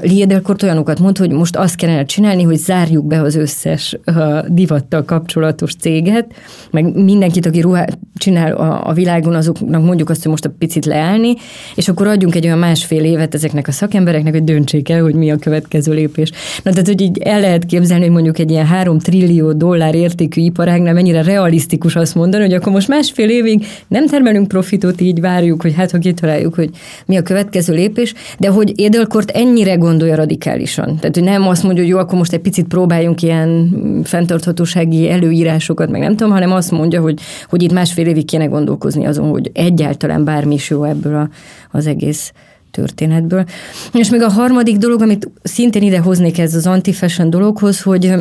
Lee 0.00 0.22
Edelkort 0.22 0.62
olyanokat 0.62 1.00
mondta, 1.00 1.22
hogy 1.22 1.32
most 1.32 1.56
azt 1.56 1.76
kellene 1.76 2.04
csinálni, 2.04 2.42
hogy 2.42 2.56
zárjuk 2.56 3.06
be 3.06 3.20
az 3.20 3.34
összes 3.34 3.98
divattal 4.46 5.04
kapcsolatos 5.04 5.74
céget, 5.74 6.32
meg 6.70 6.94
mindenkit, 6.94 7.46
aki 7.46 7.60
ruhát 7.60 7.98
csinál 8.14 8.52
a, 8.52 8.88
a 8.88 8.92
világon, 8.92 9.34
azoknak 9.34 9.84
mondjuk 9.90 10.10
azt, 10.10 10.22
hogy 10.22 10.30
most 10.30 10.44
a 10.44 10.52
picit 10.58 10.84
leállni, 10.84 11.34
és 11.74 11.88
akkor 11.88 12.06
adjunk 12.06 12.34
egy 12.34 12.44
olyan 12.44 12.58
másfél 12.58 13.04
évet 13.04 13.34
ezeknek 13.34 13.68
a 13.68 13.72
szakembereknek, 13.72 14.32
hogy 14.32 14.44
döntsék 14.44 14.88
el, 14.88 15.02
hogy 15.02 15.14
mi 15.14 15.30
a 15.30 15.36
következő 15.36 15.92
lépés. 15.92 16.30
Na, 16.62 16.70
tehát, 16.70 16.86
hogy 16.86 17.00
így 17.00 17.18
el 17.18 17.40
lehet 17.40 17.66
képzelni, 17.66 18.02
hogy 18.02 18.12
mondjuk 18.12 18.38
egy 18.38 18.50
ilyen 18.50 18.66
három 18.66 18.98
trillió 18.98 19.52
dollár 19.52 19.94
értékű 19.94 20.40
iparágnál 20.40 20.94
mennyire 20.94 21.22
realisztikus 21.22 21.96
azt 21.96 22.14
mondani, 22.14 22.42
hogy 22.42 22.52
akkor 22.52 22.72
most 22.72 22.88
másfél 22.88 23.30
évig 23.30 23.66
nem 23.88 24.06
termelünk 24.06 24.48
profitot, 24.48 25.00
így 25.00 25.20
várjuk, 25.20 25.62
hogy 25.62 25.74
hát, 25.74 25.90
ha 25.90 25.98
kitaláljuk, 25.98 26.54
hogy 26.54 26.70
mi 27.06 27.16
a 27.16 27.22
következő 27.22 27.74
lépés, 27.74 28.14
de 28.38 28.48
hogy 28.48 28.72
Édelkort 28.78 29.30
ennyire 29.30 29.74
gondolja 29.74 30.14
radikálisan. 30.14 30.96
Tehát, 30.96 31.14
hogy 31.14 31.24
nem 31.24 31.48
azt 31.48 31.62
mondja, 31.62 31.82
hogy 31.82 31.92
jó, 31.92 31.98
akkor 31.98 32.18
most 32.18 32.32
egy 32.32 32.40
picit 32.40 32.66
próbáljunk 32.66 33.22
ilyen 33.22 33.70
fenntarthatósági 34.04 35.10
előírásokat, 35.10 35.90
meg 35.90 36.00
nem 36.00 36.16
tudom, 36.16 36.32
hanem 36.32 36.52
azt 36.52 36.70
mondja, 36.70 37.00
hogy, 37.00 37.20
hogy 37.48 37.62
itt 37.62 37.72
másfél 37.72 38.06
évig 38.06 38.24
kéne 38.24 38.44
gondolkozni 38.44 39.06
azon, 39.06 39.28
hogy 39.28 39.50
egyáltalán 39.80 40.24
bármi 40.24 40.54
is 40.54 40.70
jó 40.70 40.84
ebből 40.84 41.14
a, 41.14 41.28
az 41.70 41.86
egész 41.86 42.32
történetből. 42.70 43.44
És 43.92 44.10
még 44.10 44.22
a 44.22 44.30
harmadik 44.30 44.76
dolog, 44.76 45.02
amit 45.02 45.30
szintén 45.42 45.82
ide 45.82 45.98
hoznék 45.98 46.38
ez 46.38 46.54
az 46.54 46.66
anti-fashion 46.66 47.30
dologhoz, 47.30 47.82
hogy 47.82 48.14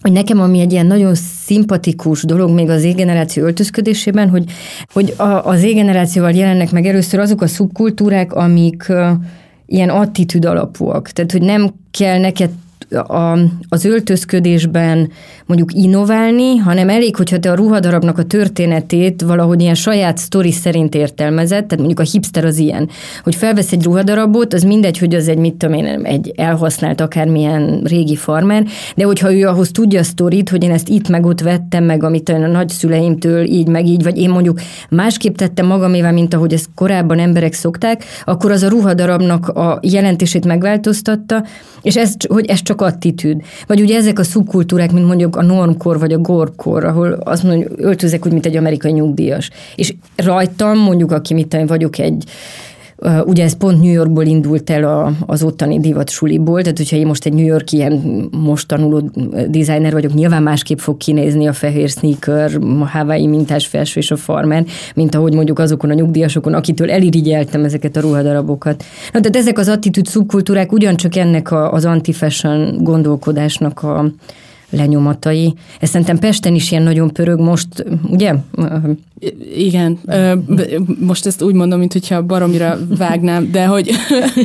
hogy 0.00 0.12
nekem 0.14 0.40
ami 0.40 0.60
egy 0.60 0.72
ilyen 0.72 0.86
nagyon 0.86 1.14
szimpatikus 1.14 2.22
dolog 2.22 2.50
még 2.50 2.70
az 2.70 2.82
égeneráció 2.82 3.44
öltözködésében, 3.44 4.28
hogy, 4.28 4.44
hogy 4.92 5.14
a, 5.16 5.22
az 5.22 5.62
égenerációval 5.62 6.30
jelennek 6.30 6.70
meg 6.70 6.86
először 6.86 7.20
azok 7.20 7.42
a 7.42 7.46
szubkultúrák, 7.46 8.32
amik 8.32 8.92
ilyen 9.66 9.88
attitűd 9.88 10.44
alapúak. 10.44 11.10
Tehát, 11.10 11.32
hogy 11.32 11.42
nem 11.42 11.74
kell 11.90 12.18
neked 12.18 12.50
a, 12.90 13.38
az 13.68 13.84
öltözködésben 13.84 15.10
mondjuk 15.46 15.72
innoválni, 15.72 16.56
hanem 16.56 16.88
elég, 16.88 17.16
hogyha 17.16 17.38
te 17.38 17.50
a 17.50 17.54
ruhadarabnak 17.54 18.18
a 18.18 18.24
történetét 18.24 19.22
valahogy 19.22 19.60
ilyen 19.60 19.74
saját 19.74 20.18
sztori 20.18 20.52
szerint 20.52 20.94
értelmezed, 20.94 21.64
tehát 21.64 21.76
mondjuk 21.76 22.00
a 22.00 22.10
hipster 22.12 22.44
az 22.44 22.58
ilyen, 22.58 22.88
hogy 23.22 23.34
felvesz 23.34 23.72
egy 23.72 23.84
ruhadarabot, 23.84 24.54
az 24.54 24.62
mindegy, 24.62 24.98
hogy 24.98 25.14
az 25.14 25.28
egy, 25.28 25.38
mit 25.38 25.54
tudom 25.54 25.74
én, 25.74 26.04
egy 26.04 26.32
elhasznált 26.36 27.00
akármilyen 27.00 27.80
régi 27.84 28.16
farmer, 28.16 28.64
de 28.94 29.04
hogyha 29.04 29.34
ő 29.34 29.46
ahhoz 29.46 29.70
tudja 29.70 30.00
a 30.00 30.02
sztorit, 30.02 30.48
hogy 30.48 30.62
én 30.62 30.70
ezt 30.70 30.88
itt 30.88 31.08
meg 31.08 31.26
ott 31.26 31.40
vettem 31.40 31.84
meg, 31.84 32.02
amit 32.02 32.28
a 32.28 32.38
nagyszüleimtől 32.38 33.44
így 33.44 33.68
meg 33.68 33.86
így, 33.86 34.02
vagy 34.02 34.18
én 34.18 34.30
mondjuk 34.30 34.60
másképp 34.88 35.36
tettem 35.36 35.66
magamével, 35.66 36.12
mint 36.12 36.34
ahogy 36.34 36.52
ezt 36.52 36.68
korábban 36.74 37.18
emberek 37.18 37.52
szokták, 37.52 38.04
akkor 38.24 38.50
az 38.50 38.62
a 38.62 38.68
ruhadarabnak 38.68 39.48
a 39.48 39.78
jelentését 39.82 40.44
megváltoztatta, 40.44 41.44
és 41.82 41.96
ez, 41.96 42.14
hogy 42.28 42.44
ez 42.44 42.62
csak 42.66 42.80
attitűd. 42.80 43.42
Vagy 43.66 43.80
ugye 43.80 43.96
ezek 43.96 44.18
a 44.18 44.24
szubkultúrák, 44.24 44.92
mint 44.92 45.06
mondjuk 45.06 45.36
a 45.36 45.42
normkor 45.42 45.98
vagy 45.98 46.12
a 46.12 46.18
gorkor, 46.18 46.84
ahol 46.84 47.12
azt 47.12 47.42
mondjuk 47.42 47.72
öltözek 47.76 48.26
úgy, 48.26 48.32
mint 48.32 48.46
egy 48.46 48.56
amerikai 48.56 48.92
nyugdíjas. 48.92 49.50
És 49.74 49.94
rajtam 50.16 50.78
mondjuk, 50.78 51.12
aki 51.12 51.34
mit 51.34 51.56
vagyok 51.66 51.98
egy 51.98 52.24
Ugye 53.24 53.44
ez 53.44 53.56
pont 53.56 53.80
New 53.80 53.92
Yorkból 53.92 54.24
indult 54.24 54.70
el 54.70 54.84
a, 54.84 55.12
az 55.26 55.42
ottani 55.42 55.80
divat 55.80 56.08
suliból, 56.08 56.62
tehát 56.62 56.76
hogyha 56.76 56.96
én 56.96 57.06
most 57.06 57.26
egy 57.26 57.32
New 57.32 57.44
York 57.44 57.72
ilyen 57.72 58.28
most 58.30 58.68
tanuló 58.68 59.10
designer 59.48 59.92
vagyok, 59.92 60.14
nyilván 60.14 60.42
másképp 60.42 60.78
fog 60.78 60.96
kinézni 60.96 61.46
a 61.46 61.52
fehér 61.52 61.88
sneaker, 61.88 62.58
a 62.80 62.86
Hawaii 62.86 63.26
mintás 63.26 63.66
felső 63.66 64.00
és 64.00 64.10
a 64.10 64.16
farmer, 64.16 64.64
mint 64.94 65.14
ahogy 65.14 65.34
mondjuk 65.34 65.58
azokon 65.58 65.90
a 65.90 65.94
nyugdíjasokon, 65.94 66.54
akitől 66.54 66.90
elirigyeltem 66.90 67.64
ezeket 67.64 67.96
a 67.96 68.00
ruhadarabokat. 68.00 68.84
Na, 69.12 69.20
tehát 69.20 69.36
ezek 69.36 69.58
az 69.58 69.68
attitűd 69.68 70.06
szubkultúrák 70.06 70.72
ugyancsak 70.72 71.16
ennek 71.16 71.50
a, 71.50 71.72
az 71.72 71.84
anti-fashion 71.84 72.78
gondolkodásnak 72.82 73.82
a, 73.82 74.10
lenyomatai. 74.70 75.54
Ez 75.80 75.88
szerintem 75.88 76.18
Pesten 76.18 76.54
is 76.54 76.70
ilyen 76.70 76.82
nagyon 76.82 77.12
pörög 77.12 77.40
most, 77.40 77.68
ugye? 78.10 78.34
Igen, 79.56 79.98
most 81.00 81.26
ezt 81.26 81.42
úgy 81.42 81.54
mondom, 81.54 81.78
mint 81.78 81.92
hogyha 81.92 82.22
baromira 82.22 82.78
vágnám, 82.98 83.50
de 83.50 83.66
hogy 83.66 83.90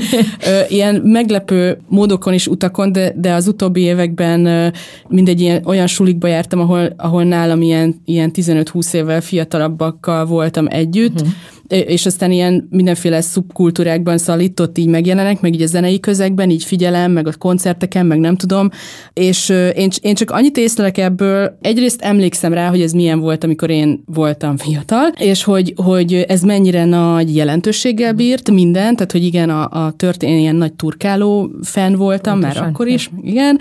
ilyen 0.70 0.96
meglepő 0.96 1.78
módokon 1.88 2.34
is 2.34 2.48
utakon, 2.48 2.92
de, 2.92 3.14
de 3.16 3.34
az 3.34 3.48
utóbbi 3.48 3.82
években 3.82 4.74
mindegy 5.08 5.42
ilyen, 5.42 5.62
olyan 5.66 5.88
sulikba 5.88 6.28
jártam, 6.28 6.60
ahol, 6.60 6.94
ahol 6.98 7.24
nálam 7.24 7.62
ilyen, 7.62 8.02
ilyen 8.06 8.32
15-20 8.34 8.94
évvel 8.94 9.22
fiatalabbakkal 9.22 10.26
voltam 10.26 10.66
együtt, 10.70 11.22
uh-huh 11.22 11.34
és 11.72 12.06
aztán 12.06 12.32
ilyen 12.32 12.68
mindenféle 12.70 13.22
szubkultúrákban 13.22 14.18
szóval 14.18 14.42
itt 14.42 14.62
ott 14.62 14.78
így 14.78 14.88
megjelenek, 14.88 15.42
meg 15.42 15.54
így 15.54 15.62
a 15.62 15.66
zenei 15.66 16.00
közegben, 16.00 16.50
így 16.50 16.64
figyelem, 16.64 17.12
meg 17.12 17.28
a 17.28 17.34
koncerteken, 17.38 18.06
meg 18.06 18.20
nem 18.20 18.36
tudom, 18.36 18.70
és 19.14 19.50
én, 19.76 19.90
én 20.02 20.16
csak 20.16 20.32
annyit 20.32 20.58
észlelek 20.58 20.98
ebből, 20.98 21.58
egyrészt 21.62 22.02
emlékszem 22.02 22.54
rá, 22.54 22.70
hogy 22.70 22.82
ez 22.82 22.92
milyen 22.92 23.20
volt, 23.20 23.44
amikor 23.44 23.70
én 23.70 24.04
voltam 24.06 24.58
fiatal, 24.58 25.08
és 25.20 25.44
hogy, 25.44 25.74
hogy 25.76 26.14
ez 26.14 26.42
mennyire 26.42 26.86
nagy 26.86 27.36
jelentőséggel 27.36 28.14
bírt 28.14 28.52
minden, 28.52 28.96
tehát 28.96 29.12
hogy 29.12 29.24
igen, 29.24 29.50
a, 29.50 29.86
a 29.86 29.92
történet, 29.92 30.40
ilyen 30.40 30.56
nagy 30.56 30.74
turkáló 30.74 31.52
fan 31.62 31.96
voltam, 31.96 32.40
Pontosan. 32.40 32.62
már 32.64 32.72
akkor 32.72 32.88
is, 32.88 33.10
igen. 33.22 33.60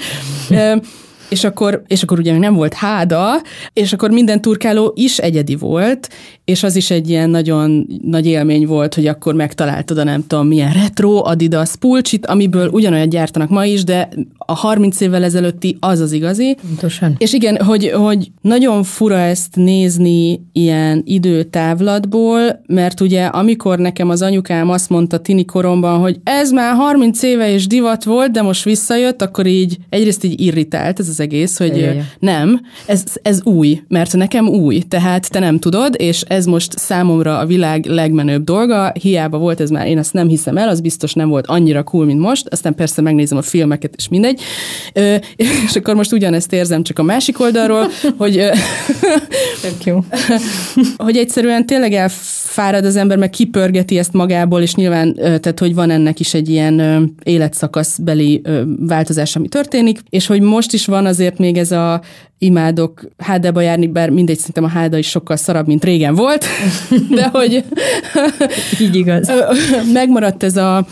és 1.30 1.44
akkor, 1.44 1.82
és 1.86 2.02
akkor 2.02 2.18
ugye 2.18 2.38
nem 2.38 2.54
volt 2.54 2.74
háda, 2.74 3.42
és 3.72 3.92
akkor 3.92 4.10
minden 4.10 4.40
turkáló 4.40 4.92
is 4.96 5.18
egyedi 5.18 5.54
volt, 5.56 6.08
és 6.44 6.62
az 6.62 6.76
is 6.76 6.90
egy 6.90 7.08
ilyen 7.08 7.30
nagyon 7.30 7.86
nagy 8.02 8.26
élmény 8.26 8.66
volt, 8.66 8.94
hogy 8.94 9.06
akkor 9.06 9.34
megtaláltad 9.34 9.98
a 9.98 10.04
nem 10.04 10.26
tudom 10.26 10.46
milyen 10.46 10.72
retro 10.72 11.24
Adidas 11.24 11.76
pulcsit, 11.76 12.26
amiből 12.26 12.68
ugyanolyan 12.68 13.08
gyártanak 13.08 13.48
ma 13.48 13.64
is, 13.64 13.84
de 13.84 14.08
a 14.50 14.54
30 14.54 15.00
évvel 15.00 15.24
ezelőtti 15.24 15.76
az 15.80 16.00
az 16.00 16.12
igazi. 16.12 16.56
Pontosan. 16.66 17.14
És 17.18 17.32
igen, 17.32 17.62
hogy, 17.62 17.90
hogy 17.90 18.30
nagyon 18.40 18.82
fura 18.82 19.18
ezt 19.18 19.56
nézni 19.56 20.40
ilyen 20.52 21.02
időtávlatból, 21.06 22.62
mert 22.66 23.00
ugye 23.00 23.24
amikor 23.24 23.78
nekem 23.78 24.08
az 24.08 24.22
anyukám 24.22 24.70
azt 24.70 24.88
mondta 24.88 25.18
tini 25.18 25.44
koromban, 25.44 26.00
hogy 26.00 26.20
ez 26.24 26.50
már 26.50 26.74
30 26.74 27.22
éve 27.22 27.52
és 27.52 27.66
divat 27.66 28.04
volt, 28.04 28.30
de 28.30 28.42
most 28.42 28.64
visszajött, 28.64 29.22
akkor 29.22 29.46
így 29.46 29.76
egyrészt 29.88 30.24
így 30.24 30.40
irritált 30.40 31.00
ez 31.00 31.08
az 31.08 31.20
egész, 31.20 31.58
hogy 31.58 31.76
Jaj, 31.76 32.04
nem, 32.18 32.60
ez, 32.86 33.04
ez 33.22 33.44
új, 33.44 33.82
mert 33.88 34.16
nekem 34.16 34.48
új, 34.48 34.78
tehát 34.78 35.30
te 35.30 35.38
nem 35.38 35.58
tudod, 35.58 35.94
és 35.98 36.20
ez 36.20 36.46
most 36.46 36.78
számomra 36.78 37.38
a 37.38 37.46
világ 37.46 37.86
legmenőbb 37.86 38.44
dolga, 38.44 38.92
hiába 39.00 39.38
volt 39.38 39.60
ez 39.60 39.70
már, 39.70 39.86
én 39.86 39.98
azt 39.98 40.12
nem 40.12 40.28
hiszem 40.28 40.56
el, 40.56 40.68
az 40.68 40.80
biztos 40.80 41.12
nem 41.12 41.28
volt 41.28 41.46
annyira 41.46 41.82
cool, 41.82 42.04
mint 42.04 42.20
most, 42.20 42.48
aztán 42.48 42.74
persze 42.74 43.02
megnézem 43.02 43.38
a 43.38 43.42
filmeket, 43.42 43.94
és 43.96 44.08
mindegy, 44.08 44.39
Ö, 44.92 45.14
és 45.36 45.76
akkor 45.76 45.94
most 45.94 46.12
ugyanezt 46.12 46.52
érzem 46.52 46.82
csak 46.82 46.98
a 46.98 47.02
másik 47.02 47.40
oldalról, 47.40 47.90
hogy 48.16 48.34
Tök 49.62 49.84
jó. 49.84 50.04
hogy 50.96 51.16
egyszerűen 51.16 51.66
tényleg 51.66 51.92
elfárad 51.92 52.84
az 52.84 52.96
ember, 52.96 53.18
meg 53.18 53.30
kipörgeti 53.30 53.98
ezt 53.98 54.12
magából, 54.12 54.62
és 54.62 54.74
nyilván, 54.74 55.14
tehát 55.14 55.58
hogy 55.58 55.74
van 55.74 55.90
ennek 55.90 56.20
is 56.20 56.34
egy 56.34 56.48
ilyen 56.48 57.08
életszakaszbeli 57.22 58.42
változás, 58.78 59.36
ami 59.36 59.48
történik, 59.48 59.98
és 60.10 60.26
hogy 60.26 60.40
most 60.40 60.72
is 60.72 60.86
van 60.86 61.06
azért 61.06 61.38
még 61.38 61.56
ez 61.56 61.72
a 61.72 62.00
imádok 62.38 63.08
hádába 63.18 63.60
járni, 63.60 63.86
bár 63.86 64.10
mindegy, 64.10 64.38
szerintem 64.38 64.64
a 64.64 64.68
háda 64.68 64.98
is 64.98 65.08
sokkal 65.08 65.36
szarabb, 65.36 65.66
mint 65.66 65.84
régen 65.84 66.14
volt, 66.14 66.44
de 67.10 67.26
hogy 67.26 67.64
így 68.80 68.94
igaz. 68.94 69.30
Megmaradt 69.92 70.42
ez 70.42 70.56
a 70.56 70.86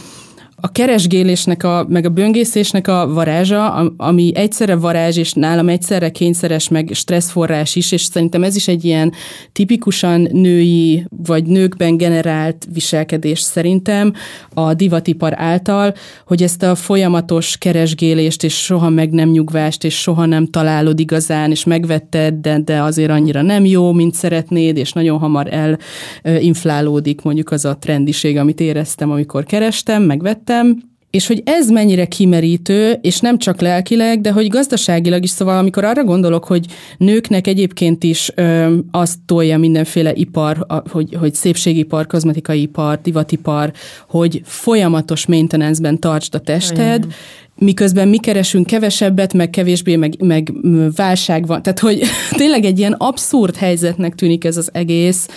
a 0.60 0.72
keresgélésnek, 0.72 1.62
a, 1.62 1.86
meg 1.88 2.04
a 2.04 2.08
böngészésnek 2.08 2.88
a 2.88 3.08
varázsa, 3.12 3.72
ami 3.96 4.32
egyszerre 4.34 4.76
varázs, 4.76 5.16
és 5.16 5.32
nálam 5.32 5.68
egyszerre 5.68 6.10
kényszeres, 6.10 6.68
meg 6.68 6.90
stresszforrás 6.92 7.76
is, 7.76 7.92
és 7.92 8.02
szerintem 8.02 8.44
ez 8.44 8.56
is 8.56 8.68
egy 8.68 8.84
ilyen 8.84 9.12
tipikusan 9.52 10.28
női, 10.32 11.06
vagy 11.26 11.44
nőkben 11.44 11.96
generált 11.96 12.66
viselkedés 12.72 13.40
szerintem 13.40 14.12
a 14.54 14.74
divatipar 14.74 15.32
által, 15.36 15.94
hogy 16.26 16.42
ezt 16.42 16.62
a 16.62 16.74
folyamatos 16.74 17.56
keresgélést, 17.56 18.44
és 18.44 18.54
soha 18.54 18.88
meg 18.88 19.10
nem 19.10 19.28
nyugvást, 19.28 19.84
és 19.84 20.00
soha 20.00 20.26
nem 20.26 20.46
találod 20.46 21.00
igazán, 21.00 21.50
és 21.50 21.64
megvetted, 21.64 22.34
de, 22.34 22.58
de 22.58 22.82
azért 22.82 23.10
annyira 23.10 23.42
nem 23.42 23.64
jó, 23.64 23.92
mint 23.92 24.14
szeretnéd, 24.14 24.76
és 24.76 24.92
nagyon 24.92 25.18
hamar 25.18 25.76
elinflálódik 26.22 27.22
mondjuk 27.22 27.50
az 27.50 27.64
a 27.64 27.76
trendiség, 27.76 28.36
amit 28.36 28.60
éreztem, 28.60 29.10
amikor 29.10 29.44
kerestem, 29.44 30.02
megvettem, 30.02 30.46
lettem, 30.48 30.86
és 31.10 31.26
hogy 31.26 31.42
ez 31.44 31.70
mennyire 31.70 32.06
kimerítő, 32.06 32.98
és 33.00 33.20
nem 33.20 33.38
csak 33.38 33.60
lelkileg, 33.60 34.20
de 34.20 34.32
hogy 34.32 34.48
gazdaságilag 34.48 35.22
is, 35.22 35.30
szóval 35.30 35.58
amikor 35.58 35.84
arra 35.84 36.04
gondolok, 36.04 36.44
hogy 36.44 36.66
nőknek 36.98 37.46
egyébként 37.46 38.04
is 38.04 38.32
ö, 38.34 38.76
azt 38.90 39.18
tolja 39.26 39.58
mindenféle 39.58 40.12
ipar, 40.12 40.64
a, 40.68 40.82
hogy, 40.90 41.14
hogy 41.14 41.34
szépségipar, 41.34 42.06
kozmetikai 42.06 42.60
ipar, 42.60 43.00
divatipar, 43.02 43.72
hogy 44.08 44.40
folyamatos 44.44 45.26
maintenance-ben 45.26 45.98
tartsd 45.98 46.34
a 46.34 46.38
tested, 46.38 46.78
Olyan. 46.78 47.12
miközben 47.58 48.08
mi 48.08 48.18
keresünk 48.18 48.66
kevesebbet, 48.66 49.32
meg 49.32 49.50
kevésbé, 49.50 49.96
meg, 49.96 50.22
meg 50.22 50.52
válság 50.94 51.46
van. 51.46 51.62
Tehát, 51.62 51.78
hogy 51.78 52.02
tényleg 52.40 52.64
egy 52.64 52.78
ilyen 52.78 52.92
abszurd 52.92 53.56
helyzetnek 53.56 54.14
tűnik 54.14 54.44
ez 54.44 54.56
az 54.56 54.70
egész, 54.72 55.28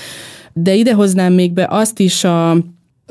de 0.54 0.74
idehoznám 0.74 1.34
még 1.34 1.54
be 1.54 1.68
azt 1.70 2.00
is 2.00 2.24
a 2.24 2.58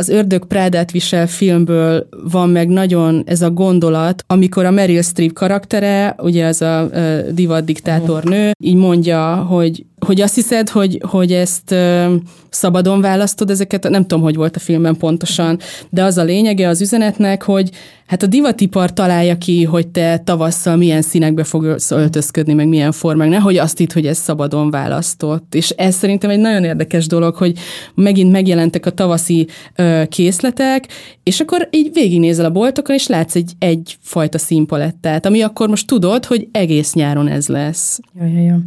az 0.00 0.08
Ördög 0.08 0.44
Prádát 0.44 0.90
visel 0.90 1.26
filmből 1.26 2.08
van 2.30 2.50
meg 2.50 2.68
nagyon 2.68 3.22
ez 3.26 3.42
a 3.42 3.50
gondolat, 3.50 4.24
amikor 4.26 4.64
a 4.64 4.70
Meryl 4.70 5.02
Streep 5.02 5.32
karaktere, 5.32 6.14
ugye 6.18 6.46
az 6.46 6.62
a 6.62 6.88
divat 7.30 7.64
diktátor 7.64 8.24
nő, 8.24 8.50
így 8.64 8.76
mondja, 8.76 9.34
hogy 9.34 9.84
hogy 10.06 10.20
azt 10.20 10.34
hiszed, 10.34 10.68
hogy, 10.68 11.00
hogy 11.08 11.32
ezt 11.32 11.70
ö, 11.70 12.14
szabadon 12.50 13.00
választod 13.00 13.50
ezeket, 13.50 13.88
nem 13.88 14.02
tudom, 14.02 14.22
hogy 14.22 14.36
volt 14.36 14.56
a 14.56 14.58
filmben 14.58 14.96
pontosan, 14.96 15.58
de 15.90 16.02
az 16.02 16.18
a 16.18 16.22
lényege 16.22 16.68
az 16.68 16.80
üzenetnek, 16.80 17.42
hogy 17.42 17.70
hát 18.06 18.22
a 18.22 18.26
divatipar 18.26 18.92
találja 18.92 19.38
ki, 19.38 19.64
hogy 19.64 19.88
te 19.88 20.18
tavasszal 20.18 20.76
milyen 20.76 21.02
színekbe 21.02 21.44
fogsz 21.44 21.90
öltözködni, 21.90 22.52
meg 22.52 22.68
milyen 22.68 22.92
formák, 22.92 23.28
nehogy 23.28 23.56
azt 23.56 23.78
hitt, 23.78 23.92
hogy 23.92 24.06
ez 24.06 24.18
szabadon 24.18 24.70
választott. 24.70 25.54
És 25.54 25.70
ez 25.70 25.94
szerintem 25.94 26.30
egy 26.30 26.38
nagyon 26.38 26.64
érdekes 26.64 27.06
dolog, 27.06 27.34
hogy 27.34 27.58
megint 27.94 28.32
megjelentek 28.32 28.86
a 28.86 28.90
tavaszi 28.90 29.46
ö, 29.76 30.02
készletek, 30.08 30.86
és 31.22 31.40
akkor 31.40 31.68
így 31.70 31.90
végignézel 31.92 32.44
a 32.44 32.50
boltokon, 32.50 32.94
és 32.94 33.06
látsz 33.06 33.34
egy 33.34 33.52
egyfajta 33.58 34.38
színpalettát, 34.38 35.26
ami 35.26 35.42
akkor 35.42 35.68
most 35.68 35.86
tudod, 35.86 36.24
hogy 36.24 36.48
egész 36.52 36.92
nyáron 36.92 37.28
ez 37.28 37.48
lesz. 37.48 38.00
Jaj, 38.18 38.32
jaj, 38.32 38.44
jaj. 38.44 38.58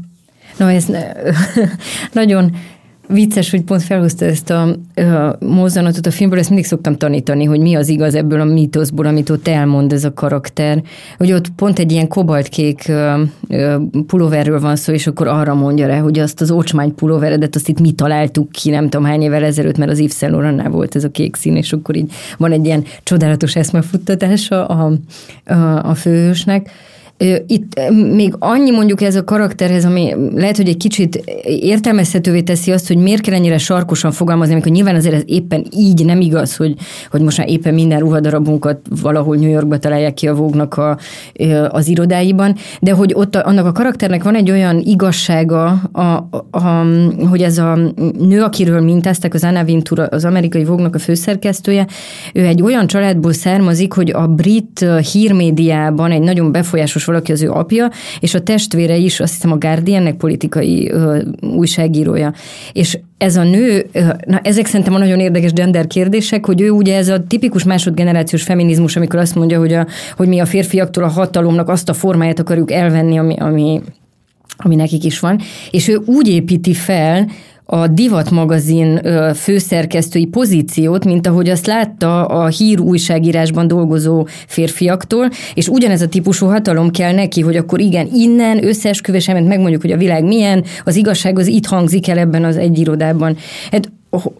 No, 0.57 0.67
ez 0.67 0.85
nagyon 2.13 2.51
vicces, 3.07 3.49
hogy 3.49 3.61
pont 3.61 3.83
felhozta 3.83 4.25
ezt 4.25 4.49
a, 4.49 4.61
a 4.61 5.35
mozzanatot 5.39 6.05
a 6.05 6.11
filmből, 6.11 6.39
ezt 6.39 6.49
mindig 6.49 6.65
szoktam 6.67 6.97
tanítani, 6.97 7.43
hogy 7.43 7.59
mi 7.59 7.75
az 7.75 7.89
igaz 7.89 8.15
ebből 8.15 8.39
a 8.39 8.43
mítoszból, 8.43 9.05
amit 9.05 9.29
ott 9.29 9.47
elmond 9.47 9.93
ez 9.93 10.03
a 10.03 10.13
karakter. 10.13 10.81
Hogy 11.17 11.31
ott 11.31 11.49
pont 11.49 11.79
egy 11.79 11.91
ilyen 11.91 12.07
kobaltkék 12.07 12.91
pulóverről 14.07 14.59
van 14.59 14.75
szó, 14.75 14.93
és 14.93 15.07
akkor 15.07 15.27
arra 15.27 15.53
mondja 15.53 15.87
rá, 15.87 15.99
hogy 15.99 16.19
azt 16.19 16.41
az 16.41 16.51
ocsmány 16.51 16.95
pulóveredet, 16.95 17.55
azt 17.55 17.69
itt 17.69 17.79
mi 17.79 17.91
találtuk 17.91 18.51
ki, 18.51 18.69
nem 18.69 18.89
tudom 18.89 19.05
hány 19.05 19.21
évvel 19.21 19.43
ezelőtt, 19.43 19.77
mert 19.77 19.91
az 19.91 19.99
Yves 19.99 20.15
Saint 20.15 20.67
volt 20.67 20.95
ez 20.95 21.03
a 21.03 21.09
kék 21.09 21.35
szín, 21.35 21.55
és 21.55 21.73
akkor 21.73 21.95
így 21.95 22.11
van 22.37 22.51
egy 22.51 22.65
ilyen 22.65 22.83
csodálatos 23.03 23.55
eszmefuttatása 23.55 24.65
a, 24.65 24.91
a, 25.45 25.89
a 25.89 25.95
főhősnek 25.95 26.69
Itt 27.47 27.79
még 28.11 28.35
annyi 28.39 28.71
mondjuk 28.71 29.01
ez 29.01 29.15
a 29.15 29.23
karakterhez, 29.23 29.85
ami 29.85 30.15
lehet, 30.35 30.57
hogy 30.57 30.67
egy 30.67 30.77
kicsit 30.77 31.15
értelmezhetővé 31.45 32.41
teszi 32.41 32.71
azt, 32.71 32.87
hogy 32.87 32.97
miért 32.97 33.21
kell 33.21 33.33
ennyire 33.33 33.57
sarkosan 33.57 34.11
fogalmazni, 34.11 34.53
amikor 34.53 34.71
nyilván 34.71 34.95
azért 34.95 35.15
ez 35.15 35.21
éppen 35.25 35.65
így 35.77 36.05
nem 36.05 36.21
igaz, 36.21 36.55
hogy, 36.55 36.75
hogy 37.11 37.21
most 37.21 37.37
már 37.37 37.49
éppen 37.49 37.73
minden 37.73 37.99
ruhadarabunkat 37.99 38.79
valahol 39.01 39.35
New 39.35 39.49
Yorkba 39.49 39.77
találják 39.77 40.13
ki 40.13 40.27
a 40.27 40.33
vógnak 40.33 40.77
a, 40.77 40.97
az 41.69 41.87
irodáiban, 41.87 42.55
de 42.81 42.91
hogy 42.91 43.13
ott 43.15 43.35
annak 43.35 43.65
a 43.65 43.71
karakternek 43.71 44.23
van 44.23 44.35
egy 44.35 44.51
olyan 44.51 44.79
igazsága, 44.79 45.81
a, 45.91 46.01
a, 46.01 46.27
a, 46.51 46.85
hogy 47.29 47.41
ez 47.41 47.57
a 47.57 47.77
nő, 48.19 48.41
akiről 48.41 48.81
mintáztak, 48.81 49.33
az 49.33 49.43
Anna 49.43 49.63
Vintura, 49.63 50.05
az 50.05 50.25
amerikai 50.25 50.63
vógnak 50.63 50.95
a 50.95 50.99
főszerkesztője, 50.99 51.87
ő 52.33 52.45
egy 52.45 52.61
olyan 52.61 52.87
családból 52.87 53.33
származik, 53.33 53.93
hogy 53.93 54.11
a 54.11 54.27
brit 54.27 54.85
hírmédiában 55.11 56.11
egy 56.11 56.21
nagyon 56.21 56.51
befolyásos 56.51 57.07
valaki 57.13 57.31
az 57.31 57.41
ő 57.41 57.49
apja, 57.49 57.89
és 58.19 58.33
a 58.33 58.41
testvére 58.41 58.95
is, 58.95 59.19
azt 59.19 59.33
hiszem 59.33 59.51
a 59.51 59.57
Guardiannek 59.57 60.15
politikai 60.15 60.89
ö, 60.91 61.21
újságírója. 61.41 62.33
És 62.71 62.97
ez 63.17 63.35
a 63.35 63.43
nő, 63.43 63.85
na 64.25 64.39
ezek 64.39 64.65
szerintem 64.65 64.93
a 64.93 64.97
nagyon 64.97 65.19
érdekes 65.19 65.53
gender 65.53 65.87
kérdések, 65.87 66.45
hogy 66.45 66.61
ő 66.61 66.69
ugye 66.69 66.95
ez 66.95 67.07
a 67.07 67.23
tipikus 67.27 67.63
másodgenerációs 67.63 68.43
feminizmus, 68.43 68.95
amikor 68.95 69.19
azt 69.19 69.35
mondja, 69.35 69.59
hogy, 69.59 69.73
a, 69.73 69.87
hogy 70.15 70.27
mi 70.27 70.39
a 70.39 70.45
férfiaktól 70.45 71.03
a 71.03 71.07
hatalomnak 71.07 71.69
azt 71.69 71.89
a 71.89 71.93
formáját 71.93 72.39
akarjuk 72.39 72.71
elvenni, 72.71 73.17
ami, 73.17 73.35
ami, 73.39 73.81
ami 74.57 74.75
nekik 74.75 75.03
is 75.03 75.19
van, 75.19 75.39
és 75.71 75.87
ő 75.87 76.01
úgy 76.05 76.27
építi 76.27 76.73
fel, 76.73 77.27
a 77.65 77.87
Divat 77.87 78.31
magazin 78.31 79.01
főszerkesztői 79.35 80.25
pozíciót, 80.25 81.05
mint 81.05 81.27
ahogy 81.27 81.49
azt 81.49 81.65
látta 81.65 82.25
a 82.25 82.47
hír 82.47 82.79
újságírásban 82.79 83.67
dolgozó 83.67 84.27
férfiaktól, 84.47 85.29
és 85.53 85.67
ugyanez 85.67 86.01
a 86.01 86.07
típusú 86.07 86.45
hatalom 86.45 86.91
kell 86.91 87.13
neki, 87.13 87.41
hogy 87.41 87.55
akkor 87.55 87.79
igen, 87.79 88.09
innen 88.13 88.65
összeesküvésement 88.65 89.47
megmondjuk, 89.47 89.81
hogy 89.81 89.91
a 89.91 89.97
világ 89.97 90.23
milyen, 90.23 90.63
az 90.83 90.95
igazság 90.95 91.39
az 91.39 91.47
itt 91.47 91.65
hangzik 91.65 92.07
el 92.07 92.17
ebben 92.17 92.43
az 92.43 92.57
egy 92.57 92.79
irodában. 92.79 93.37
Hát, 93.71 93.91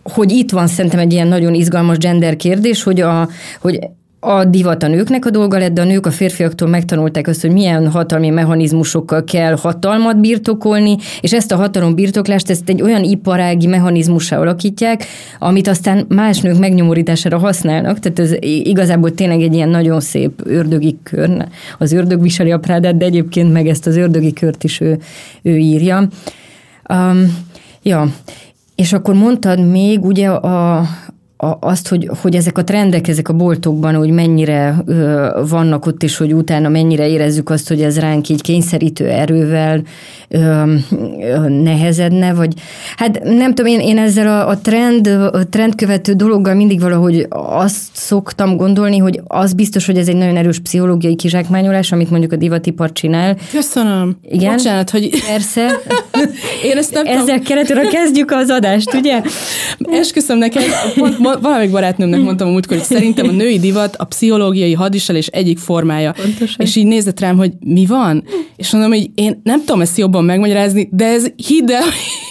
hogy 0.03 0.31
itt 0.31 0.51
van 0.51 0.67
szerintem 0.67 0.99
egy 0.99 1.13
ilyen 1.13 1.27
nagyon 1.27 1.53
izgalmas 1.53 1.97
gender 1.97 2.35
kérdés, 2.35 2.83
hogy, 2.83 3.01
a, 3.01 3.29
hogy 3.61 3.79
a 4.23 4.45
divat 4.45 4.83
a 4.83 4.87
nőknek 4.87 5.25
a 5.25 5.29
dolga 5.29 5.57
lett, 5.57 5.73
de 5.73 5.81
a 5.81 5.85
nők 5.85 6.05
a 6.05 6.11
férfiaktól 6.11 6.67
megtanulták 6.67 7.27
azt, 7.27 7.41
hogy 7.41 7.51
milyen 7.51 7.91
hatalmi 7.91 8.29
mechanizmusokkal 8.29 9.23
kell 9.23 9.55
hatalmat 9.55 10.19
birtokolni, 10.19 10.97
és 11.21 11.33
ezt 11.33 11.51
a 11.51 11.55
hatalom 11.55 11.95
birtoklást 11.95 12.49
ezt 12.49 12.69
egy 12.69 12.81
olyan 12.81 13.03
iparági 13.03 13.67
mechanizmussá 13.67 14.39
alakítják, 14.39 15.05
amit 15.39 15.67
aztán 15.67 16.05
más 16.09 16.39
nők 16.39 16.57
megnyomorítására 16.57 17.37
használnak, 17.37 17.99
tehát 17.99 18.19
ez 18.19 18.31
igazából 18.41 19.13
tényleg 19.13 19.41
egy 19.41 19.53
ilyen 19.53 19.69
nagyon 19.69 19.99
szép 19.99 20.41
ördögi 20.43 20.97
kör. 21.03 21.45
Az 21.77 21.91
ördög 21.91 22.21
viseli 22.21 22.51
a 22.51 22.59
prádát, 22.59 22.97
de 22.97 23.05
egyébként 23.05 23.53
meg 23.53 23.67
ezt 23.67 23.87
az 23.87 23.97
ördögi 23.97 24.33
kört 24.33 24.63
is 24.63 24.81
ő, 24.81 24.99
ő 25.41 25.57
írja. 25.57 26.07
Um, 26.89 27.37
ja, 27.83 28.07
és 28.75 28.93
akkor 28.93 29.15
mondtad 29.15 29.69
még 29.69 30.05
ugye 30.05 30.29
a, 30.29 30.85
azt, 31.59 31.87
hogy, 31.87 32.09
hogy 32.21 32.35
ezek 32.35 32.57
a 32.57 32.63
trendek, 32.63 33.07
ezek 33.07 33.29
a 33.29 33.33
boltokban, 33.33 33.95
hogy 33.95 34.09
mennyire 34.09 34.75
ö, 34.85 35.29
vannak 35.49 35.85
ott, 35.85 36.03
és 36.03 36.17
hogy 36.17 36.33
utána 36.33 36.69
mennyire 36.69 37.07
érezzük 37.07 37.49
azt, 37.49 37.67
hogy 37.67 37.81
ez 37.81 37.99
ránk 37.99 38.29
így 38.29 38.41
kényszerítő 38.41 39.07
erővel 39.07 39.81
ö, 40.27 40.39
ö, 41.19 41.49
nehezedne, 41.49 42.33
vagy 42.33 42.53
hát 42.95 43.23
nem 43.23 43.53
tudom, 43.53 43.71
én, 43.71 43.79
én 43.79 43.97
ezzel 43.97 44.27
a, 44.27 44.47
a 44.47 44.57
trend, 44.57 45.07
a 45.07 45.47
trendkövető 45.49 46.13
dologgal 46.13 46.53
mindig 46.53 46.81
valahogy 46.81 47.25
azt 47.29 47.81
szoktam 47.93 48.57
gondolni, 48.57 48.97
hogy 48.97 49.21
az 49.27 49.53
biztos, 49.53 49.85
hogy 49.85 49.97
ez 49.97 50.07
egy 50.07 50.17
nagyon 50.17 50.37
erős 50.37 50.59
pszichológiai 50.59 51.15
kizsákmányolás, 51.15 51.91
amit 51.91 52.09
mondjuk 52.09 52.31
a 52.31 52.35
divatipar 52.35 52.91
csinál. 52.91 53.37
Köszönöm. 53.51 54.17
Igen. 54.29 54.55
Bocsánat, 54.55 54.89
hogy... 54.89 55.09
Persze. 55.27 55.79
én 56.69 56.77
ezt 56.77 56.93
nem 56.93 57.05
Ezzel 57.05 57.19
tudom. 57.19 57.43
keretűre 57.43 57.87
kezdjük 57.87 58.31
az 58.31 58.49
adást, 58.49 58.93
ugye? 58.93 59.21
Esküszöm 59.79 60.37
neked, 60.37 60.63
pont, 60.95 61.17
valamelyik 61.41 61.71
barátnőmnek 61.71 62.21
mondtam 62.21 62.47
a 62.47 62.51
múltkor, 62.51 62.77
hogy 62.77 62.85
szerintem 62.85 63.27
a 63.27 63.31
női 63.31 63.59
divat 63.59 63.95
a 63.95 64.03
pszichológiai 64.03 64.73
hadviselés 64.73 65.27
egyik 65.27 65.57
formája. 65.57 66.11
Pontosan. 66.11 66.65
És 66.65 66.75
így 66.75 66.85
nézett 66.85 67.19
rám, 67.19 67.37
hogy 67.37 67.51
mi 67.59 67.85
van? 67.85 68.23
És 68.55 68.71
mondom, 68.71 68.91
hogy 68.91 69.09
én 69.15 69.41
nem 69.43 69.59
tudom 69.59 69.81
ezt 69.81 69.97
jobban 69.97 70.25
megmagyarázni, 70.25 70.89
de 70.91 71.05
ez 71.05 71.25
hidd 71.35 71.71
el, 71.71 71.83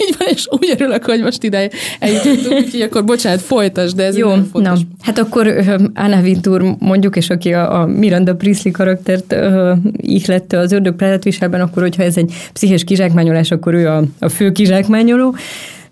így 0.08 0.14
van, 0.18 0.28
és 0.30 0.46
úgy 0.50 0.70
örülök, 0.78 1.04
hogy 1.04 1.20
most 1.20 1.42
ide 1.42 1.70
eljutottunk, 1.98 2.60
úgyhogy 2.64 2.80
akkor 2.80 3.04
bocsánat, 3.04 3.40
folytasd, 3.40 3.96
de 3.96 4.04
ez 4.04 4.16
Jó, 4.16 4.34
na, 4.52 4.76
hát 5.00 5.18
akkor 5.18 5.46
Anna 5.94 6.20
Vintur 6.20 6.76
mondjuk, 6.78 7.16
és 7.16 7.30
aki 7.30 7.52
a, 7.52 7.80
a 7.80 7.86
Miranda 7.86 8.34
Priestley 8.34 8.72
karaktert 8.72 9.32
uh, 9.32 9.76
ihlette 9.96 10.58
az 10.58 10.72
ördög 10.72 11.18
viselben, 11.22 11.60
akkor 11.60 11.82
hogyha 11.82 12.02
ez 12.02 12.16
egy 12.16 12.32
pszichés 12.52 12.84
kizsákmányolás, 12.84 13.50
akkor 13.50 13.74
ő 13.74 13.88
a, 13.88 14.04
a 14.18 14.28
fő 14.28 14.52
kizsákmányoló. 14.52 15.36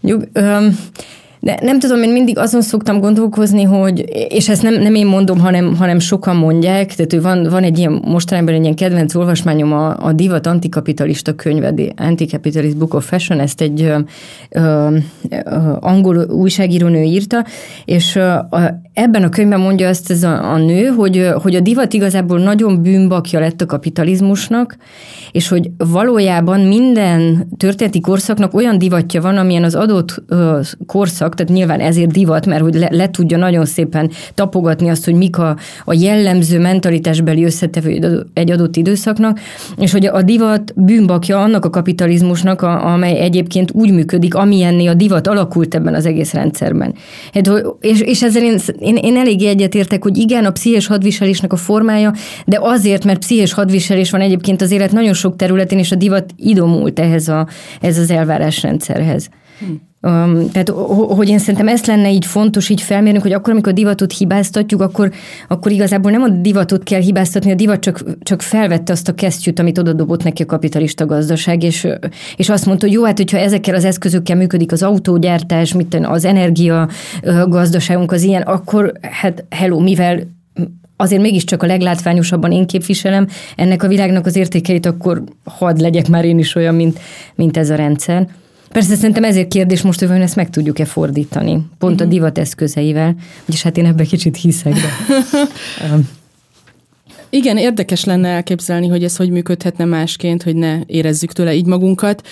Nyug, 0.00 0.28
um, 0.34 0.78
de 1.40 1.58
nem 1.62 1.78
tudom, 1.78 2.02
én 2.02 2.12
mindig 2.12 2.38
azon 2.38 2.62
szoktam 2.62 3.00
gondolkozni, 3.00 3.62
hogy, 3.62 4.04
és 4.28 4.48
ezt 4.48 4.62
nem, 4.62 4.74
nem 4.74 4.94
én 4.94 5.06
mondom, 5.06 5.38
hanem, 5.38 5.76
hanem 5.76 5.98
sokan 5.98 6.36
mondják, 6.36 6.94
tehát 6.94 7.22
van, 7.22 7.48
van 7.50 7.62
egy 7.62 7.78
ilyen, 7.78 8.02
mostanában 8.04 8.54
egy 8.54 8.62
ilyen 8.62 8.74
kedvenc 8.74 9.14
olvasmányom, 9.14 9.72
a, 9.72 10.06
a 10.06 10.12
Divat 10.12 10.46
antikapitalista 10.46 11.34
könyve, 11.34 11.72
The 11.72 11.92
Anticapitalist 11.96 12.76
Book 12.76 12.94
of 12.94 13.06
Fashion, 13.06 13.40
ezt 13.40 13.60
egy 13.60 13.82
ö, 13.82 13.98
ö, 14.50 14.96
angol 15.80 16.16
újságírónő 16.16 17.02
írta, 17.02 17.44
és 17.84 18.16
ö, 18.16 18.22
a, 18.30 18.80
ebben 18.92 19.22
a 19.22 19.28
könyvben 19.28 19.60
mondja 19.60 19.88
azt 19.88 20.10
ez 20.10 20.22
a, 20.22 20.52
a 20.52 20.56
nő, 20.56 20.86
hogy, 20.86 21.28
hogy 21.42 21.54
a 21.54 21.60
divat 21.60 21.92
igazából 21.92 22.38
nagyon 22.38 22.82
bűnbakja 22.82 23.40
lett 23.40 23.60
a 23.60 23.66
kapitalizmusnak, 23.66 24.76
és 25.32 25.48
hogy 25.48 25.70
valójában 25.76 26.60
minden 26.60 27.48
történeti 27.56 28.00
korszaknak 28.00 28.54
olyan 28.54 28.78
divatja 28.78 29.20
van, 29.20 29.36
amilyen 29.36 29.64
az 29.64 29.74
adott 29.74 30.22
ö, 30.26 30.60
korszak, 30.86 31.29
voltak, 31.30 31.34
tehát 31.34 31.52
nyilván 31.52 31.80
ezért 31.80 32.12
divat, 32.12 32.46
mert 32.46 32.62
hogy 32.62 32.74
le, 32.74 32.88
le 32.90 33.10
tudja 33.10 33.38
nagyon 33.38 33.66
szépen 33.66 34.10
tapogatni 34.34 34.88
azt, 34.88 35.04
hogy 35.04 35.14
mik 35.14 35.38
a, 35.38 35.56
a 35.84 35.92
jellemző 35.92 36.58
mentalitásbeli 36.58 37.44
összetevő 37.44 38.26
egy 38.34 38.50
adott 38.50 38.76
időszaknak, 38.76 39.40
és 39.76 39.92
hogy 39.92 40.06
a 40.06 40.22
divat 40.22 40.72
bűnbakja 40.76 41.42
annak 41.42 41.64
a 41.64 41.70
kapitalizmusnak, 41.70 42.62
a, 42.62 42.92
amely 42.92 43.18
egyébként 43.18 43.70
úgy 43.72 43.92
működik, 43.92 44.34
amilyenné 44.34 44.86
a 44.86 44.94
divat 44.94 45.26
alakult 45.26 45.74
ebben 45.74 45.94
az 45.94 46.06
egész 46.06 46.32
rendszerben. 46.32 46.94
Hát, 47.32 47.50
és, 47.80 48.00
és 48.00 48.22
ezzel 48.22 48.42
én, 48.42 48.58
én, 48.78 48.96
én 48.96 49.16
eléggé 49.16 49.48
egyetértek, 49.48 50.02
hogy 50.02 50.16
igen, 50.16 50.44
a 50.44 50.50
pszichés 50.50 50.86
hadviselésnek 50.86 51.52
a 51.52 51.56
formája, 51.56 52.12
de 52.46 52.58
azért, 52.60 53.04
mert 53.04 53.18
pszichés 53.18 53.52
hadviselés 53.52 54.10
van 54.10 54.20
egyébként 54.20 54.62
az 54.62 54.70
élet 54.70 54.92
nagyon 54.92 55.14
sok 55.14 55.36
területén, 55.36 55.78
és 55.78 55.92
a 55.92 55.96
divat 55.96 56.24
idomult 56.36 56.98
ehhez, 56.98 57.28
a, 57.28 57.46
ez 57.80 57.98
az 57.98 58.10
elvárásrendszerhez. 58.10 59.28
Hm. 59.60 59.66
Um, 60.02 60.50
tehát, 60.50 60.68
hogy 61.08 61.28
én 61.28 61.38
szerintem 61.38 61.68
ezt 61.68 61.86
lenne 61.86 62.10
így 62.10 62.26
fontos 62.26 62.68
így 62.68 62.80
felmérnünk, 62.80 63.22
hogy 63.22 63.32
akkor, 63.32 63.52
amikor 63.52 63.72
a 63.72 63.74
divatot 63.74 64.12
hibáztatjuk, 64.12 64.80
akkor, 64.80 65.12
akkor 65.48 65.72
igazából 65.72 66.10
nem 66.10 66.22
a 66.22 66.28
divatot 66.28 66.82
kell 66.82 67.00
hibáztatni, 67.00 67.50
a 67.50 67.54
divat 67.54 67.80
csak, 67.80 68.04
csak 68.22 68.42
felvette 68.42 68.92
azt 68.92 69.08
a 69.08 69.14
kesztyűt, 69.14 69.58
amit 69.58 69.78
oda 69.78 69.92
dobott 69.92 70.22
neki 70.22 70.42
a 70.42 70.46
kapitalista 70.46 71.06
gazdaság, 71.06 71.62
és, 71.62 71.88
és 72.36 72.48
azt 72.48 72.66
mondta, 72.66 72.86
hogy 72.86 72.94
jó, 72.94 73.04
hát 73.04 73.16
hogyha 73.16 73.38
ezekkel 73.38 73.74
az 73.74 73.84
eszközökkel 73.84 74.36
működik 74.36 74.72
az 74.72 74.82
autógyártás, 74.82 75.74
mit 75.74 75.98
az 76.02 76.24
energia 76.24 76.88
gazdaságunk 77.46 78.12
az 78.12 78.22
ilyen, 78.22 78.42
akkor 78.42 78.92
hát 79.00 79.44
hello, 79.50 79.80
mivel 79.80 80.20
azért 80.96 81.22
mégiscsak 81.22 81.62
a 81.62 81.66
leglátványosabban 81.66 82.52
én 82.52 82.66
képviselem 82.66 83.26
ennek 83.56 83.82
a 83.82 83.88
világnak 83.88 84.26
az 84.26 84.36
értékeit, 84.36 84.86
akkor 84.86 85.22
hadd 85.44 85.80
legyek 85.80 86.08
már 86.08 86.24
én 86.24 86.38
is 86.38 86.54
olyan, 86.54 86.74
mint, 86.74 86.98
mint 87.34 87.56
ez 87.56 87.70
a 87.70 87.74
rendszer. 87.74 88.28
Persze 88.72 88.94
szerintem 88.94 89.24
ezért 89.24 89.48
kérdés 89.48 89.82
most, 89.82 90.00
hogy 90.00 90.20
ezt 90.20 90.36
meg 90.36 90.50
tudjuk-e 90.50 90.84
fordítani, 90.84 91.52
pont 91.52 91.70
uh-huh. 91.80 92.00
a 92.00 92.04
mhm. 92.04 92.08
divat 92.08 92.38
eszközeivel, 92.38 93.14
vagyis 93.46 93.62
hát 93.62 93.76
én 93.76 93.86
ebben 93.86 94.06
kicsit 94.06 94.36
hiszek, 94.36 94.72
de... 94.72 94.88
Igen, 97.32 97.56
érdekes 97.56 98.04
lenne 98.04 98.28
elképzelni, 98.28 98.88
hogy 98.88 99.04
ez 99.04 99.16
hogy 99.16 99.30
működhetne 99.30 99.84
másként, 99.84 100.42
hogy 100.42 100.56
ne 100.56 100.78
érezzük 100.86 101.32
tőle 101.32 101.54
így 101.54 101.66
magunkat. 101.66 102.26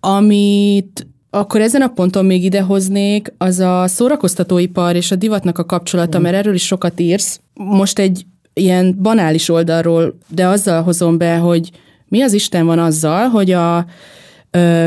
Amit 0.00 1.06
akkor 1.30 1.60
ezen 1.60 1.82
a 1.82 1.88
ponton 1.88 2.24
még 2.24 2.44
idehoznék, 2.44 3.32
az 3.38 3.58
a 3.58 3.84
szórakoztatóipar 3.86 4.96
és 4.96 5.10
a 5.10 5.16
divatnak 5.16 5.58
a 5.58 5.64
kapcsolata, 5.64 6.18
mert 6.18 6.34
erről 6.34 6.54
is 6.54 6.66
sokat 6.66 7.00
írsz. 7.00 7.40
Most 7.54 7.98
egy 7.98 8.24
ilyen 8.52 8.98
banális 9.02 9.48
oldalról, 9.48 10.18
de 10.28 10.46
azzal 10.46 10.82
hozom 10.82 11.18
be, 11.18 11.36
hogy 11.36 11.70
mi 12.08 12.22
az 12.22 12.32
Isten 12.32 12.66
van 12.66 12.78
azzal, 12.78 13.28
hogy 13.28 13.50
a 13.50 13.86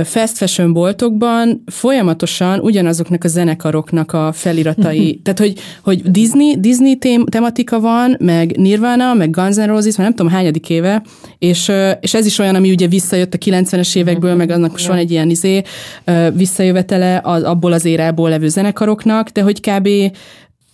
fast 0.03 0.37
fashion 0.37 0.73
boltokban 0.73 1.63
folyamatosan 1.65 2.59
ugyanazoknak 2.59 3.23
a 3.23 3.27
zenekaroknak 3.27 4.13
a 4.13 4.31
feliratai, 4.31 5.15
tehát 5.23 5.39
hogy, 5.39 5.59
hogy 5.83 6.11
Disney, 6.11 6.59
Disney 6.59 6.97
tém, 6.97 7.25
tematika 7.25 7.79
van, 7.79 8.15
meg 8.19 8.57
Nirvana, 8.57 9.13
meg 9.13 9.29
Guns 9.29 9.55
N' 9.55 9.65
Roses, 9.65 9.95
már 9.95 10.07
nem 10.07 10.15
tudom 10.15 10.31
hányadik 10.31 10.69
éve, 10.69 11.03
és, 11.39 11.71
és 11.99 12.13
ez 12.13 12.25
is 12.25 12.39
olyan, 12.39 12.55
ami 12.55 12.71
ugye 12.71 12.87
visszajött 12.87 13.33
a 13.33 13.37
90-es 13.37 13.95
évekből, 13.95 14.35
meg 14.35 14.49
annak 14.49 14.71
most 14.71 14.87
van 14.87 14.97
egy 14.97 15.11
ilyen 15.11 15.29
izé, 15.29 15.61
visszajövetele 16.33 17.21
az, 17.23 17.43
abból 17.43 17.71
az 17.71 17.85
érából 17.85 18.29
levő 18.29 18.47
zenekaroknak, 18.47 19.29
de 19.29 19.41
hogy 19.41 19.59
kb 19.59 19.89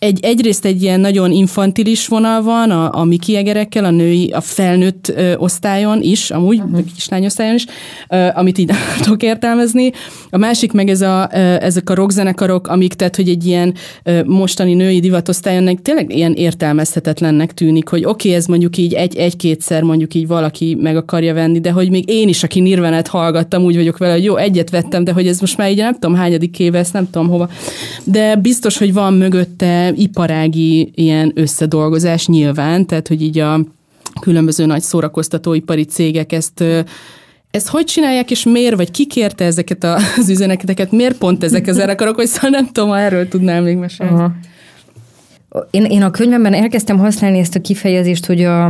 egy, 0.03 0.19
egyrészt 0.21 0.65
egy 0.65 0.81
ilyen 0.81 0.99
nagyon 0.99 1.31
infantilis 1.31 2.07
vonal 2.07 2.41
van 2.41 2.71
a, 2.71 2.99
a 2.99 3.03
Miki 3.03 3.35
egerekkel, 3.35 3.85
a 3.85 3.89
női, 3.89 4.29
a 4.31 4.41
felnőtt 4.41 5.13
ö, 5.15 5.35
osztályon 5.35 6.01
is, 6.01 6.31
amúgy, 6.31 6.57
uh-huh. 6.57 6.77
a 6.77 6.81
kislány 6.95 7.25
osztályon 7.25 7.55
is, 7.55 7.65
ö, 8.09 8.27
amit 8.33 8.57
így 8.57 8.67
nem 8.71 8.77
tudok 9.01 9.23
értelmezni. 9.23 9.91
A 10.29 10.37
másik 10.37 10.71
meg 10.71 10.89
ez 10.89 11.01
a, 11.01 11.29
ö, 11.33 11.37
ezek 11.37 11.89
a 11.89 11.93
rockzenekarok, 11.93 12.67
amik 12.67 12.93
tehát, 12.93 13.15
hogy 13.15 13.29
egy 13.29 13.45
ilyen 13.45 13.73
ö, 14.03 14.23
mostani 14.23 14.73
női 14.73 14.99
divatosztályon 14.99 15.79
tényleg 15.81 16.15
ilyen 16.15 16.33
értelmezhetetlennek 16.33 17.53
tűnik, 17.53 17.89
hogy 17.89 18.05
oké, 18.05 18.09
okay, 18.09 18.33
ez 18.33 18.45
mondjuk 18.45 18.77
így 18.77 18.93
egy, 18.93 19.15
egy-kétszer 19.15 19.83
mondjuk 19.83 20.13
így 20.13 20.27
valaki 20.27 20.77
meg 20.79 20.95
akarja 20.95 21.33
venni, 21.33 21.59
de 21.59 21.71
hogy 21.71 21.89
még 21.89 22.09
én 22.09 22.27
is, 22.27 22.43
aki 22.43 22.59
Nirvenet 22.59 23.07
hallgattam, 23.07 23.63
úgy 23.63 23.75
vagyok 23.75 23.97
vele, 23.97 24.13
hogy 24.13 24.23
jó, 24.23 24.35
egyet 24.35 24.69
vettem, 24.69 25.03
de 25.03 25.11
hogy 25.11 25.27
ez 25.27 25.39
most 25.39 25.57
már 25.57 25.71
így 25.71 25.77
nem 25.77 25.93
tudom 25.93 26.15
hányadik 26.15 26.59
éve, 26.59 26.77
ezt 26.77 26.93
nem 26.93 27.09
tudom 27.09 27.29
hova. 27.29 27.49
De 28.03 28.35
biztos, 28.35 28.77
hogy 28.77 28.93
van 28.93 29.13
mögötte 29.13 29.92
iparági 29.95 30.91
ilyen 30.95 31.31
összedolgozás 31.35 32.27
nyilván, 32.27 32.85
tehát 32.85 33.07
hogy 33.07 33.21
így 33.21 33.39
a 33.39 33.59
különböző 34.21 34.65
nagy 34.65 34.81
szórakoztatóipari 34.81 35.83
cégek 35.83 36.31
ezt 36.31 36.63
ezt 37.51 37.67
hogy 37.67 37.83
csinálják, 37.83 38.31
és 38.31 38.43
miért, 38.43 38.75
vagy 38.75 38.91
ki 38.91 39.07
kérte 39.07 39.45
ezeket 39.45 39.83
az 40.17 40.29
üzeneteket, 40.29 40.91
miért 40.91 41.17
pont 41.17 41.43
ezek 41.43 41.67
az 41.67 41.75
zenekarok, 41.75 42.15
hogy 42.15 42.27
szóval 42.27 42.49
nem 42.49 42.71
tudom, 42.71 42.91
erről 42.91 43.27
tudnál 43.27 43.61
még 43.61 43.77
mesélni. 43.77 44.23
Én, 45.71 45.85
én 45.85 46.01
a 46.01 46.11
könyvemben 46.11 46.53
elkezdtem 46.53 46.97
használni 46.97 47.39
ezt 47.39 47.55
a 47.55 47.61
kifejezést, 47.61 48.25
hogy 48.25 48.43
a, 48.43 48.65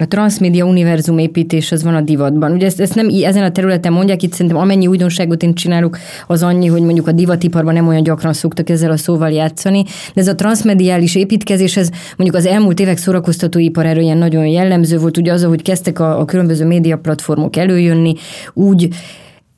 a 0.00 0.06
transmédia 0.06 0.64
univerzum 0.64 1.18
építés 1.18 1.72
az 1.72 1.82
van 1.82 1.94
a 1.94 2.00
divatban. 2.00 2.52
Ugye 2.52 2.66
ezt, 2.66 2.80
ezt 2.80 2.94
nem 2.94 3.08
ezen 3.22 3.42
a 3.42 3.50
területen 3.50 3.92
mondják, 3.92 4.22
itt 4.22 4.32
szerintem 4.32 4.56
amennyi 4.56 4.86
újdonságot 4.86 5.42
én 5.42 5.54
csinálok, 5.54 5.98
az 6.26 6.42
annyi, 6.42 6.66
hogy 6.66 6.82
mondjuk 6.82 7.06
a 7.06 7.12
divatiparban 7.12 7.74
nem 7.74 7.88
olyan 7.88 8.02
gyakran 8.02 8.32
szoktak 8.32 8.68
ezzel 8.68 8.90
a 8.90 8.96
szóval 8.96 9.30
játszani, 9.30 9.82
de 10.14 10.20
ez 10.20 10.28
a 10.28 10.34
transmediális 10.34 11.14
építkezés, 11.14 11.76
ez 11.76 11.90
mondjuk 12.16 12.44
az 12.44 12.46
elmúlt 12.46 12.80
évek 12.80 12.96
szórakoztatóipar 12.96 13.86
erről 13.86 14.02
ilyen 14.02 14.18
nagyon 14.18 14.46
jellemző 14.46 14.98
volt, 14.98 15.16
ugye 15.16 15.32
az, 15.32 15.44
hogy 15.44 15.62
kezdtek 15.62 15.98
a, 16.00 16.20
a 16.20 16.24
különböző 16.24 16.66
médiaplatformok 16.66 17.56
előjönni, 17.56 18.14
úgy 18.54 18.88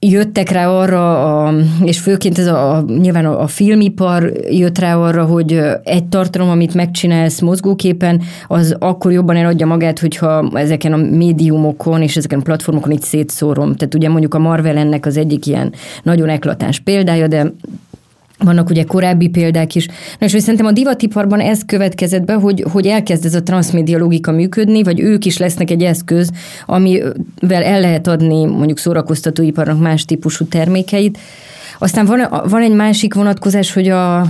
jöttek 0.00 0.50
rá 0.50 0.68
arra, 0.68 1.44
a, 1.44 1.54
és 1.84 1.98
főként 1.98 2.38
ez 2.38 2.46
a, 2.46 2.76
a, 2.76 2.80
nyilván 2.80 3.24
a, 3.24 3.42
a 3.42 3.46
filmipar 3.46 4.32
jött 4.50 4.78
rá 4.78 4.96
arra, 4.96 5.24
hogy 5.24 5.60
egy 5.82 6.04
tartalom, 6.04 6.48
amit 6.48 6.74
megcsinálsz 6.74 7.40
mozgóképen, 7.40 8.22
az 8.46 8.76
akkor 8.78 9.12
jobban 9.12 9.36
eladja 9.36 9.66
magát, 9.66 9.98
hogyha 9.98 10.50
ezeken 10.54 10.92
a 10.92 10.96
médiumokon 10.96 12.02
és 12.02 12.16
ezeken 12.16 12.38
a 12.38 12.42
platformokon 12.42 12.90
itt 12.90 13.02
szétszórom. 13.02 13.74
Tehát 13.74 13.94
ugye 13.94 14.08
mondjuk 14.08 14.34
a 14.34 14.38
Marvel 14.38 14.76
ennek 14.76 15.06
az 15.06 15.16
egyik 15.16 15.46
ilyen 15.46 15.72
nagyon 16.02 16.28
eklatáns 16.28 16.78
példája, 16.78 17.26
de 17.26 17.52
vannak 18.44 18.70
ugye 18.70 18.84
korábbi 18.84 19.28
példák 19.28 19.74
is. 19.74 19.86
Na 20.18 20.26
és 20.26 20.32
hogy 20.32 20.40
szerintem 20.40 20.66
a 20.66 20.72
divatiparban 20.72 21.40
ez 21.40 21.64
következett 21.66 22.24
be, 22.24 22.34
hogy, 22.34 22.64
hogy 22.72 22.86
elkezd 22.86 23.24
ez 23.24 23.34
a 23.34 23.42
transmédia 23.42 23.98
logika 23.98 24.32
működni, 24.32 24.82
vagy 24.82 25.00
ők 25.00 25.24
is 25.24 25.38
lesznek 25.38 25.70
egy 25.70 25.82
eszköz, 25.82 26.30
amivel 26.66 27.62
el 27.62 27.80
lehet 27.80 28.06
adni 28.06 28.44
mondjuk 28.44 28.78
szórakoztatóiparnak 28.78 29.80
más 29.80 30.04
típusú 30.04 30.44
termékeit. 30.44 31.18
Aztán 31.78 32.06
van, 32.06 32.28
van 32.48 32.62
egy 32.62 32.74
másik 32.74 33.14
vonatkozás, 33.14 33.72
hogy 33.72 33.88
a, 33.88 34.20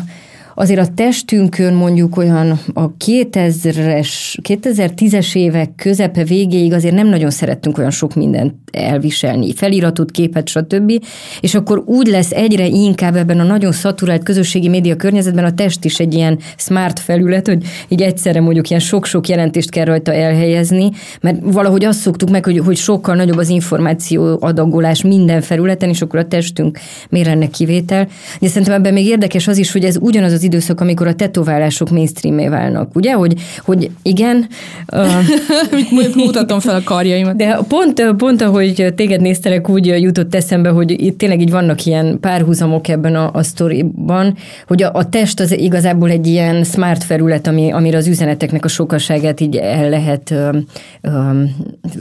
azért 0.61 0.81
a 0.81 0.93
testünkön 0.95 1.75
mondjuk 1.75 2.17
olyan 2.17 2.61
a 2.75 2.97
2000-es, 2.97 4.09
2010-es 4.49 5.37
évek 5.37 5.71
közepe 5.77 6.25
végéig 6.25 6.73
azért 6.73 6.95
nem 6.95 7.09
nagyon 7.09 7.31
szerettünk 7.31 7.79
olyan 7.79 7.91
sok 7.91 8.15
mindent 8.15 8.55
elviselni, 8.73 9.55
feliratot, 9.55 10.11
képet, 10.11 10.49
stb. 10.49 10.93
És 11.41 11.55
akkor 11.55 11.83
úgy 11.87 12.07
lesz 12.07 12.31
egyre 12.31 12.67
inkább 12.67 13.17
ebben 13.17 13.41
a 13.41 13.43
nagyon 13.43 13.73
szaturált 13.73 14.23
közösségi 14.23 14.69
média 14.69 14.97
környezetben 14.97 15.45
a 15.45 15.55
test 15.55 15.85
is 15.85 15.99
egy 15.99 16.15
ilyen 16.15 16.39
smart 16.57 16.99
felület, 16.99 17.47
hogy 17.47 17.65
így 17.89 18.03
egyszerre 18.03 18.41
mondjuk 18.41 18.69
ilyen 18.69 18.81
sok-sok 18.81 19.29
jelentést 19.29 19.71
kell 19.71 19.85
rajta 19.85 20.13
elhelyezni, 20.13 20.91
mert 21.21 21.39
valahogy 21.43 21.85
azt 21.85 22.01
szoktuk 22.01 22.31
meg, 22.31 22.45
hogy, 22.45 22.59
hogy 22.59 22.77
sokkal 22.77 23.15
nagyobb 23.15 23.39
az 23.39 23.49
információ 23.49 24.39
adagolás 24.41 25.03
minden 25.03 25.41
felületen, 25.41 25.89
és 25.89 26.03
akkor 26.03 26.19
a 26.19 26.29
testünk 26.29 26.79
miért 27.09 27.29
ennek 27.29 27.51
kivétel. 27.51 28.09
De 28.41 28.49
szerintem 28.49 28.75
ebben 28.75 28.93
még 28.93 29.07
érdekes 29.07 29.49
az 29.49 29.59
is, 29.59 29.73
hogy 29.73 29.85
ez 29.85 29.97
ugyanaz 30.01 30.33
az 30.33 30.49
időszak, 30.51 30.81
amikor 30.81 31.07
a 31.07 31.15
tetoválások 31.15 31.91
mainstreamé 31.91 32.49
válnak, 32.49 32.97
ugye? 32.97 33.13
Hogy, 33.13 33.35
hogy 33.65 33.91
igen. 34.03 34.47
Uh, 34.93 36.17
Mutatom 36.25 36.61
fel 36.61 36.75
a 36.75 36.83
karjaimat. 36.85 37.37
De 37.37 37.59
pont, 37.69 38.15
pont 38.17 38.43
ahogy 38.43 38.93
téged 38.97 39.21
néztelek, 39.21 39.69
úgy 39.69 39.87
jutott 39.87 40.35
eszembe, 40.35 40.69
hogy 40.69 41.03
itt 41.03 41.19
tényleg 41.19 41.41
így 41.41 41.51
vannak 41.51 41.85
ilyen 41.85 42.21
párhuzamok 42.21 42.89
ebben 42.89 43.15
a, 43.15 43.31
a 43.33 43.43
sztoriban, 43.43 44.37
hogy 44.67 44.83
a, 44.83 44.91
a 44.93 45.09
test 45.09 45.41
az 45.41 45.59
igazából 45.59 46.11
egy 46.11 46.27
ilyen 46.27 46.65
smart 46.65 47.05
felület, 47.05 47.47
ami, 47.47 47.73
amire 47.73 47.97
az 47.97 48.07
üzeneteknek 48.07 48.65
a 48.65 48.69
sokaságát 48.69 49.41
így 49.41 49.57
el 49.57 49.89
lehet, 49.89 50.35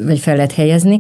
vagy 0.06 0.20
fel 0.20 0.36
lehet 0.36 0.52
helyezni. 0.52 0.98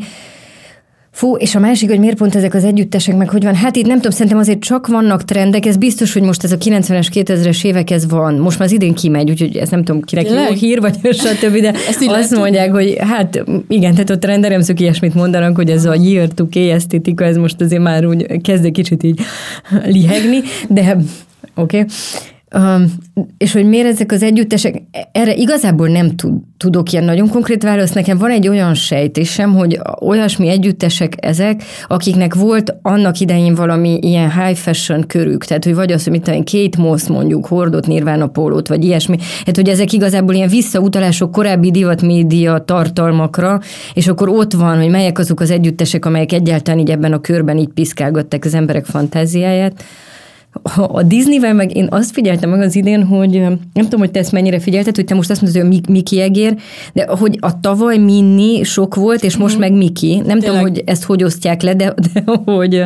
Fú, 1.19 1.35
és 1.35 1.55
a 1.55 1.59
másik, 1.59 1.89
hogy 1.89 1.99
miért 1.99 2.17
pont 2.17 2.35
ezek 2.35 2.53
az 2.53 2.63
együttesek, 2.63 3.17
meg 3.17 3.29
hogy 3.29 3.43
van, 3.43 3.55
hát 3.55 3.75
itt 3.75 3.85
nem 3.85 3.95
tudom, 3.95 4.11
szerintem 4.11 4.37
azért 4.37 4.59
csak 4.59 4.87
vannak 4.87 5.23
trendek, 5.23 5.65
ez 5.65 5.77
biztos, 5.77 6.13
hogy 6.13 6.21
most 6.21 6.43
ez 6.43 6.51
a 6.51 6.57
90-es, 6.57 7.07
2000-es 7.13 7.65
évek 7.65 7.89
ez 7.89 8.09
van. 8.09 8.33
Most 8.33 8.59
már 8.59 8.67
az 8.67 8.73
idén 8.73 8.93
kimegy, 8.93 9.29
úgyhogy 9.29 9.57
ez 9.57 9.69
nem 9.69 9.83
tudom, 9.83 10.01
kinek 10.01 10.29
jó 10.29 10.53
hír, 10.53 10.81
vagy 10.81 10.95
stb., 11.25 11.57
de 11.57 11.73
Ezt 11.87 12.05
azt 12.07 12.35
mondják, 12.35 12.71
hogy 12.71 12.95
hát 12.99 13.43
igen, 13.67 13.91
tehát 13.91 14.09
ott 14.09 14.25
renderemzők 14.25 14.79
ilyesmit 14.79 15.13
mondanak, 15.13 15.55
hogy 15.55 15.69
ez 15.69 15.85
a 15.85 15.93
year 15.93 16.27
to 16.27 16.45
esztétika, 16.59 17.23
ez 17.23 17.37
most 17.37 17.61
azért 17.61 17.81
már 17.81 18.05
úgy 18.05 18.41
kezd 18.41 18.65
egy 18.65 18.71
kicsit 18.71 19.03
így 19.03 19.19
lihegni, 19.85 20.39
de 20.67 20.97
oké. 21.55 21.77
Okay. 21.77 21.85
És 23.37 23.53
hogy 23.53 23.65
miért 23.65 23.87
ezek 23.87 24.11
az 24.11 24.23
együttesek, 24.23 24.81
erre 25.11 25.35
igazából 25.35 25.87
nem 25.87 26.15
tud, 26.15 26.33
tudok 26.57 26.91
ilyen 26.91 27.03
nagyon 27.03 27.29
konkrét 27.29 27.63
választ. 27.63 27.93
Nekem 27.93 28.17
van 28.17 28.31
egy 28.31 28.47
olyan 28.47 28.73
sejtésem, 28.73 29.53
hogy 29.53 29.79
olyasmi 30.01 30.47
együttesek 30.47 31.13
ezek, 31.17 31.63
akiknek 31.87 32.33
volt 32.33 32.75
annak 32.81 33.19
idején 33.19 33.55
valami 33.55 33.97
ilyen 34.01 34.31
high 34.31 34.57
fashion 34.57 35.07
körük, 35.07 35.45
tehát 35.45 35.63
hogy 35.63 35.75
vagy 35.75 35.91
az, 35.91 36.03
hogy 36.03 36.11
mit 36.11 36.25
Kate 36.25 36.81
Moss 36.81 37.07
mondjuk 37.07 37.45
hordott 37.45 37.87
Nirvana 37.87 38.27
pólót, 38.27 38.67
vagy 38.67 38.83
ilyesmi, 38.83 39.17
hát 39.45 39.55
hogy 39.55 39.69
ezek 39.69 39.93
igazából 39.93 40.33
ilyen 40.33 40.49
visszautalások 40.49 41.31
korábbi 41.31 41.71
divat 41.71 42.01
média 42.01 42.63
tartalmakra, 42.65 43.59
és 43.93 44.07
akkor 44.07 44.29
ott 44.29 44.53
van, 44.53 44.77
hogy 44.77 44.89
melyek 44.89 45.19
azok 45.19 45.39
az 45.39 45.51
együttesek, 45.51 46.05
amelyek 46.05 46.31
egyáltalán 46.31 46.79
így 46.79 46.91
ebben 46.91 47.13
a 47.13 47.21
körben 47.21 47.57
így 47.57 47.73
piszkálgatták 47.73 48.45
az 48.45 48.53
emberek 48.53 48.85
fantáziáját. 48.85 49.83
A 50.75 51.03
Disneyvel 51.03 51.53
meg 51.53 51.75
én 51.75 51.87
azt 51.89 52.11
figyeltem 52.11 52.49
meg 52.49 52.61
az 52.61 52.75
idén, 52.75 53.05
hogy 53.05 53.29
nem 53.73 53.83
tudom, 53.83 53.99
hogy 53.99 54.11
te 54.11 54.19
ezt 54.19 54.31
mennyire 54.31 54.59
figyelted, 54.59 54.95
hogy 54.95 55.05
te 55.05 55.15
most 55.15 55.29
azt 55.29 55.41
mondod, 55.41 55.61
hogy 55.61 55.81
a 55.87 55.91
Miki 55.91 56.21
egér, 56.21 56.55
de 56.93 57.07
hogy 57.07 57.37
a 57.39 57.59
tavaly 57.59 57.97
Minni 57.97 58.63
sok 58.63 58.95
volt, 58.95 59.23
és 59.23 59.37
most 59.37 59.55
mm. 59.55 59.59
meg 59.59 59.73
Miki. 59.73 60.15
Nem 60.15 60.23
Tényleg. 60.25 60.43
tudom, 60.43 60.61
hogy 60.61 60.83
ezt 60.85 61.03
hogy 61.03 61.23
osztják 61.23 61.61
le, 61.61 61.73
de, 61.73 61.93
de 62.13 62.23
hogy, 62.45 62.83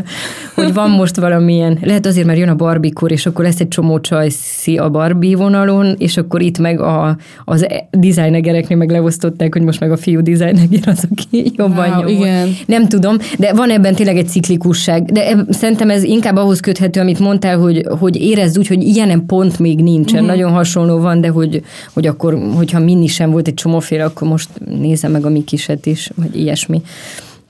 hogy 0.56 0.74
van 0.74 0.90
most 0.90 1.16
valamilyen, 1.16 1.78
lehet 1.82 2.06
azért, 2.06 2.26
mert 2.26 2.40
jön 2.40 2.50
a 2.50 2.56
Barbie-kor, 2.56 3.12
és 3.12 3.26
akkor 3.26 3.46
lesz 3.46 3.60
egy 3.60 3.68
csomó 3.68 4.00
csajszi 4.00 4.78
a 4.78 4.90
Barbie 4.90 5.38
vonalon, 5.38 5.96
és 5.98 6.18
akkor 6.18 6.42
itt 6.42 6.58
meg 6.60 6.80
a, 6.80 7.18
az 7.46 7.68
designegereknél 7.92 8.78
meg 8.78 8.90
leosztották, 8.90 9.54
hogy 9.54 9.62
most 9.62 9.80
meg 9.80 9.92
a 9.92 9.98
fiú 9.98 10.22
designeger 10.22 10.84
az, 10.86 11.08
aki 11.12 11.52
jobban 11.56 11.90
wow, 11.90 11.98
nyomol. 11.98 12.10
igen. 12.10 12.56
Nem 12.66 12.88
tudom, 12.88 13.18
de 13.38 13.54
van 13.54 13.70
ebben 13.70 13.96
tényleg 13.96 14.18
egy 14.18 14.28
ciklikusság. 14.28 15.04
De 15.04 15.46
szerintem 15.50 15.90
ez 15.90 16.04
inkább 16.04 16.36
ahhoz 16.36 16.60
köthető, 16.60 17.00
amit 17.00 17.20
mondtál, 17.20 17.53
kell, 17.54 17.62
hogy, 17.62 17.86
hogy 18.00 18.16
érezd 18.16 18.58
úgy, 18.58 18.68
hogy 18.68 18.84
ilyenem 18.84 19.26
pont 19.26 19.60
még 19.60 19.82
nincsen. 19.82 20.16
Uh-huh. 20.16 20.30
Nagyon 20.30 20.52
hasonló 20.52 20.98
van, 21.00 21.22
de 21.22 21.28
hogy, 21.28 21.64
hogy 21.94 22.08
akkor, 22.08 22.40
hogyha 22.56 22.80
minni 22.80 23.08
sem 23.08 23.32
volt 23.32 23.48
egy 23.48 23.54
csomóféle, 23.54 24.04
akkor 24.04 24.28
most 24.28 24.50
nézem 24.66 25.12
meg 25.12 25.26
a 25.26 25.30
Mikiset 25.30 25.86
is, 25.86 26.12
vagy 26.16 26.40
ilyesmi. 26.40 26.82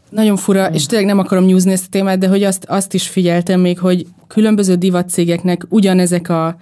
Nagyon 0.09 0.35
fura, 0.35 0.65
és 0.65 0.85
tényleg 0.85 1.07
nem 1.07 1.19
akarom 1.19 1.45
nyúzni 1.45 1.71
ezt 1.71 1.85
a 1.85 1.89
témát, 1.89 2.17
de 2.17 2.27
hogy 2.27 2.43
azt, 2.43 2.65
azt 2.67 2.93
is 2.93 3.07
figyeltem 3.07 3.59
még, 3.59 3.79
hogy 3.79 4.05
különböző 4.27 4.75
divatcégeknek 4.75 5.65
ugyanezek 5.69 6.29
a 6.29 6.55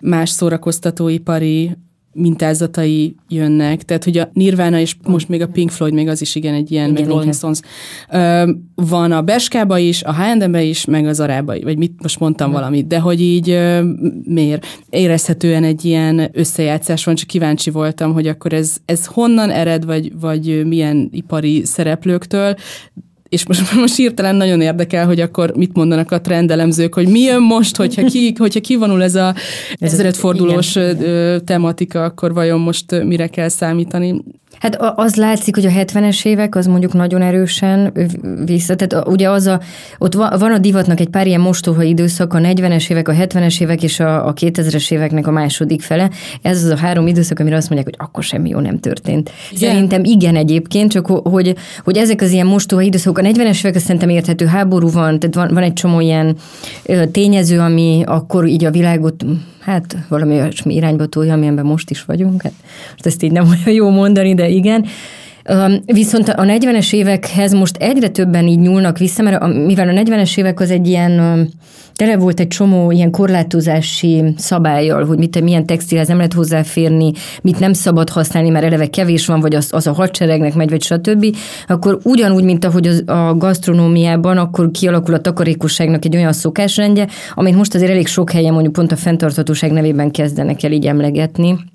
más 0.00 0.30
szórakoztatóipari 0.30 1.76
mintázatai 2.14 3.14
jönnek, 3.28 3.82
tehát 3.82 4.04
hogy 4.04 4.18
a 4.18 4.30
Nirvana 4.32 4.78
és 4.78 4.96
most 5.06 5.28
még 5.28 5.42
a 5.42 5.46
Pink 5.46 5.70
Floyd, 5.70 5.92
még 5.92 6.08
az 6.08 6.20
is 6.20 6.34
igen 6.34 6.54
egy 6.54 6.72
ilyen, 6.72 6.90
igen, 6.90 7.02
meg 7.02 7.12
Rolling 7.12 7.34
Stones. 7.34 7.60
Van 8.74 9.12
a 9.12 9.22
Beskába 9.22 9.78
is, 9.78 10.02
a 10.02 10.14
H&M-be 10.14 10.62
is, 10.62 10.84
meg 10.84 11.06
az 11.06 11.20
Arába, 11.20 11.60
vagy 11.62 11.78
mit 11.78 12.02
most 12.02 12.20
mondtam 12.20 12.46
hmm. 12.46 12.56
valamit, 12.56 12.86
de 12.86 12.98
hogy 12.98 13.20
így 13.20 13.58
miért? 14.24 14.66
Érezhetően 14.90 15.64
egy 15.64 15.84
ilyen 15.84 16.30
összejátszás 16.32 17.04
van, 17.04 17.14
csak 17.14 17.28
kíváncsi 17.28 17.70
voltam, 17.70 18.12
hogy 18.12 18.26
akkor 18.26 18.52
ez, 18.52 18.76
ez 18.84 19.06
honnan 19.06 19.50
ered, 19.50 19.84
vagy, 19.84 20.12
vagy 20.20 20.66
milyen 20.66 21.08
ipari 21.12 21.64
szereplőktől, 21.64 22.54
és 23.34 23.46
most, 23.46 23.74
most 23.84 23.96
hirtelen 23.96 24.34
nagyon 24.36 24.60
érdekel, 24.60 25.06
hogy 25.06 25.20
akkor 25.20 25.52
mit 25.56 25.76
mondanak 25.76 26.10
a 26.10 26.20
trendelemzők, 26.20 26.94
hogy 26.94 27.08
mi 27.08 27.20
jön 27.20 27.42
most, 27.42 27.76
hogyha, 27.76 28.04
ki, 28.04 28.34
hogyha 28.38 28.60
kivonul 28.60 29.02
ez 29.02 29.14
a 29.14 29.34
igen. 30.90 31.44
tematika, 31.44 32.04
akkor 32.04 32.34
vajon 32.34 32.60
most 32.60 33.02
mire 33.02 33.26
kell 33.26 33.48
számítani. 33.48 34.22
Hát 34.60 34.76
az 34.94 35.14
látszik, 35.14 35.54
hogy 35.54 35.66
a 35.66 35.70
70-es 35.70 36.24
évek 36.24 36.54
az 36.54 36.66
mondjuk 36.66 36.92
nagyon 36.92 37.22
erősen 37.22 37.92
vissza. 38.44 38.74
Tehát 38.76 39.08
ugye 39.08 39.30
az 39.30 39.46
a, 39.46 39.60
ott 39.98 40.14
van 40.14 40.52
a 40.52 40.58
divatnak 40.58 41.00
egy 41.00 41.08
pár 41.08 41.26
ilyen 41.26 41.40
mostoha 41.40 41.82
időszak, 41.82 42.34
a 42.34 42.38
40-es 42.38 42.90
évek, 42.90 43.08
a 43.08 43.12
70-es 43.12 43.60
évek 43.60 43.82
és 43.82 44.00
a, 44.00 44.26
a 44.26 44.32
2000-es 44.32 44.92
éveknek 44.92 45.26
a 45.26 45.30
második 45.30 45.82
fele. 45.82 46.10
Ez 46.42 46.64
az 46.64 46.70
a 46.70 46.76
három 46.76 47.06
időszak, 47.06 47.38
amire 47.38 47.56
azt 47.56 47.70
mondják, 47.70 47.96
hogy 47.96 48.06
akkor 48.06 48.22
semmi 48.22 48.48
jó 48.48 48.58
nem 48.58 48.78
történt. 48.78 49.30
Igen. 49.50 49.70
Szerintem 49.70 50.04
igen 50.04 50.36
egyébként, 50.36 50.90
csak 50.90 51.06
hogy, 51.06 51.54
hogy 51.84 51.96
ezek 51.96 52.20
az 52.20 52.30
ilyen 52.30 52.46
mostoha 52.46 52.82
időszakok, 52.82 53.18
a 53.18 53.22
40-es 53.22 53.66
évek 53.66 53.78
szerintem 53.78 54.08
érthető 54.08 54.46
háború 54.46 54.90
van, 54.90 55.18
tehát 55.18 55.34
van, 55.34 55.48
van 55.54 55.62
egy 55.62 55.72
csomó 55.72 56.00
ilyen 56.00 56.36
tényező, 57.12 57.60
ami 57.60 58.02
akkor 58.06 58.46
így 58.46 58.64
a 58.64 58.70
világot 58.70 59.24
hát 59.64 59.96
valami 60.08 60.34
olyasmi 60.34 60.74
irányba 60.74 61.06
tolja, 61.06 61.32
amilyenben 61.32 61.64
most 61.64 61.90
is 61.90 62.04
vagyunk. 62.04 62.42
Hát, 62.42 62.52
most 62.90 63.06
ezt 63.06 63.22
így 63.22 63.32
nem 63.32 63.46
olyan 63.66 63.70
jó 63.76 63.90
mondani, 63.90 64.34
de 64.34 64.43
igen. 64.48 64.84
Viszont 65.84 66.28
a 66.28 66.42
40-es 66.42 66.92
évekhez 66.92 67.52
most 67.52 67.76
egyre 67.76 68.08
többen 68.08 68.46
így 68.46 68.58
nyúlnak 68.58 68.98
vissza, 68.98 69.22
mert 69.22 69.46
mivel 69.66 69.88
a 69.88 70.02
40-es 70.02 70.38
évek 70.38 70.60
az 70.60 70.70
egy 70.70 70.88
ilyen, 70.88 71.48
tele 71.94 72.16
volt 72.16 72.40
egy 72.40 72.48
csomó 72.48 72.90
ilyen 72.90 73.10
korlátozási 73.10 74.34
szabályjal, 74.36 75.04
hogy 75.04 75.18
mit, 75.18 75.40
milyen 75.40 75.66
textilhez 75.66 76.08
nem 76.08 76.16
lehet 76.16 76.32
hozzáférni, 76.32 77.12
mit 77.42 77.58
nem 77.58 77.72
szabad 77.72 78.08
használni, 78.08 78.48
mert 78.48 78.64
eleve 78.64 78.86
kevés 78.86 79.26
van, 79.26 79.40
vagy 79.40 79.54
az, 79.54 79.68
az 79.70 79.86
a 79.86 79.92
hadseregnek 79.92 80.54
megy, 80.54 80.70
vagy 80.70 80.82
stb., 80.82 81.36
akkor 81.66 81.98
ugyanúgy, 82.02 82.44
mint 82.44 82.64
ahogy 82.64 82.86
az, 82.86 83.02
a 83.06 83.34
gasztronómiában, 83.36 84.38
akkor 84.38 84.70
kialakul 84.70 85.14
a 85.14 85.20
takarékosságnak 85.20 86.04
egy 86.04 86.16
olyan 86.16 86.32
szokásrendje, 86.32 87.08
amit 87.34 87.56
most 87.56 87.74
azért 87.74 87.90
elég 87.90 88.06
sok 88.06 88.30
helyen 88.30 88.52
mondjuk 88.52 88.72
pont 88.72 88.92
a 88.92 88.96
fenntarthatóság 88.96 89.72
nevében 89.72 90.10
kezdenek 90.10 90.62
el 90.62 90.72
így 90.72 90.86
emlegetni. 90.86 91.72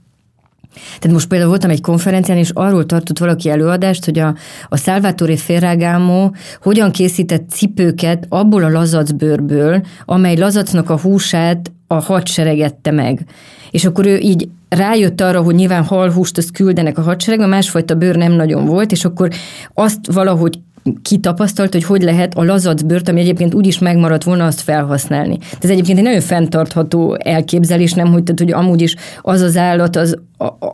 Tehát 0.74 1.12
most 1.12 1.28
például 1.28 1.50
voltam 1.50 1.70
egy 1.70 1.82
konferencián, 1.82 2.38
és 2.38 2.50
arról 2.54 2.86
tartott 2.86 3.18
valaki 3.18 3.50
előadást, 3.50 4.06
hogy 4.06 4.20
a, 4.20 4.36
a 4.70 4.78
Salvatore 4.78 5.38
Ferragamo 5.38 6.30
hogyan 6.62 6.92
készített 6.92 7.50
cipőket 7.50 8.26
abból 8.30 8.64
a 8.64 8.70
lazacbőrből, 8.70 9.86
amely 10.06 10.38
lazacnak 10.38 10.90
a 10.90 11.00
húsát 11.00 11.72
a 11.88 12.02
hadseregette 12.02 12.92
meg. 12.92 13.26
És 13.72 13.86
akkor 13.86 14.06
ő 14.06 14.18
így 14.18 14.50
rájött 14.70 15.22
arra, 15.22 15.42
hogy 15.42 15.56
nyilván 15.56 15.84
halhúst 15.84 16.38
azt 16.38 16.52
küldenek 16.52 16.98
a 16.98 17.02
hadseregbe, 17.02 17.46
másfajta 17.46 17.96
bőr 17.96 18.16
nem 18.16 18.32
nagyon 18.32 18.66
volt, 18.66 18.92
és 18.92 19.06
akkor 19.06 19.30
azt 19.74 20.00
valahogy 20.12 20.60
kitapasztalt, 21.02 21.74
hogy 21.74 21.84
hogy 21.84 22.02
lehet 22.02 22.38
a 22.38 22.44
lazac 22.44 22.82
bőrt, 22.82 23.10
ami 23.10 23.20
egyébként 23.20 23.54
úgyis 23.54 23.80
megmaradt 23.80 24.24
volna, 24.24 24.46
azt 24.46 24.62
felhasználni. 24.62 25.38
Ez 25.62 25.70
egyébként 25.70 25.98
egy 25.98 26.04
nagyon 26.04 26.22
fenntartható 26.22 27.18
elképzelés, 27.24 27.94
nem, 27.94 28.12
hogy, 28.12 28.24
tehát, 28.24 28.40
hogy 28.40 28.52
amúgy 28.52 28.82
is 28.82 28.96
az 29.22 29.42
az 29.42 29.58
állat, 29.58 29.96
az, 29.96 30.18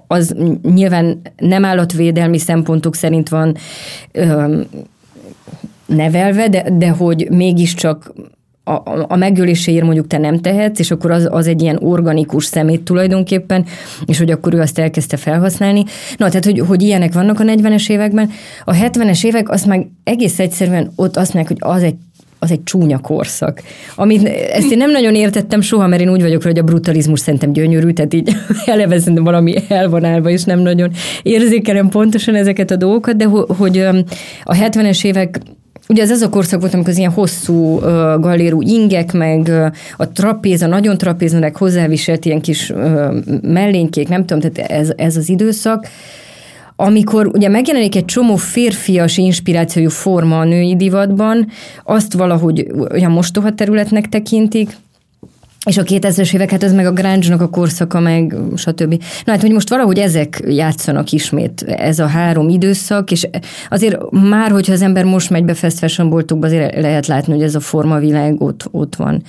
az 0.07 0.35
nyilván 0.73 1.21
nem 1.37 1.65
állatvédelmi 1.65 2.37
szempontok 2.37 2.95
szerint 2.95 3.29
van 3.29 3.55
ö, 4.11 4.61
nevelve, 5.85 6.49
de, 6.49 6.69
de 6.77 6.89
hogy 6.89 7.27
mégiscsak 7.31 8.13
a, 8.67 9.05
a 9.07 9.15
megöléséért 9.15 9.83
mondjuk 9.83 10.07
te 10.07 10.17
nem 10.17 10.39
tehetsz, 10.39 10.79
és 10.79 10.91
akkor 10.91 11.11
az, 11.11 11.27
az 11.31 11.47
egy 11.47 11.61
ilyen 11.61 11.77
organikus 11.81 12.45
szemét 12.45 12.81
tulajdonképpen, 12.81 13.65
és 14.05 14.17
hogy 14.17 14.31
akkor 14.31 14.53
ő 14.53 14.59
azt 14.59 14.79
elkezdte 14.79 15.17
felhasználni. 15.17 15.83
Na, 16.17 16.27
tehát, 16.27 16.45
hogy, 16.45 16.59
hogy 16.59 16.81
ilyenek 16.81 17.13
vannak 17.13 17.39
a 17.39 17.43
40-es 17.43 17.89
években. 17.89 18.29
A 18.65 18.73
70-es 18.73 19.25
évek 19.25 19.49
azt 19.49 19.65
meg 19.65 19.87
egész 20.03 20.39
egyszerűen 20.39 20.91
ott 20.95 21.17
azt 21.17 21.33
mondják, 21.33 21.59
hogy 21.59 21.75
az 21.75 21.83
egy 21.83 21.95
az 22.39 22.51
egy 22.51 22.63
csúnya 22.63 22.97
korszak. 22.97 23.61
Amit, 23.95 24.27
ezt 24.27 24.71
én 24.71 24.77
nem 24.77 24.91
nagyon 24.91 25.15
értettem 25.15 25.61
soha, 25.61 25.87
mert 25.87 26.01
én 26.01 26.09
úgy 26.09 26.21
vagyok, 26.21 26.43
hogy 26.43 26.57
a 26.57 26.63
brutalizmus 26.63 27.19
szerintem 27.19 27.51
gyönyörű, 27.51 27.91
tehát 27.91 28.13
így 28.13 28.35
eleve 28.65 28.99
szerintem 28.99 29.23
valami 29.23 29.55
el 29.67 29.89
van 29.89 30.03
állva, 30.03 30.29
és 30.29 30.43
nem 30.43 30.59
nagyon 30.59 30.91
érzékelem 31.23 31.89
pontosan 31.89 32.35
ezeket 32.35 32.71
a 32.71 32.75
dolgokat, 32.75 33.15
de 33.15 33.25
hogy 33.47 33.79
a 34.43 34.55
70-es 34.55 35.05
évek 35.05 35.39
Ugye 35.87 36.01
ez 36.01 36.11
az 36.11 36.21
a 36.21 36.29
korszak 36.29 36.59
volt, 36.59 36.73
amikor 36.73 36.91
az 36.91 36.97
ilyen 36.97 37.11
hosszú 37.11 37.75
uh, 37.75 37.83
galérú 38.19 38.61
ingek, 38.61 39.13
meg 39.13 39.39
uh, 39.47 39.65
a 39.97 40.11
trapéz, 40.11 40.61
a 40.61 40.67
nagyon 40.67 40.97
trapéznek 40.97 41.57
hozzáviselt 41.57 42.25
ilyen 42.25 42.41
kis 42.41 42.69
uh, 42.69 43.15
mellénykék, 43.41 44.07
nem 44.07 44.25
tudom, 44.25 44.51
tehát 44.51 44.71
ez, 44.71 44.91
ez 44.95 45.17
az 45.17 45.29
időszak, 45.29 45.87
amikor 46.75 47.27
ugye 47.27 47.49
megjelenik 47.49 47.95
egy 47.95 48.05
csomó 48.05 48.35
férfias 48.35 49.17
inspirációjú 49.17 49.89
forma 49.89 50.39
a 50.39 50.43
női 50.43 50.75
divatban, 50.75 51.47
azt 51.83 52.13
valahogy 52.13 52.67
olyan 52.91 53.11
mostoha 53.11 53.53
területnek 53.53 54.09
tekintik, 54.09 54.69
és 55.65 55.77
a 55.77 55.83
2000-es 55.83 56.33
évek, 56.33 56.51
hát 56.51 56.63
ez 56.63 56.73
meg 56.73 56.85
a 56.85 56.91
grunge 56.91 57.33
a 57.33 57.49
korszaka, 57.49 57.99
meg 57.99 58.35
stb. 58.55 59.03
Na 59.25 59.31
hát, 59.31 59.41
hogy 59.41 59.51
most 59.51 59.69
valahogy 59.69 59.99
ezek 59.99 60.43
játszanak 60.47 61.11
ismét, 61.11 61.61
ez 61.61 61.99
a 61.99 62.07
három 62.07 62.49
időszak, 62.49 63.11
és 63.11 63.27
azért 63.69 63.97
már, 64.11 64.51
hogyha 64.51 64.73
az 64.73 64.81
ember 64.81 65.05
most 65.05 65.29
megy 65.29 65.45
be 65.45 65.53
fast 65.53 65.77
fashion 65.77 66.09
boltokba, 66.09 66.45
azért 66.45 66.81
lehet 66.81 67.07
látni, 67.07 67.33
hogy 67.33 67.43
ez 67.43 67.55
a 67.55 67.59
formavilág 67.59 68.41
ott, 68.41 68.67
ott 68.71 68.95
van. 68.95 69.21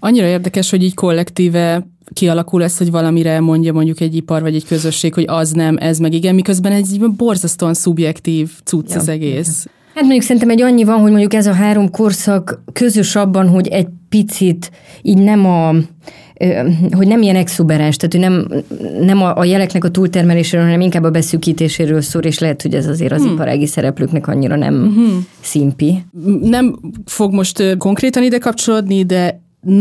Annyira 0.00 0.26
érdekes, 0.26 0.70
hogy 0.70 0.82
így 0.82 0.94
kollektíve 0.94 1.86
kialakul 2.12 2.62
ez, 2.62 2.76
hogy 2.76 2.90
valamire 2.90 3.40
mondja 3.40 3.72
mondjuk 3.72 4.00
egy 4.00 4.16
ipar 4.16 4.42
vagy 4.42 4.54
egy 4.54 4.66
közösség, 4.66 5.14
hogy 5.14 5.24
az 5.26 5.50
nem, 5.50 5.76
ez 5.76 5.98
meg 5.98 6.12
igen, 6.12 6.34
miközben 6.34 6.72
egy 6.72 7.00
borzasztóan 7.16 7.74
szubjektív 7.74 8.50
cucc 8.64 8.90
ja. 8.90 8.96
az 8.96 9.08
egész. 9.08 9.66
Hát 9.94 10.02
mondjuk 10.02 10.22
szerintem 10.22 10.50
egy 10.50 10.62
annyi 10.62 10.84
van, 10.84 11.00
hogy 11.00 11.10
mondjuk 11.10 11.34
ez 11.34 11.46
a 11.46 11.52
három 11.52 11.90
korszak 11.90 12.62
közös 12.72 13.16
abban, 13.16 13.48
hogy 13.48 13.68
egy 13.68 13.88
picit 14.08 14.70
így 15.02 15.18
nem 15.18 15.46
a 15.46 15.74
hogy 16.90 17.06
nem 17.06 17.22
ilyen 17.22 17.36
exuberens, 17.36 17.96
tehát 17.96 18.12
hogy 18.12 18.20
nem, 18.20 18.62
nem 19.04 19.22
a, 19.22 19.36
a 19.36 19.44
jeleknek 19.44 19.84
a 19.84 19.90
túltermeléséről, 19.90 20.64
hanem 20.64 20.80
inkább 20.80 21.02
a 21.04 21.10
beszűkítéséről 21.10 22.00
szól, 22.00 22.22
és 22.22 22.38
lehet, 22.38 22.62
hogy 22.62 22.74
ez 22.74 22.86
azért 22.86 23.12
az 23.12 23.22
hmm. 23.22 23.32
iparági 23.32 23.66
szereplőknek 23.66 24.26
annyira 24.26 24.56
nem 24.56 24.74
hmm. 24.74 25.26
szimpi. 25.40 26.04
Nem 26.42 26.78
fog 27.06 27.32
most 27.32 27.76
konkrétan 27.76 28.22
ide 28.22 28.38
kapcsolódni, 28.38 29.04
de 29.04 29.40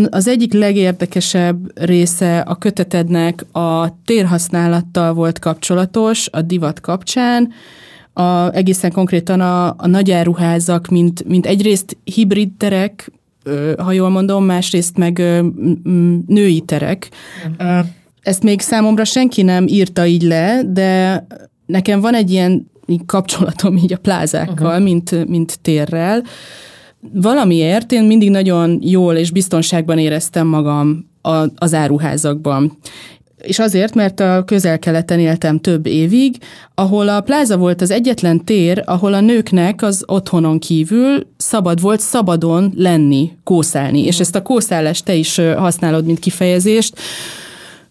az 0.09 0.27
egyik 0.27 0.53
legérdekesebb 0.53 1.85
része 1.85 2.39
a 2.39 2.55
kötetednek 2.55 3.45
a 3.51 4.01
térhasználattal 4.05 5.13
volt 5.13 5.39
kapcsolatos, 5.39 6.27
a 6.31 6.41
divat 6.41 6.81
kapcsán, 6.81 7.51
a, 8.17 8.53
egészen 8.53 8.91
konkrétan 8.91 9.41
a, 9.41 9.67
a 9.67 9.87
nagyáruházak, 9.87 10.87
mint, 10.87 11.27
mint 11.27 11.45
egyrészt 11.45 11.97
hibrid 12.03 12.51
terek, 12.57 13.11
ha 13.77 13.91
jól 13.91 14.09
mondom, 14.09 14.45
másrészt 14.45 14.97
meg 14.97 15.17
női 16.27 16.61
terek. 16.61 17.09
Ezt 18.21 18.43
még 18.43 18.61
számomra 18.61 19.03
senki 19.03 19.41
nem 19.41 19.67
írta 19.67 20.05
így 20.05 20.21
le, 20.21 20.61
de 20.67 21.25
nekem 21.65 21.99
van 21.99 22.13
egy 22.13 22.31
ilyen 22.31 22.71
kapcsolatom 23.05 23.77
így 23.77 23.93
a 23.93 23.97
plázákkal, 23.97 24.67
uh-huh. 24.67 24.83
mint, 24.83 25.27
mint 25.27 25.59
térrel. 25.61 26.23
Valamiért 27.13 27.91
én 27.91 28.03
mindig 28.03 28.29
nagyon 28.29 28.79
jól 28.81 29.15
és 29.15 29.31
biztonságban 29.31 29.97
éreztem 29.97 30.47
magam 30.47 31.09
a, 31.21 31.45
az 31.55 31.73
áruházakban 31.73 32.77
és 33.41 33.59
azért, 33.59 33.95
mert 33.95 34.19
a 34.19 34.43
közel-keleten 34.45 35.19
éltem 35.19 35.59
több 35.59 35.85
évig, 35.85 36.37
ahol 36.75 37.09
a 37.09 37.21
pláza 37.21 37.57
volt 37.57 37.81
az 37.81 37.91
egyetlen 37.91 38.43
tér, 38.45 38.83
ahol 38.85 39.13
a 39.13 39.19
nőknek 39.19 39.81
az 39.81 40.03
otthonon 40.05 40.59
kívül 40.59 41.27
szabad 41.37 41.81
volt 41.81 41.99
szabadon 41.99 42.73
lenni, 42.75 43.31
kószálni. 43.43 44.05
És 44.05 44.19
ezt 44.19 44.35
a 44.35 44.41
kószálást 44.41 45.05
te 45.05 45.13
is 45.13 45.35
használod, 45.35 46.05
mint 46.05 46.19
kifejezést, 46.19 46.99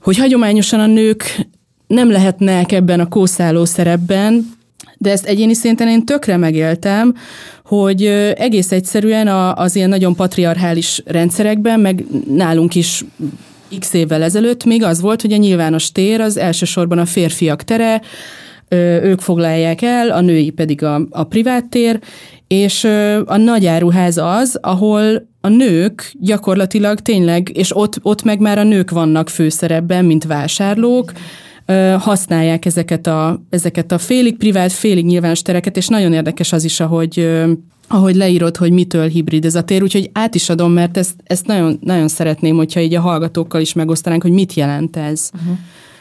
hogy 0.03 0.17
hagyományosan 0.17 0.81
a 0.81 0.87
nők 0.87 1.47
nem 1.87 2.11
lehetnek 2.11 2.73
ebben 2.73 3.01
a 3.01 3.09
kószáló 3.09 3.65
szerepben, 3.65 4.55
de 4.99 5.11
ezt 5.11 5.27
egyéni 5.27 5.55
szinten 5.55 5.89
én 5.89 6.05
tökre 6.05 6.37
megéltem, 6.37 7.15
hogy 7.65 8.05
egész 8.37 8.73
egyszerűen 8.73 9.29
az 9.57 9.77
ilyen 9.77 9.89
nagyon 9.89 10.15
patriarchális 10.15 11.03
rendszerekben, 11.05 11.81
meg 11.81 12.05
nálunk 12.29 12.75
is 12.75 13.05
x 13.79 13.93
évvel 13.93 14.23
ezelőtt 14.23 14.65
még 14.65 14.83
az 14.83 15.01
volt, 15.01 15.21
hogy 15.21 15.33
a 15.33 15.37
nyilvános 15.37 15.93
tér 15.93 16.21
az 16.21 16.37
elsősorban 16.37 16.99
a 16.99 17.05
férfiak 17.05 17.63
tere, 17.63 18.01
ők 19.03 19.21
foglalják 19.21 19.83
el, 19.83 20.11
a 20.11 20.21
női 20.21 20.51
pedig 20.51 20.83
a, 20.83 21.07
a 21.11 21.25
privát 21.25 21.65
tér, 21.65 21.99
és 22.49 22.85
a 23.25 23.37
nagyáruház 23.37 24.19
az, 24.19 24.59
ahol 24.61 25.29
a 25.41 25.49
nők 25.49 26.13
gyakorlatilag 26.21 27.01
tényleg, 27.01 27.51
és 27.55 27.77
ott, 27.77 27.99
ott 28.03 28.23
meg 28.23 28.41
már 28.41 28.59
a 28.59 28.63
nők 28.63 28.91
vannak 28.91 29.29
főszerepben, 29.29 30.05
mint 30.05 30.25
vásárlók, 30.25 31.13
használják 31.99 32.65
ezeket 32.65 33.07
a, 33.07 33.43
ezeket 33.51 33.93
a 33.93 33.99
félig 33.99 34.37
privát, 34.37 34.73
félig 34.73 35.05
nyilvános 35.05 35.43
tereket, 35.43 35.77
és 35.77 35.89
nagyon 35.89 36.13
érdekes 36.13 36.53
az 36.53 36.65
is, 36.65 36.81
ahogy 36.81 37.29
ahogy 37.89 38.15
leírod, 38.15 38.57
hogy 38.57 38.73
mitől 38.73 39.09
hibrid 39.09 39.45
ez 39.45 39.55
a 39.55 39.63
tér, 39.63 39.83
úgyhogy 39.83 40.11
át 40.13 40.35
is 40.35 40.49
adom, 40.49 40.73
mert 40.73 40.97
ezt, 40.97 41.15
ezt 41.25 41.47
nagyon, 41.47 41.79
nagyon 41.81 42.09
szeretném, 42.09 42.57
hogyha 42.57 42.81
így 42.81 42.95
a 42.95 43.01
hallgatókkal 43.01 43.61
is 43.61 43.73
megosztanánk, 43.73 44.23
hogy 44.23 44.33
mit 44.33 44.55
jelent 44.55 44.97
ez. 44.97 45.31
Uh-huh. 45.35 45.59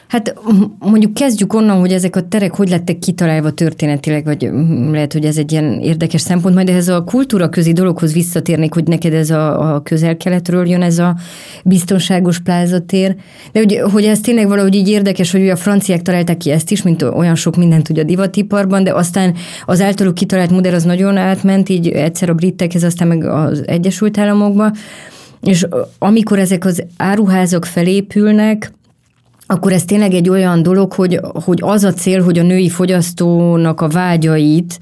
Hát 0.08 0.34
mondjuk 0.78 1.14
kezdjük 1.14 1.54
onnan, 1.54 1.78
hogy 1.78 1.92
ezek 1.92 2.16
a 2.16 2.28
terek 2.28 2.54
hogy 2.54 2.68
lettek 2.68 2.98
kitalálva 2.98 3.50
történetileg, 3.50 4.24
vagy 4.24 4.50
lehet, 4.90 5.12
hogy 5.12 5.24
ez 5.24 5.36
egy 5.36 5.52
ilyen 5.52 5.80
érdekes 5.80 6.20
szempont, 6.20 6.54
majd 6.54 6.68
ehhez 6.68 6.88
a 6.88 7.04
kultúra 7.04 7.48
közi 7.48 7.72
dologhoz 7.72 8.12
visszatérnék, 8.12 8.74
hogy 8.74 8.84
neked 8.84 9.12
ez 9.12 9.30
a, 9.30 9.74
a 9.74 9.82
közel-keletről 9.82 10.68
jön 10.68 10.82
ez 10.82 10.98
a 10.98 11.16
biztonságos 11.64 12.38
plázatér. 12.38 13.16
De 13.52 13.58
hogy, 13.58 13.80
hogy 13.92 14.04
ez 14.04 14.20
tényleg 14.20 14.48
valahogy 14.48 14.74
így 14.74 14.88
érdekes, 14.88 15.30
hogy 15.30 15.48
a 15.48 15.56
franciák 15.56 16.02
találták 16.02 16.36
ki 16.36 16.50
ezt 16.50 16.70
is, 16.70 16.82
mint 16.82 17.02
olyan 17.02 17.34
sok 17.34 17.56
mindent 17.56 17.88
ugye 17.88 18.02
a 18.02 18.04
divatiparban, 18.04 18.84
de 18.84 18.92
aztán 18.92 19.34
az 19.64 19.80
általuk 19.80 20.14
kitalált 20.14 20.50
modell 20.50 20.74
az 20.74 20.84
nagyon 20.84 21.16
átment, 21.16 21.68
így 21.68 21.88
egyszer 21.88 22.30
a 22.30 22.34
britekhez, 22.34 22.82
aztán 22.82 23.08
meg 23.08 23.24
az 23.24 23.62
Egyesült 23.66 24.18
Államokba. 24.18 24.70
És 25.40 25.66
amikor 25.98 26.38
ezek 26.38 26.64
az 26.64 26.84
áruházak 26.96 27.64
felépülnek, 27.64 28.72
akkor 29.46 29.72
ez 29.72 29.84
tényleg 29.84 30.14
egy 30.14 30.28
olyan 30.28 30.62
dolog, 30.62 30.92
hogy, 30.92 31.20
hogy 31.44 31.58
az 31.62 31.84
a 31.84 31.92
cél, 31.92 32.22
hogy 32.22 32.38
a 32.38 32.42
női 32.42 32.68
fogyasztónak 32.68 33.80
a 33.80 33.88
vágyait 33.88 34.78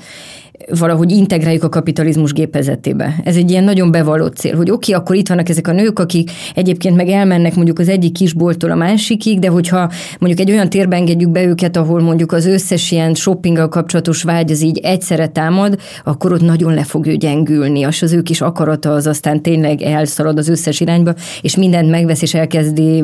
valahogy 0.70 1.10
integráljuk 1.10 1.64
a 1.64 1.68
kapitalizmus 1.68 2.32
gépezetébe. 2.32 3.14
Ez 3.24 3.36
egy 3.36 3.50
ilyen 3.50 3.64
nagyon 3.64 3.90
bevallott 3.90 4.36
cél, 4.36 4.56
hogy 4.56 4.70
oké, 4.70 4.92
okay, 4.92 5.02
akkor 5.02 5.16
itt 5.16 5.28
vannak 5.28 5.48
ezek 5.48 5.68
a 5.68 5.72
nők, 5.72 5.98
akik 5.98 6.30
egyébként 6.54 6.96
meg 6.96 7.08
elmennek 7.08 7.54
mondjuk 7.54 7.78
az 7.78 7.88
egyik 7.88 8.12
kisbolttól 8.12 8.70
a 8.70 8.74
másikig, 8.74 9.38
de 9.38 9.48
hogyha 9.48 9.90
mondjuk 10.18 10.48
egy 10.48 10.54
olyan 10.54 10.70
térben 10.70 10.98
engedjük 10.98 11.30
be 11.30 11.44
őket, 11.44 11.76
ahol 11.76 12.00
mondjuk 12.00 12.32
az 12.32 12.46
összes 12.46 12.90
ilyen 12.90 13.14
shoppinggal 13.14 13.68
kapcsolatos 13.68 14.22
vágy 14.22 14.50
az 14.50 14.62
így 14.62 14.78
egyszerre 14.78 15.26
támad, 15.26 15.78
akkor 16.04 16.32
ott 16.32 16.42
nagyon 16.42 16.74
le 16.74 16.84
fog 16.84 17.06
ő 17.06 17.16
gyengülni, 17.16 17.80
és 17.80 18.02
az 18.02 18.12
ő 18.12 18.22
kis 18.22 18.40
akarata 18.40 18.92
az 18.92 19.06
aztán 19.06 19.42
tényleg 19.42 19.82
elszalad 19.82 20.38
az 20.38 20.48
összes 20.48 20.80
irányba, 20.80 21.14
és 21.40 21.56
mindent 21.56 21.90
megvesz, 21.90 22.22
és 22.22 22.34
elkezdi 22.34 23.02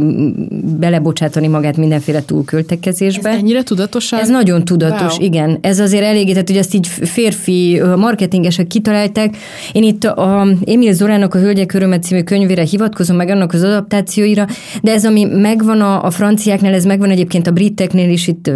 belebocsátani 0.79 1.47
magát 1.47 1.77
mindenféle 1.77 2.23
túlköltekezésbe. 2.25 3.29
Ez 3.29 3.37
ennyire 3.37 3.63
tudatosan? 3.63 4.19
Ez 4.19 4.29
nagyon 4.29 4.65
tudatos, 4.65 5.17
wow. 5.17 5.27
igen. 5.27 5.59
Ez 5.61 5.79
azért 5.79 6.05
elég, 6.05 6.29
tehát 6.31 6.49
hogy 6.49 6.57
ezt 6.59 6.75
így 6.75 6.87
férfi 6.87 7.50
férfi 7.51 7.81
marketingesek 7.97 8.67
kitalálták. 8.67 9.37
Én 9.73 9.83
itt 9.83 10.05
a 10.05 10.47
Emil 10.65 10.93
Zorának 10.93 11.35
a 11.35 11.39
Hölgyek 11.39 11.73
Örömet 11.73 12.03
című 12.03 12.23
könyvére 12.23 12.63
hivatkozom, 12.63 13.17
meg 13.17 13.29
annak 13.29 13.53
az 13.53 13.63
adaptációira, 13.63 14.47
de 14.83 14.93
ez, 14.93 15.05
ami 15.05 15.25
megvan 15.25 15.81
a, 15.81 16.05
a 16.05 16.11
franciáknál, 16.11 16.75
ez 16.75 16.85
megvan 16.85 17.11
egyébként 17.11 17.47
a 17.47 17.51
briteknél 17.51 18.11
is, 18.11 18.29
itt 18.29 18.51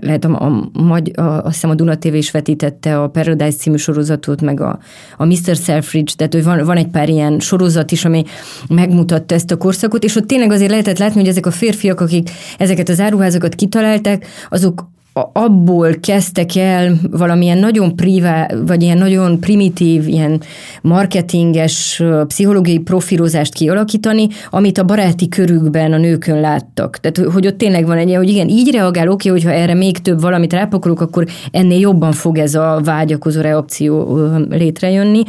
lehet 0.00 0.24
a, 0.24 0.28
a, 0.28 0.80
a, 0.92 1.20
a, 1.20 1.22
azt 1.22 1.54
hiszem 1.54 1.70
a 1.70 1.74
Duna 1.74 1.98
TV 1.98 2.14
is 2.14 2.30
vetítette 2.30 3.00
a 3.00 3.08
Paradise 3.08 3.56
című 3.56 3.76
sorozatot, 3.76 4.40
meg 4.40 4.60
a, 4.60 4.78
a 5.16 5.24
Mr. 5.24 5.56
Selfridge, 5.56 6.12
tehát 6.16 6.32
hogy 6.32 6.44
van, 6.44 6.64
van 6.64 6.76
egy 6.76 6.88
pár 6.88 7.08
ilyen 7.08 7.40
sorozat 7.40 7.92
is, 7.92 8.04
ami 8.04 8.24
megmutatta 8.68 9.34
ezt 9.34 9.50
a 9.50 9.56
korszakot, 9.56 10.04
és 10.04 10.16
ott 10.16 10.26
tényleg 10.26 10.52
azért 10.52 10.70
lehetett 10.70 10.98
látni, 10.98 11.20
hogy 11.20 11.28
ezek 11.28 11.46
a 11.46 11.50
férfiak, 11.50 12.00
akik 12.00 12.30
ezeket 12.58 12.88
az 12.88 13.00
áruházakat 13.00 13.54
kitalálták, 13.54 14.26
azok 14.48 14.86
abból 15.32 15.94
kezdtek 16.00 16.56
el 16.56 16.94
valamilyen 17.10 17.58
nagyon 17.58 17.96
privá, 17.96 18.48
vagy 18.66 18.82
ilyen 18.82 18.98
nagyon 18.98 19.40
primitív, 19.40 20.08
ilyen 20.08 20.40
marketinges, 20.82 22.02
pszichológiai 22.26 22.78
profilozást 22.78 23.54
kialakítani, 23.54 24.26
amit 24.50 24.78
a 24.78 24.84
baráti 24.84 25.28
körükben 25.28 25.92
a 25.92 25.98
nőkön 25.98 26.40
láttak. 26.40 26.98
Tehát, 26.98 27.32
hogy 27.32 27.46
ott 27.46 27.58
tényleg 27.58 27.86
van 27.86 27.96
egy 27.96 28.14
hogy 28.14 28.28
igen, 28.28 28.48
így 28.48 28.70
reagál, 28.72 29.08
oké, 29.08 29.28
hogyha 29.28 29.50
erre 29.50 29.74
még 29.74 29.98
több 29.98 30.20
valamit 30.20 30.52
rápakolok, 30.52 31.00
akkor 31.00 31.26
ennél 31.50 31.78
jobban 31.78 32.12
fog 32.12 32.38
ez 32.38 32.54
a 32.54 32.80
vágyakozó 32.84 33.40
reakció 33.40 34.20
létrejönni. 34.50 35.22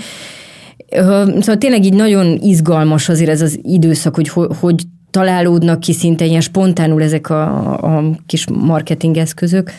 Szóval 1.40 1.58
tényleg 1.58 1.86
így 1.86 1.94
nagyon 1.94 2.40
izgalmas 2.42 3.10
azért 3.10 3.30
ez 3.30 3.42
az 3.42 3.60
időszak, 3.62 4.16
hogy 4.16 4.30
hogy 4.60 4.84
találódnak 5.12 5.80
ki 5.80 5.94
szinte 5.94 6.26
ilyen 6.26 6.42
spontánul 6.42 7.04
ezek 7.04 7.30
a, 7.30 7.98
a 7.98 8.04
kis 8.26 8.46
marketingeszközök. 8.48 9.72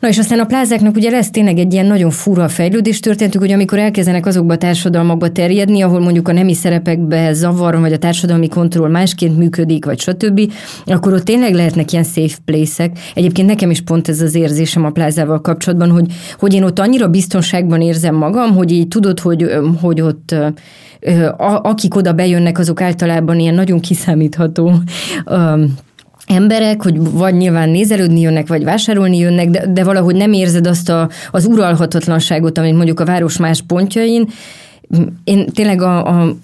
Na 0.00 0.08
és 0.08 0.18
aztán 0.18 0.38
a 0.38 0.44
plázáknak 0.44 0.96
ugye 0.96 1.10
lesz 1.10 1.30
tényleg 1.30 1.58
egy 1.58 1.72
ilyen 1.72 1.86
nagyon 1.86 2.10
fura 2.10 2.48
fejlődés 2.48 3.00
történtük, 3.00 3.40
hogy 3.40 3.52
amikor 3.52 3.78
elkezdenek 3.78 4.26
azokba 4.26 4.52
a 4.52 4.56
társadalmakba 4.56 5.32
terjedni, 5.32 5.82
ahol 5.82 6.00
mondjuk 6.00 6.28
a 6.28 6.32
nemi 6.32 6.54
szerepekbe 6.54 7.32
zavar, 7.32 7.80
vagy 7.80 7.92
a 7.92 7.98
társadalmi 7.98 8.48
kontroll 8.48 8.90
másként 8.90 9.36
működik, 9.38 9.84
vagy 9.84 10.00
stb., 10.00 10.52
akkor 10.86 11.12
ott 11.12 11.24
tényleg 11.24 11.54
lehetnek 11.54 11.92
ilyen 11.92 12.04
safe 12.04 12.36
place-ek. 12.44 12.98
Egyébként 13.14 13.48
nekem 13.48 13.70
is 13.70 13.80
pont 13.80 14.08
ez 14.08 14.20
az 14.20 14.34
érzésem 14.34 14.84
a 14.84 14.90
plázával 14.90 15.40
kapcsolatban, 15.40 15.90
hogy, 15.90 16.06
hogy 16.38 16.54
én 16.54 16.62
ott 16.62 16.78
annyira 16.78 17.08
biztonságban 17.08 17.80
érzem 17.80 18.14
magam, 18.14 18.54
hogy 18.54 18.72
így 18.72 18.88
tudod, 18.88 19.20
hogy, 19.20 19.50
hogy 19.80 20.00
ott 20.00 20.34
akik 21.62 21.94
oda 21.94 22.12
bejönnek, 22.12 22.58
azok 22.58 22.80
általában 22.80 23.38
ilyen 23.38 23.54
nagyon 23.54 23.80
kiszámítható 23.80 24.72
emberek, 26.26 26.82
hogy 26.82 27.10
vagy 27.12 27.34
nyilván 27.34 27.68
nézelődni 27.68 28.20
jönnek, 28.20 28.48
vagy 28.48 28.64
vásárolni 28.64 29.18
jönnek, 29.18 29.50
de, 29.50 29.66
de 29.66 29.84
valahogy 29.84 30.14
nem 30.14 30.32
érzed 30.32 30.66
azt 30.66 30.88
a, 30.88 31.08
az 31.30 31.46
uralhatatlanságot, 31.46 32.58
amit 32.58 32.76
mondjuk 32.76 33.00
a 33.00 33.04
város 33.04 33.36
más 33.36 33.62
pontjain, 33.62 34.28
én 35.24 35.46
tényleg 35.46 35.82
a, 35.82 36.06
a 36.06 36.36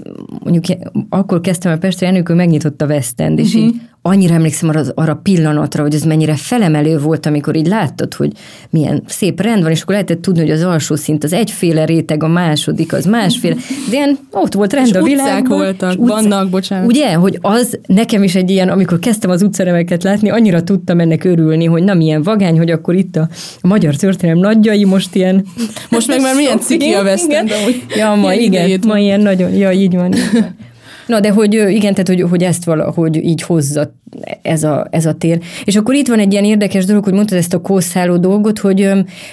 mondjuk 0.44 0.78
akkor 1.08 1.40
kezdtem 1.40 1.72
a 1.72 1.76
Pestre, 1.76 2.06
Enőkő 2.06 2.34
megnyitotta 2.34 2.84
a 2.84 2.88
West 2.88 3.20
End, 3.20 3.38
és 3.38 3.54
uh-huh. 3.54 3.62
így 3.62 3.80
annyira 4.02 4.34
emlékszem 4.34 4.68
arra, 4.68 4.82
arra 4.94 5.14
pillanatra, 5.22 5.82
hogy 5.82 5.94
ez 5.94 6.02
mennyire 6.02 6.36
felemelő 6.36 6.98
volt, 6.98 7.26
amikor 7.26 7.56
így 7.56 7.66
láttad, 7.66 8.14
hogy 8.14 8.32
milyen 8.70 9.02
szép 9.06 9.40
rend 9.40 9.62
van, 9.62 9.70
és 9.70 9.82
akkor 9.82 9.94
lehetett 9.94 10.22
tudni, 10.22 10.40
hogy 10.40 10.50
az 10.50 10.62
alsó 10.62 10.94
szint 10.94 11.24
az 11.24 11.32
egyféle 11.32 11.84
réteg, 11.84 12.22
a 12.22 12.28
második 12.28 12.92
az 12.92 13.04
másféle. 13.04 13.54
De 13.90 13.96
ilyen, 13.96 14.18
ott 14.30 14.52
volt 14.52 14.72
rend 14.72 14.86
és 14.86 14.92
a 14.92 15.02
világban. 15.02 15.58
voltak, 15.58 16.00
utcák, 16.00 16.06
vannak, 16.06 16.50
bocsánat. 16.50 16.86
Ugye, 16.86 17.14
hogy 17.14 17.38
az 17.40 17.78
nekem 17.86 18.22
is 18.22 18.34
egy 18.34 18.50
ilyen, 18.50 18.68
amikor 18.68 18.98
kezdtem 18.98 19.30
az 19.30 19.42
utcareveket 19.42 20.02
látni, 20.02 20.30
annyira 20.30 20.62
tudtam 20.62 21.00
ennek 21.00 21.24
örülni, 21.24 21.64
hogy 21.64 21.82
na 21.82 21.94
milyen 21.94 22.22
vagány, 22.22 22.56
hogy 22.56 22.70
akkor 22.70 22.94
itt 22.94 23.16
a, 23.16 23.28
a 23.60 23.66
magyar 23.66 23.96
történelem 23.96 24.40
nagyjai 24.40 24.84
most 24.84 25.14
ilyen... 25.14 25.44
Most 25.90 26.08
meg 26.12 26.20
már 26.20 26.34
milyen 26.34 26.60
ciki 26.60 26.92
a 26.92 27.02
West 27.02 27.32
End, 27.32 27.50
Ja, 27.96 28.14
ma 28.14 28.34
igen, 28.34 28.80
ma 28.86 28.98
ilyen 28.98 29.20
nagyon, 29.20 29.50
ja, 29.50 29.72
így 29.72 29.94
van. 29.94 30.12
Így 30.12 30.30
van. 30.32 30.56
Na, 31.06 31.20
de 31.20 31.30
hogy 31.30 31.54
igen, 31.54 31.92
tehát 31.92 32.08
hogy, 32.08 32.20
hogy 32.20 32.42
ezt 32.42 32.64
valahogy 32.64 33.16
így 33.16 33.42
hozza 33.42 33.92
ez 34.42 34.62
a, 34.62 34.86
ez 34.90 35.06
a 35.06 35.12
tér. 35.12 35.40
És 35.64 35.76
akkor 35.76 35.94
itt 35.94 36.08
van 36.08 36.18
egy 36.18 36.32
ilyen 36.32 36.44
érdekes 36.44 36.84
dolog, 36.84 37.04
hogy 37.04 37.12
mondtad 37.12 37.38
ezt 37.38 37.54
a 37.54 37.60
kószáló 37.60 38.16
dolgot, 38.16 38.58
hogy, 38.58 38.90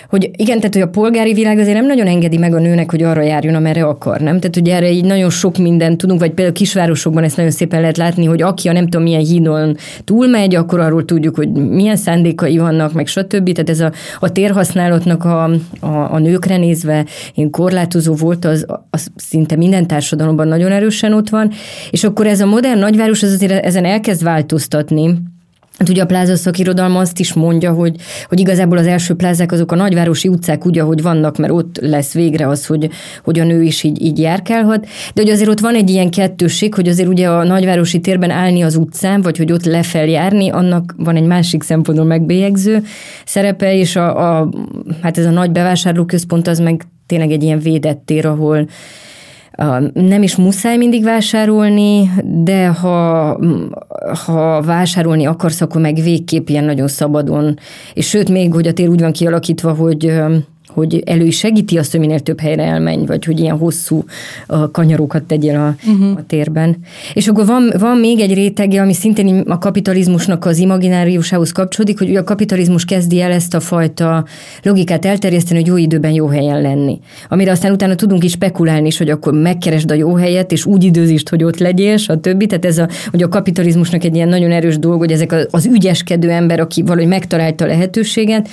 hogy 0.09 0.31
igen, 0.35 0.57
tehát 0.57 0.73
hogy 0.73 0.81
a 0.81 0.87
polgári 0.87 1.33
világ 1.33 1.57
azért 1.57 1.75
nem 1.75 1.85
nagyon 1.85 2.07
engedi 2.07 2.37
meg 2.37 2.53
a 2.53 2.59
nőnek, 2.59 2.91
hogy 2.91 3.03
arra 3.03 3.21
járjon, 3.21 3.55
amerre 3.55 3.83
akar, 3.83 4.19
nem? 4.19 4.39
Tehát 4.39 4.55
hogy 4.55 4.69
erre 4.69 4.91
így 4.91 5.05
nagyon 5.05 5.29
sok 5.29 5.57
mindent 5.57 5.97
tudunk, 5.97 6.19
vagy 6.19 6.31
például 6.31 6.55
kisvárosokban 6.55 7.23
ezt 7.23 7.35
nagyon 7.35 7.51
szépen 7.51 7.81
lehet 7.81 7.97
látni, 7.97 8.25
hogy 8.25 8.41
aki 8.41 8.67
a 8.67 8.71
nem 8.71 8.83
tudom 8.83 9.03
milyen 9.03 9.25
hídon 9.25 9.77
túlmegy, 10.03 10.55
akkor 10.55 10.79
arról 10.79 11.05
tudjuk, 11.05 11.35
hogy 11.35 11.49
milyen 11.49 11.95
szándékai 11.95 12.57
vannak, 12.57 12.93
meg 12.93 13.07
stb. 13.07 13.51
Tehát 13.51 13.69
ez 13.69 13.79
a, 13.79 13.91
a 14.19 14.31
térhasználatnak 14.31 15.23
a, 15.25 15.43
a, 15.79 16.13
a 16.13 16.19
nőkre 16.19 16.57
nézve 16.57 17.05
én 17.35 17.49
korlátozó 17.49 18.13
volt, 18.13 18.45
az, 18.45 18.65
az 18.89 19.07
szinte 19.15 19.55
minden 19.55 19.87
társadalomban 19.87 20.47
nagyon 20.47 20.71
erősen 20.71 21.13
ott 21.13 21.29
van, 21.29 21.51
és 21.89 22.03
akkor 22.03 22.27
ez 22.27 22.41
a 22.41 22.45
modern 22.45 22.79
nagyváros 22.79 23.23
az 23.23 23.31
azért 23.31 23.65
ezen 23.65 23.85
elkezd 23.85 24.23
változtatni, 24.23 25.17
Hát 25.79 25.89
ugye 25.89 26.01
a 26.01 26.05
pláza 26.05 26.35
szakirodalma 26.35 26.99
azt 26.99 27.19
is 27.19 27.33
mondja, 27.33 27.71
hogy, 27.71 27.95
hogy 28.27 28.39
igazából 28.39 28.77
az 28.77 28.87
első 28.87 29.13
plázák 29.13 29.51
azok 29.51 29.71
a 29.71 29.75
nagyvárosi 29.75 30.27
utcák 30.27 30.65
úgy, 30.65 30.79
ahogy 30.79 31.01
vannak, 31.01 31.37
mert 31.37 31.53
ott 31.53 31.79
lesz 31.81 32.13
végre 32.13 32.47
az, 32.47 32.65
hogy, 32.65 32.89
hogy 33.23 33.39
a 33.39 33.43
nő 33.43 33.61
is 33.61 33.83
így, 33.83 34.01
így 34.01 34.19
járkálhat. 34.19 34.87
De 35.13 35.21
hogy 35.21 35.29
azért 35.29 35.49
ott 35.49 35.59
van 35.59 35.75
egy 35.75 35.89
ilyen 35.89 36.09
kettőség, 36.09 36.73
hogy 36.73 36.87
azért 36.87 37.09
ugye 37.09 37.29
a 37.29 37.43
nagyvárosi 37.43 37.99
térben 37.99 38.29
állni 38.29 38.61
az 38.61 38.75
utcán, 38.75 39.21
vagy 39.21 39.37
hogy 39.37 39.51
ott 39.51 39.65
lefeljárni, 39.65 40.49
annak 40.49 40.95
van 40.97 41.15
egy 41.15 41.25
másik 41.25 41.63
szempontból 41.63 42.07
megbélyegző 42.07 42.83
szerepe, 43.25 43.75
és 43.75 43.95
a, 43.95 44.39
a, 44.39 44.49
hát 45.01 45.17
ez 45.17 45.25
a 45.25 45.31
nagy 45.31 45.51
bevásárlóközpont 45.51 46.47
az 46.47 46.59
meg 46.59 46.83
tényleg 47.05 47.31
egy 47.31 47.43
ilyen 47.43 47.59
védett 47.59 48.01
tér, 48.05 48.25
ahol, 48.25 48.67
nem 49.93 50.23
is 50.23 50.35
muszáj 50.35 50.77
mindig 50.77 51.03
vásárolni, 51.03 52.11
de 52.23 52.67
ha, 52.67 53.39
ha 54.25 54.61
vásárolni 54.61 55.25
akarsz, 55.25 55.61
akkor 55.61 55.81
meg 55.81 55.95
végképp 55.95 56.49
ilyen 56.49 56.63
nagyon 56.63 56.87
szabadon. 56.87 57.57
És 57.93 58.07
sőt, 58.07 58.29
még, 58.29 58.53
hogy 58.53 58.67
a 58.67 58.73
tér 58.73 58.89
úgy 58.89 58.99
van 58.99 59.11
kialakítva, 59.11 59.73
hogy 59.73 60.13
hogy 60.79 61.01
elő 61.05 61.25
is 61.25 61.37
segíti 61.37 61.77
azt, 61.77 61.91
hogy 61.91 61.99
minél 61.99 62.19
több 62.19 62.39
helyre 62.39 62.63
elmenj, 62.63 63.05
vagy 63.05 63.25
hogy 63.25 63.39
ilyen 63.39 63.57
hosszú 63.57 64.03
kanyarokat 64.71 65.23
tegyél 65.23 65.55
a, 65.55 65.75
uh-huh. 65.91 66.17
a 66.17 66.23
térben. 66.27 66.77
És 67.13 67.27
akkor 67.27 67.45
van, 67.45 67.73
van 67.79 67.97
még 67.97 68.19
egy 68.19 68.33
rétege, 68.33 68.81
ami 68.81 68.93
szintén 68.93 69.39
a 69.39 69.57
kapitalizmusnak 69.57 70.45
az 70.45 70.57
imagináriusához 70.57 71.51
kapcsolódik, 71.51 71.97
hogy 71.97 72.15
a 72.15 72.23
kapitalizmus 72.23 72.85
kezdi 72.85 73.21
el 73.21 73.31
ezt 73.31 73.53
a 73.53 73.59
fajta 73.59 74.25
logikát 74.63 75.05
elterjeszteni, 75.05 75.59
hogy 75.59 75.69
jó 75.69 75.77
időben 75.77 76.11
jó 76.11 76.27
helyen 76.27 76.61
lenni. 76.61 76.99
Amire 77.29 77.51
aztán 77.51 77.71
utána 77.71 77.95
tudunk 77.95 78.23
is 78.23 78.31
spekulálni 78.31 78.87
is, 78.87 78.97
hogy 78.97 79.09
akkor 79.09 79.33
megkeresd 79.33 79.91
a 79.91 79.93
jó 79.93 80.13
helyet, 80.13 80.51
és 80.51 80.65
úgy 80.65 80.83
időzítsd, 80.83 81.29
hogy 81.29 81.43
ott 81.43 81.57
legyél, 81.57 81.97
stb. 81.97 82.45
Tehát 82.45 82.65
ez 82.65 82.77
a, 82.77 82.89
hogy 83.11 83.23
a 83.23 83.27
kapitalizmusnak 83.27 84.03
egy 84.03 84.15
ilyen 84.15 84.29
nagyon 84.29 84.51
erős 84.51 84.79
dolog, 84.79 84.99
hogy 84.99 85.11
ezek 85.11 85.47
az 85.51 85.65
ügyeskedő 85.65 86.29
ember, 86.29 86.59
aki 86.59 86.81
valahogy 86.81 87.07
megtalálta 87.07 87.63
a 87.63 87.67
lehetőséget, 87.67 88.49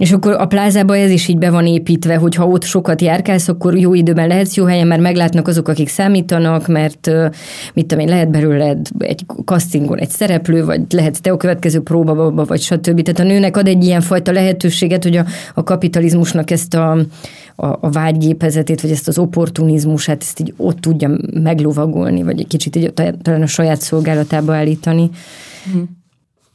És 0.00 0.12
akkor 0.12 0.32
a 0.32 0.46
plázában 0.46 0.96
ez 0.96 1.10
is 1.10 1.28
így 1.28 1.38
be 1.38 1.50
van 1.50 1.66
építve, 1.66 2.16
hogy 2.16 2.34
ha 2.34 2.46
ott 2.46 2.62
sokat 2.62 3.00
járkálsz, 3.00 3.48
akkor 3.48 3.76
jó 3.78 3.94
időben 3.94 4.28
lehetsz 4.28 4.54
jó 4.54 4.64
helyen, 4.64 4.86
mert 4.86 5.00
meglátnak 5.00 5.48
azok, 5.48 5.68
akik 5.68 5.88
számítanak, 5.88 6.66
mert 6.66 7.10
mit 7.74 7.86
tudom 7.86 8.04
én, 8.04 8.08
lehet 8.08 8.30
belőle 8.30 8.76
egy 8.98 9.24
castingon 9.44 9.98
egy 9.98 10.10
szereplő, 10.10 10.64
vagy 10.64 10.80
lehet 10.90 11.22
te 11.22 11.30
a 11.30 11.36
következő 11.36 11.80
próbababa, 11.80 12.44
vagy 12.44 12.60
stb. 12.60 13.02
Tehát 13.02 13.20
a 13.20 13.32
nőnek 13.32 13.56
ad 13.56 13.68
egy 13.68 13.84
ilyen 13.84 14.00
fajta 14.00 14.32
lehetőséget, 14.32 15.02
hogy 15.02 15.16
a, 15.16 15.24
a 15.54 15.62
kapitalizmusnak 15.62 16.50
ezt 16.50 16.74
a, 16.74 16.90
a, 17.56 17.66
a 17.66 17.90
vágygépezetét, 17.90 18.80
vagy 18.80 18.90
ezt 18.90 19.08
az 19.08 19.18
opportunizmusát, 19.18 20.22
ezt 20.22 20.40
így 20.40 20.54
ott 20.56 20.80
tudja 20.80 21.10
meglovagolni, 21.42 22.22
vagy 22.22 22.40
egy 22.40 22.46
kicsit 22.46 22.76
így 22.76 22.92
talán 23.22 23.42
a 23.42 23.46
saját 23.46 23.80
szolgálatába 23.80 24.54
állítani. 24.54 25.10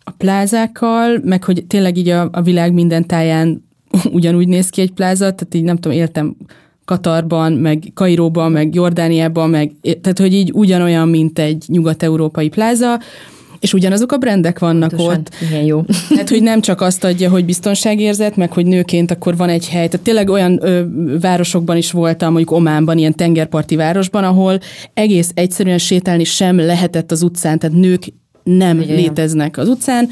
A 0.08 0.12
plázákkal, 0.12 1.20
meg 1.24 1.43
hogy 1.43 1.66
tényleg 1.68 1.97
így 1.97 2.10
a, 2.10 2.30
a 2.32 2.41
világ 2.41 2.74
minden 2.74 3.08
táján 3.08 3.64
ugyanúgy 4.12 4.47
néz 4.47 4.70
ki 4.70 4.82
egy 4.82 4.91
pláza, 4.91 5.20
tehát 5.20 5.53
így 5.53 5.64
nem 5.64 5.76
tudom, 5.76 5.97
éltem 5.97 6.36
Katarban, 6.86 7.53
meg 7.53 7.91
Kairóban, 7.93 8.51
meg 8.51 8.74
Jordániában, 8.74 9.49
meg, 9.49 9.72
tehát 10.01 10.20
hogy 10.20 10.34
így 10.34 10.51
ugyanolyan, 10.53 11.08
mint 11.08 11.39
egy 11.39 11.64
nyugat-európai 11.68 12.49
pláza, 12.49 12.99
és 13.60 13.74
ugyanazok 13.74 14.12
a 14.12 14.18
brendek 14.18 14.60
vannak 14.60 14.89
Pontosan. 14.89 15.20
ott. 15.20 15.30
Igen, 15.49 15.64
jó. 15.64 15.84
Tehát, 16.10 16.30
hogy 16.30 16.43
nem 16.43 16.62
csak 16.62 16.82
azt 16.82 17.03
adja, 17.03 17.30
hogy 17.30 17.45
biztonságérzet, 17.45 18.36
meg 18.36 18.51
hogy 18.51 18.66
nőként 18.66 19.12
akkor 19.12 19.38
van 19.38 19.49
egy 19.49 19.70
hely. 19.70 19.88
Tehát 19.88 20.06
tényleg 20.06 20.30
olyan 20.30 20.60
ö, 20.62 20.84
városokban 21.20 21.78
is 21.78 21.91
voltam, 21.91 22.32
mondjuk 22.32 22.51
Ománban, 22.51 22.97
ilyen 22.97 23.16
tengerparti 23.16 23.76
városban, 23.76 24.24
ahol 24.24 24.60
egész 24.93 25.32
egyszerűen 25.34 25.78
sétálni 25.78 26.24
sem 26.24 26.58
lehetett 26.58 27.12
az 27.12 27.24
utcán, 27.24 27.60
tehát 27.60 27.78
nők 27.78 28.03
nem 28.46 28.82
Igen. 28.82 28.96
léteznek 28.96 29.58
az 29.58 29.68
utcán, 29.68 30.10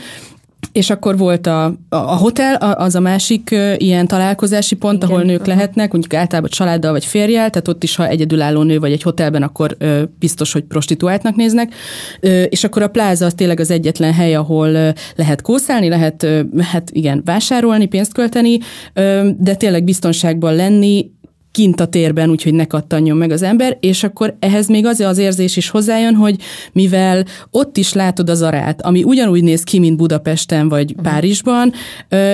és 0.72 0.90
akkor 0.90 1.18
volt 1.18 1.48
a, 1.48 1.66
a, 1.66 1.76
a 1.90 2.16
hotel, 2.16 2.56
az 2.56 2.96
a 2.96 3.00
másik 3.00 3.50
uh, 3.52 3.74
ilyen 3.78 4.08
találkozási 4.08 4.76
pont, 4.76 5.04
Igen. 5.04 5.10
ahol 5.10 5.24
nők 5.24 5.46
lehetnek, 5.46 5.92
mondjuk 5.92 6.14
általában 6.14 6.50
családdal 6.50 6.92
vagy 6.92 7.06
férjel, 7.06 7.50
tehát 7.50 7.68
ott 7.68 7.84
is, 7.84 7.96
ha 7.96 8.08
egyedülálló 8.08 8.62
nő 8.62 8.80
vagy 8.80 8.92
egy 8.92 9.02
hotelben, 9.02 9.44
akkor 9.44 9.78
uh, 9.80 10.02
biztos, 10.20 10.54
hogy 10.54 10.64
prostituáltnak 10.64 11.36
néznek. 11.36 11.74
Uh, 12.22 12.44
és 12.50 12.64
akkor 12.64 12.82
a 12.82 12.88
pláza 12.88 13.26
az 13.26 13.34
tényleg 13.34 13.60
az 13.60 13.72
egyetlen 13.72 14.14
hely, 14.14 14.36
ahol 14.36 14.70
uh, 14.70 14.90
lehet 15.16 15.42
kószálni, 15.42 15.90
lehet, 15.90 16.24
uh, 16.24 16.62
hát 16.62 16.90
igen, 16.92 17.22
vásárolni, 17.26 17.86
pénzt 17.86 18.14
költeni, 18.14 18.58
uh, 18.96 19.28
de 19.38 19.56
tényleg 19.56 19.84
biztonságban 19.84 20.56
lenni, 20.56 21.12
kint 21.54 21.80
a 21.80 21.86
térben, 21.86 22.30
úgyhogy 22.30 22.54
ne 22.54 22.66
kattanjon 22.66 23.18
meg 23.18 23.32
az 23.32 23.42
ember, 23.42 23.78
és 23.80 24.04
akkor 24.04 24.36
ehhez 24.40 24.68
még 24.68 24.86
az 24.86 25.00
az 25.00 25.18
érzés 25.18 25.58
is 25.58 25.70
hozzájön, 25.70 26.16
hogy 26.16 26.36
mivel 26.72 27.26
ott 27.52 27.78
is 27.78 27.94
látod 27.94 28.30
az 28.30 28.42
arát, 28.42 28.82
ami 28.82 29.04
ugyanúgy 29.04 29.44
néz 29.44 29.64
ki, 29.64 29.80
mint 29.80 29.98
Budapesten 29.98 30.70
vagy 30.70 30.92
uh-huh. 30.92 31.12
Párizsban, 31.12 31.74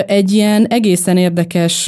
egy 0.06 0.32
ilyen 0.32 0.66
egészen 0.66 1.18
érdekes, 1.18 1.84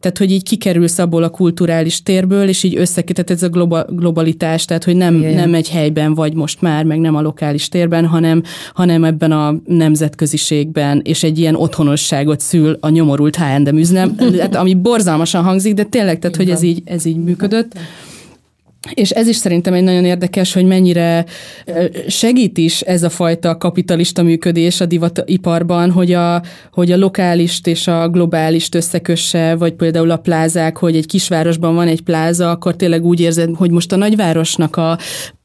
tehát 0.00 0.18
hogy 0.18 0.30
így 0.30 0.42
kikerülsz 0.42 0.98
abból 0.98 1.22
a 1.22 1.28
kulturális 1.28 2.02
térből, 2.02 2.48
és 2.48 2.62
így 2.62 2.76
összekötet 2.76 3.30
ez 3.30 3.42
a 3.42 3.48
globa, 3.48 3.84
globalitás, 3.88 4.64
tehát 4.64 4.84
hogy 4.84 4.96
nem, 4.96 5.14
nem 5.14 5.54
egy 5.54 5.68
helyben 5.68 6.14
vagy 6.14 6.34
most 6.34 6.60
már, 6.60 6.84
meg 6.84 6.98
nem 6.98 7.14
a 7.14 7.20
lokális 7.20 7.68
térben, 7.68 8.06
hanem, 8.06 8.42
hanem 8.74 9.04
ebben 9.04 9.32
a 9.32 9.54
nemzetköziségben, 9.66 11.00
és 11.04 11.22
egy 11.22 11.38
ilyen 11.38 11.54
otthonosságot 11.54 12.40
szül 12.40 12.76
a 12.80 12.88
nyomorult 12.88 13.36
H&M 13.36 13.76
üznem, 13.76 14.16
hát 14.40 14.56
ami 14.56 14.74
borzalmasan 14.74 15.42
hangzik, 15.42 15.74
de 15.74 15.84
tényleg, 15.84 16.18
tehát 16.18 16.36
hogy 16.36 16.50
ez 16.50 16.59
ez 16.60 16.66
így, 16.66 16.82
ez 16.84 17.04
így 17.04 17.16
működött. 17.16 17.78
És 18.94 19.10
ez 19.10 19.26
is 19.26 19.36
szerintem 19.36 19.72
egy 19.72 19.82
nagyon 19.82 20.04
érdekes, 20.04 20.52
hogy 20.52 20.64
mennyire 20.64 21.24
segít 22.08 22.58
is 22.58 22.80
ez 22.80 23.02
a 23.02 23.08
fajta 23.08 23.56
kapitalista 23.56 24.22
működés 24.22 24.80
a 24.80 24.86
divatiparban, 24.86 25.90
hogy 25.90 26.12
a, 26.12 26.42
hogy 26.72 26.92
a 26.92 26.96
lokálist 26.96 27.66
és 27.66 27.86
a 27.86 28.08
globálist 28.08 28.74
összekösse, 28.74 29.54
vagy 29.54 29.72
például 29.72 30.10
a 30.10 30.16
plázák, 30.16 30.76
hogy 30.76 30.96
egy 30.96 31.06
kisvárosban 31.06 31.74
van 31.74 31.88
egy 31.88 32.02
pláza, 32.02 32.50
akkor 32.50 32.76
tényleg 32.76 33.04
úgy 33.04 33.20
érzed, 33.20 33.50
hogy 33.54 33.70
most 33.70 33.92
a 33.92 33.96
nagyvárosnak 33.96 34.76
a, 34.76 34.98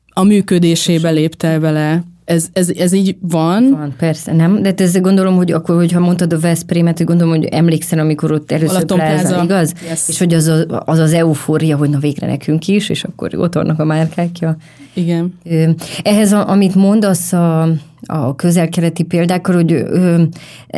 a 0.10 0.24
működésébe 0.24 1.10
léptel 1.10 1.60
bele. 1.60 2.04
Ez, 2.26 2.48
ez, 2.54 2.70
ez 2.70 2.94
így 2.94 3.16
van? 3.22 3.70
Van, 3.72 3.94
persze, 3.98 4.34
nem. 4.34 4.62
De 4.62 4.74
ez 4.78 5.02
gondolom, 5.02 5.36
hogy 5.36 5.52
akkor, 5.52 5.76
hogyha 5.76 6.00
mondtad 6.00 6.34
a 6.34 6.40
Veszprémet, 6.40 6.98
hogy 6.98 7.06
gondolom, 7.06 7.36
hogy 7.36 7.46
emlékszel, 7.46 8.00
amikor 8.00 8.32
ott 8.32 8.52
először 8.52 8.86
pláza, 8.86 9.44
igaz? 9.44 9.74
Yes. 9.90 10.02
És 10.08 10.20
hogy 10.20 10.34
az, 10.34 10.48
a, 10.48 10.66
az 10.86 11.00
az 11.00 11.14
eufória, 11.14 11.78
hogy 11.78 11.90
na 11.90 12.00
végre 12.00 12.28
nekünk 12.28 12.68
is, 12.68 12.90
és 12.90 13.04
akkor 13.04 13.36
ott 13.36 13.54
vannak 13.54 13.80
a 13.80 13.86
márkákja. 13.86 14.58
Igen. 14.94 15.34
Ehhez, 16.04 16.32
a, 16.32 16.50
amit 16.50 16.76
mondasz 16.76 17.34
a, 17.34 17.70
a 18.06 18.36
közel-keleti 18.36 19.04
példákkal, 19.04 19.56
hogy 19.56 19.72
ö, 19.72 20.24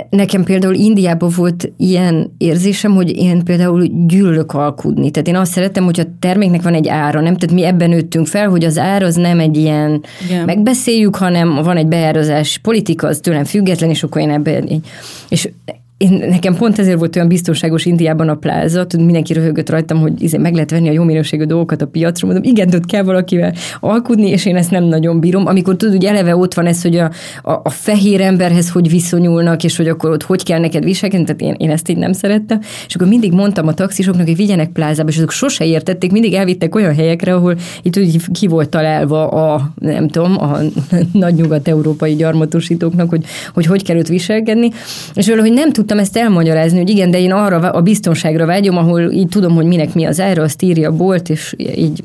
nekem 0.10 0.44
például 0.44 0.74
Indiában 0.74 1.32
volt 1.36 1.72
ilyen 1.78 2.34
érzésem, 2.38 2.92
hogy 2.96 3.18
én 3.18 3.44
például 3.44 3.88
gyűlök 4.08 4.54
alkudni. 4.54 5.12
Tehát 5.12 5.28
én 5.28 5.36
azt 5.36 5.52
szeretem, 5.52 5.84
hogy 5.84 6.00
a 6.00 6.06
terméknek 6.20 6.62
van 6.62 6.74
egy 6.74 6.88
ára, 6.88 7.22
nem? 7.22 7.38
Tehát 7.38 7.56
mi 7.56 7.64
ebben 7.64 7.90
nőttünk 7.90 8.28
fel, 8.28 8.50
hogy 8.50 8.64
az 8.64 8.78
ár 8.78 9.04
az 9.04 9.16
nem 9.16 9.40
egy 9.40 9.58
ilyen 9.58 10.04
Igen. 10.26 10.46
megbeszéljük, 10.46 11.16
hanem 11.16 11.56
van 11.64 11.78
egy 11.78 11.88
beárazás 11.88 12.58
politika, 12.58 13.08
az 13.08 13.20
tőlem 13.20 13.44
független, 13.44 13.90
és 13.90 14.04
akkor 14.04 14.22
én 14.22 14.30
ebben... 14.30 14.82
És 15.30 15.50
én, 15.98 16.24
nekem 16.30 16.56
pont 16.56 16.80
ezért 16.80 16.98
volt 16.98 17.16
olyan 17.16 17.28
biztonságos 17.28 17.86
Indiában 17.86 18.30
a 18.30 18.36
pláza, 18.36 18.86
tudod, 18.86 19.06
mindenki 19.06 19.34
röhögött 19.34 19.70
rajtam, 19.70 20.00
hogy 20.00 20.22
izé 20.22 20.38
meg 20.38 20.54
lehet 20.54 20.72
venni 20.72 20.90
a 20.90 20.92
jó 20.92 21.04
minőségű 21.04 21.44
dolgokat 21.44 21.82
a 21.82 21.88
piacról, 21.88 22.32
mondom, 22.32 22.52
igen, 22.52 22.70
tudod, 22.70 22.86
kell 22.86 23.04
valakivel 23.04 23.54
alkudni, 23.80 24.30
és 24.30 24.46
én 24.46 24.56
ezt 24.56 24.72
nem 24.72 24.84
nagyon 24.84 25.20
bírom. 25.20 25.46
Amikor 25.46 25.76
tudod, 25.76 25.96
hogy 25.96 26.06
eleve 26.06 26.36
ott 26.36 26.54
van 26.54 26.66
ez, 26.66 26.82
hogy 26.82 26.96
a, 26.96 27.12
a, 27.42 27.52
a 27.64 27.70
fehér 27.70 28.22
emberhez 28.22 28.70
hogy 28.70 28.90
viszonyulnak, 28.90 29.64
és 29.64 29.78
hogy 29.78 29.88
akkor 29.88 30.10
ott 30.10 30.24
hogy 30.24 30.44
kell 30.44 30.60
neked 30.60 30.84
viselkedni, 30.84 31.26
tehát 31.26 31.42
én, 31.42 31.56
én 31.58 31.70
ezt 31.70 31.90
így 31.90 31.98
nem 31.98 32.14
szerettem. 32.14 32.60
És 32.88 32.96
akkor 32.96 33.08
mindig 33.08 33.32
mondtam 33.32 33.68
a 33.68 33.74
taxisoknak, 33.74 34.26
hogy 34.26 34.36
vigyenek 34.36 34.70
plázába, 34.70 35.10
és 35.10 35.18
azok 35.18 35.32
sose 35.32 35.66
értették, 35.66 36.12
mindig 36.12 36.34
elvittek 36.34 36.76
olyan 36.76 36.96
helyekre, 36.96 37.34
ahol 37.34 37.56
itt 37.82 37.98
úgy 37.98 38.32
ki 38.32 38.48
volt 38.48 38.70
találva 38.70 39.28
a, 39.30 39.72
nem 39.80 40.08
tudom, 40.08 40.38
a 40.40 40.58
nagy 41.12 41.34
nyugat-európai 41.34 42.16
gyarmatosítóknak, 42.16 43.10
hogy, 43.10 43.26
hogy 43.54 43.66
hogy 43.66 43.84
kell 43.84 43.98
őt 43.98 44.08
viselkedni, 44.08 44.70
és 45.14 45.28
valahogy 45.28 45.54
nem 45.54 45.72
tud 45.72 45.86
tudtam 45.88 46.06
ezt 46.06 46.18
elmagyarázni, 46.18 46.78
hogy 46.78 46.90
igen, 46.90 47.12
de 47.12 47.20
én 47.20 47.32
arra 47.32 47.58
a 47.58 47.82
biztonságra 47.82 48.46
vágyom, 48.46 48.78
ahol 48.78 49.12
így 49.12 49.28
tudom, 49.28 49.56
hogy 49.56 49.66
minek 49.66 49.94
mi 49.94 50.06
az 50.06 50.20
ára, 50.20 50.44
azt 50.44 50.62
írja 50.62 50.90
a 50.90 50.96
bolt, 50.96 51.30
és 51.30 51.56
így, 51.58 52.04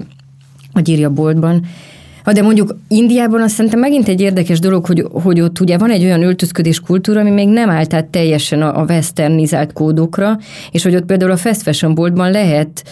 hogy 0.72 0.89
írja 0.89 1.09
a 1.09 1.12
boltban. 1.12 1.64
Ha 2.24 2.33
de 2.33 2.43
mondjuk 2.43 2.76
Indiában 2.89 3.43
azt 3.43 3.55
szerintem 3.55 3.80
megint 3.80 4.09
egy 4.09 4.20
érdekes 4.20 4.59
dolog, 4.59 4.87
hogy, 4.87 5.07
hogy 5.12 5.41
ott 5.41 5.61
ugye 5.61 5.78
van 5.78 5.91
egy 5.91 6.05
olyan 6.05 6.22
öltözködés 6.22 6.80
kultúra, 6.80 7.20
ami 7.20 7.30
még 7.30 7.49
nem 7.49 7.70
állt 7.70 7.95
át 7.95 8.07
teljesen 8.07 8.62
a, 8.62 8.80
a 8.80 8.85
westernizált 8.85 9.72
kódokra, 9.72 10.39
és 10.70 10.83
hogy 10.83 10.95
ott 10.95 11.05
például 11.05 11.30
a 11.30 11.37
fast 11.37 11.62
fashion 11.62 11.95
boltban 11.95 12.30
lehet 12.30 12.85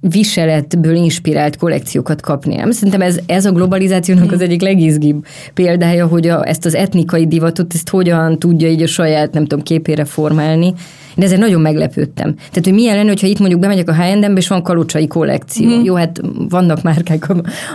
viseletből 0.00 0.94
inspirált 0.94 1.56
kollekciókat 1.56 2.20
kapni. 2.20 2.54
Nem? 2.54 2.70
Szerintem 2.70 3.00
ez, 3.00 3.18
ez 3.26 3.44
a 3.44 3.52
globalizációnak 3.52 4.32
az 4.32 4.40
egyik 4.40 4.62
legizgibb 4.62 5.26
példája, 5.54 6.06
hogy 6.06 6.28
a, 6.28 6.48
ezt 6.48 6.64
az 6.64 6.74
etnikai 6.74 7.26
divatot, 7.26 7.74
ezt 7.74 7.88
hogyan 7.88 8.38
tudja 8.38 8.68
így 8.68 8.82
a 8.82 8.86
saját, 8.86 9.32
nem 9.32 9.46
tudom, 9.46 9.64
képére 9.64 10.04
formálni. 10.04 10.74
De 11.14 11.24
ezzel 11.24 11.38
nagyon 11.38 11.60
meglepődtem. 11.60 12.34
Tehát, 12.34 12.64
hogy 12.64 12.72
milyen 12.72 12.96
lenne, 12.96 13.08
hogyha 13.08 13.26
itt 13.26 13.38
mondjuk 13.38 13.60
bemegyek 13.60 13.88
a 13.88 13.94
H&M-be, 13.94 14.32
és 14.32 14.48
van 14.48 14.62
kalocsai 14.62 15.06
kollekció. 15.06 15.78
Mm. 15.78 15.82
Jó, 15.82 15.94
hát 15.94 16.20
vannak 16.48 16.82
márkák, 16.82 17.28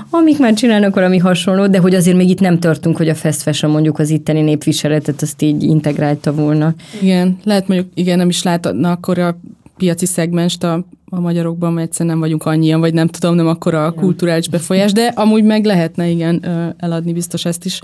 amik 0.09 0.39
már 0.39 0.53
csinálnak 0.53 0.95
valami 0.95 1.17
hasonlót, 1.17 1.69
de 1.69 1.77
hogy 1.77 1.95
azért 1.95 2.17
még 2.17 2.29
itt 2.29 2.39
nem 2.39 2.59
tartunk, 2.59 2.97
hogy 2.97 3.09
a 3.09 3.15
fast 3.15 3.41
fashion 3.41 3.71
mondjuk 3.71 3.99
az 3.99 4.09
itteni 4.09 4.41
népviseletet 4.41 5.21
azt 5.21 5.41
így 5.41 5.63
integrálta 5.63 6.33
volna. 6.33 6.73
Igen, 7.01 7.37
lehet 7.43 7.67
mondjuk, 7.67 7.89
igen, 7.93 8.17
nem 8.17 8.29
is 8.29 8.43
látna 8.43 8.91
akkor 8.91 9.17
a 9.17 9.37
piaci 9.77 10.05
szegmest 10.05 10.63
a 10.63 10.85
a 11.15 11.19
magyarokban, 11.19 11.73
mert 11.73 11.87
egyszerűen 11.87 12.15
nem 12.15 12.23
vagyunk 12.23 12.45
annyian, 12.45 12.79
vagy 12.79 12.93
nem 12.93 13.07
tudom, 13.07 13.35
nem 13.35 13.47
akkor 13.47 13.73
a 13.73 13.91
kulturális 13.91 14.49
befolyás, 14.49 14.91
de 14.91 15.11
amúgy 15.15 15.43
meg 15.43 15.65
lehetne 15.65 16.07
igen 16.07 16.45
eladni 16.77 17.13
biztos 17.13 17.45
ezt 17.45 17.65
is. 17.65 17.81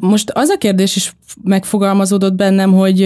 Most 0.00 0.30
az 0.30 0.48
a 0.48 0.58
kérdés 0.58 0.96
is 0.96 1.16
megfogalmazódott 1.42 2.34
bennem, 2.34 2.72
hogy 2.72 3.02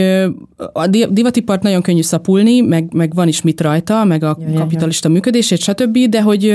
a 0.73 0.87
divatipart 0.87 1.63
nagyon 1.63 1.83
könnyű 1.83 2.03
szapulni, 2.03 2.61
meg, 2.61 2.93
meg 2.93 3.15
van 3.15 3.29
is 3.29 3.43
mit 3.43 3.61
rajta, 3.61 4.05
meg 4.05 4.25
a 4.25 4.39
kapitalista 4.55 5.09
működését, 5.09 5.61
stb., 5.61 5.99
de 5.99 6.23
hogy, 6.23 6.55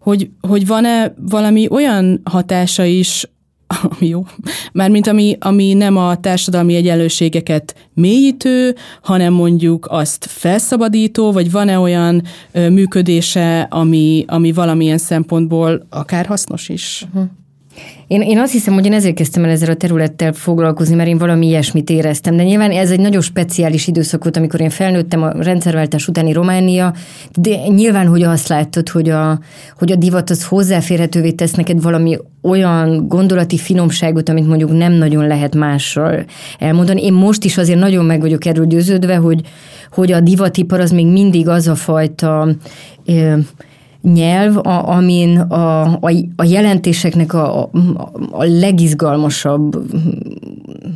hogy, 0.00 0.30
hogy 0.40 0.66
van-e 0.66 1.14
valami 1.30 1.68
olyan 1.70 2.20
hatása 2.24 2.84
is 2.84 3.28
ami 3.66 4.06
jó, 4.14 4.26
mármint 4.72 5.06
ami, 5.06 5.36
ami 5.40 5.72
nem 5.72 5.96
a 5.96 6.20
társadalmi 6.20 6.74
egyenlőségeket 6.74 7.74
mélyítő, 7.94 8.74
hanem 9.02 9.32
mondjuk 9.32 9.86
azt 9.90 10.26
felszabadító, 10.28 11.32
vagy 11.32 11.50
van-e 11.50 11.78
olyan 11.78 12.22
ö, 12.52 12.68
működése, 12.68 13.60
ami, 13.60 14.24
ami 14.26 14.52
valamilyen 14.52 14.98
szempontból 14.98 15.86
akár 15.90 16.26
hasznos 16.26 16.68
is? 16.68 17.04
Uh-huh. 17.08 17.30
Én, 18.06 18.22
én 18.22 18.38
azt 18.38 18.52
hiszem, 18.52 18.74
hogy 18.74 18.86
én 18.86 18.92
ezért 18.92 19.14
kezdtem 19.14 19.44
el 19.44 19.50
ezzel 19.50 19.70
a 19.70 19.74
területtel 19.74 20.32
foglalkozni, 20.32 20.94
mert 20.94 21.08
én 21.08 21.18
valami 21.18 21.46
ilyesmit 21.46 21.90
éreztem. 21.90 22.36
De 22.36 22.42
nyilván 22.42 22.70
ez 22.70 22.90
egy 22.90 23.00
nagyon 23.00 23.20
speciális 23.20 23.86
időszak 23.86 24.22
volt, 24.22 24.36
amikor 24.36 24.60
én 24.60 24.70
felnőttem 24.70 25.22
a 25.22 25.32
rendszerváltás 25.42 26.08
utáni 26.08 26.32
Románia, 26.32 26.94
de 27.34 27.56
nyilván, 27.66 28.06
hogy 28.06 28.22
azt 28.22 28.48
láttad, 28.48 28.88
hogy 28.88 29.08
a, 29.08 29.38
hogy 29.78 29.92
a 29.92 29.96
divat 29.96 30.30
az 30.30 30.44
hozzáférhetővé 30.44 31.30
tesz 31.30 31.52
neked 31.52 31.82
valami 31.82 32.18
olyan 32.42 33.08
gondolati 33.08 33.56
finomságot, 33.56 34.28
amit 34.28 34.46
mondjuk 34.46 34.72
nem 34.72 34.92
nagyon 34.92 35.26
lehet 35.26 35.54
mással 35.54 36.24
elmondani. 36.58 37.04
Én 37.04 37.12
most 37.12 37.44
is 37.44 37.58
azért 37.58 37.78
nagyon 37.78 38.04
meg 38.04 38.20
vagyok 38.20 38.44
erről 38.44 38.66
győződve, 38.66 39.16
hogy, 39.16 39.40
hogy 39.90 40.12
a 40.12 40.20
divatipar 40.20 40.80
az 40.80 40.90
még 40.90 41.06
mindig 41.06 41.48
az 41.48 41.68
a 41.68 41.74
fajta 41.74 42.48
nyelv, 44.12 44.56
a, 44.56 44.88
amin 44.88 45.38
a, 45.38 45.82
a, 45.82 46.10
a 46.36 46.44
jelentéseknek 46.44 47.34
a, 47.34 47.62
a, 47.62 47.70
a 48.30 48.44
legizgalmasabb 48.44 49.82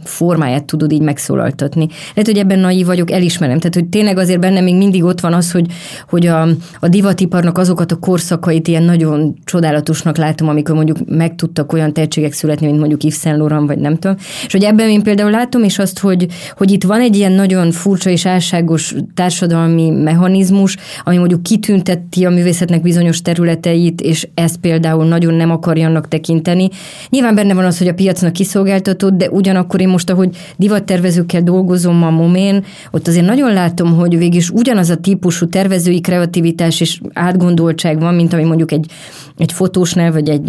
formáját 0.05 0.65
tudod 0.65 0.93
így 0.93 1.03
megszólaltatni. 1.03 1.87
Lehet, 2.15 2.27
hogy 2.27 2.39
ebben 2.39 2.59
naív 2.59 2.87
vagyok, 2.87 3.11
elismerem. 3.11 3.59
Tehát, 3.59 3.75
hogy 3.75 3.87
tényleg 3.87 4.19
azért 4.19 4.41
benne 4.41 4.61
még 4.61 4.77
mindig 4.77 5.05
ott 5.05 5.21
van 5.21 5.33
az, 5.33 5.53
hogy, 5.53 5.67
hogy 6.09 6.27
a, 6.27 6.49
a 6.81 6.89
divatiparnak 6.89 7.59
azokat 7.59 7.93
a 7.93 7.97
korszakait 7.97 8.69
ilyen 8.69 8.83
nagyon 8.83 9.37
csodálatosnak 9.45 10.17
látom, 10.17 10.49
amikor 10.49 10.75
mondjuk 10.75 10.99
meg 11.07 11.35
tudtak 11.35 11.73
olyan 11.73 11.93
tehetségek 11.93 12.33
születni, 12.33 12.67
mint 12.67 12.79
mondjuk 12.79 13.03
Yves 13.03 13.19
Saint 13.19 13.39
Laurent, 13.39 13.67
vagy 13.67 13.79
nem 13.79 13.97
tudom. 13.97 14.17
És 14.47 14.53
hogy 14.53 14.63
ebben 14.63 14.89
én 14.89 15.03
például 15.03 15.31
látom 15.31 15.65
is 15.65 15.79
azt, 15.79 15.99
hogy, 15.99 16.27
hogy 16.57 16.71
itt 16.71 16.85
van 16.85 17.01
egy 17.01 17.17
ilyen 17.17 17.33
nagyon 17.33 17.71
furcsa 17.71 18.11
és 18.11 18.27
álságos 18.27 18.95
társadalmi 19.15 19.91
mechanizmus, 19.91 20.77
ami 21.05 21.17
mondjuk 21.17 21.43
kitünteti 21.43 22.25
a 22.25 22.31
művészetnek 22.31 22.83
bizonyos 22.83 22.98
területeit, 23.23 24.01
és 24.01 24.29
ezt 24.35 24.57
például 24.57 25.05
nagyon 25.05 25.35
nem 25.35 25.51
akarjanak 25.51 26.09
tekinteni. 26.09 26.69
Nyilván 27.09 27.35
benne 27.35 27.55
van 27.55 27.65
az, 27.65 27.79
hogy 27.79 27.89
a 27.89 27.95
piacnak 27.95 28.33
kiszolgáltatott, 28.33 29.13
de 29.13 29.31
ugyanakkor 29.31 29.81
én 29.81 29.89
most, 29.89 30.11
ahogy 30.11 30.37
divattervezőkkel 30.57 31.43
dolgozom 31.43 32.03
a 32.03 32.11
momén, 32.11 32.65
ott 32.91 33.09
azért 33.09 33.27
nagyon 33.27 33.53
látom, 33.53 33.97
hogy 33.97 34.19
végig 34.19 34.35
is 34.35 34.51
ugyanaz 34.51 34.91
a 34.91 34.97
típusú 34.97 35.49
tervezői 35.49 36.01
kreativitás 36.01 36.81
és 36.81 37.01
átgondoltság 37.13 38.01
van, 38.01 38.15
mint 38.15 38.33
ami 38.33 38.45
mondjuk 38.45 38.73
egy, 38.73 38.87
egy 39.37 39.53
fotósnál, 39.53 40.13
vagy 40.13 40.29
egy, 40.29 40.49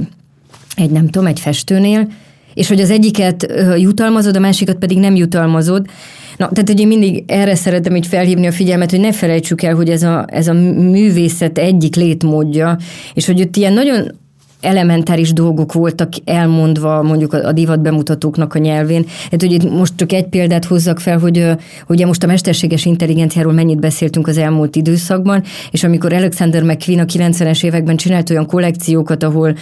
egy 0.76 0.92
nem 0.92 1.08
tudom, 1.08 1.28
egy 1.28 1.40
festőnél, 1.40 2.08
és 2.54 2.68
hogy 2.68 2.82
az 2.82 2.90
egyiket 2.90 3.54
jutalmazod, 3.78 4.36
a 4.36 4.40
másikat 4.40 4.76
pedig 4.76 5.00
nem 5.00 5.16
jutalmazod. 5.16 5.86
Na, 6.40 6.50
tehát 6.50 6.80
én 6.80 6.88
mindig 6.88 7.24
erre 7.28 7.56
szeretem 7.56 7.96
így 7.96 8.08
felhívni 8.08 8.48
a 8.48 8.52
figyelmet, 8.52 8.90
hogy 8.90 9.00
ne 9.00 9.12
felejtsük 9.12 9.62
el, 9.62 9.76
hogy 9.76 9.90
ez 9.90 10.04
a, 10.04 10.26
ez 10.28 10.48
a 10.48 10.54
művészet 10.54 11.58
egyik 11.58 11.96
létmódja, 11.96 12.78
és 13.14 13.26
hogy 13.26 13.42
ott 13.42 13.56
ilyen 13.56 13.74
nagyon 13.74 14.12
elementáris 14.62 15.34
dolgok 15.34 15.74
voltak 15.74 16.10
elmondva 16.26 17.04
mondjuk 17.04 17.34
a 17.34 17.52
divat 17.52 17.82
bemutatóknak 17.82 18.54
a 18.54 18.60
nyelvén. 18.60 19.06
Hát, 19.32 19.42
hogy 19.42 19.52
itt 19.52 19.70
most 19.70 19.94
csak 19.96 20.12
egy 20.12 20.28
példát 20.28 20.66
hozzak 20.66 21.00
fel, 21.00 21.20
hogy 21.20 21.52
ugye 21.88 22.06
most 22.06 22.24
a 22.24 22.28
mesterséges 22.28 22.86
intelligenciáról 22.86 23.54
mennyit 23.54 23.80
beszéltünk 23.80 24.28
az 24.28 24.38
elmúlt 24.38 24.76
időszakban, 24.76 25.44
és 25.72 25.84
amikor 25.84 26.14
Alexander 26.14 26.64
McQueen 26.64 27.00
a 27.00 27.06
90-es 27.06 27.64
években 27.64 27.96
csinált 27.96 28.30
olyan 28.30 28.46
kollekciókat, 28.46 29.24
ahol 29.24 29.56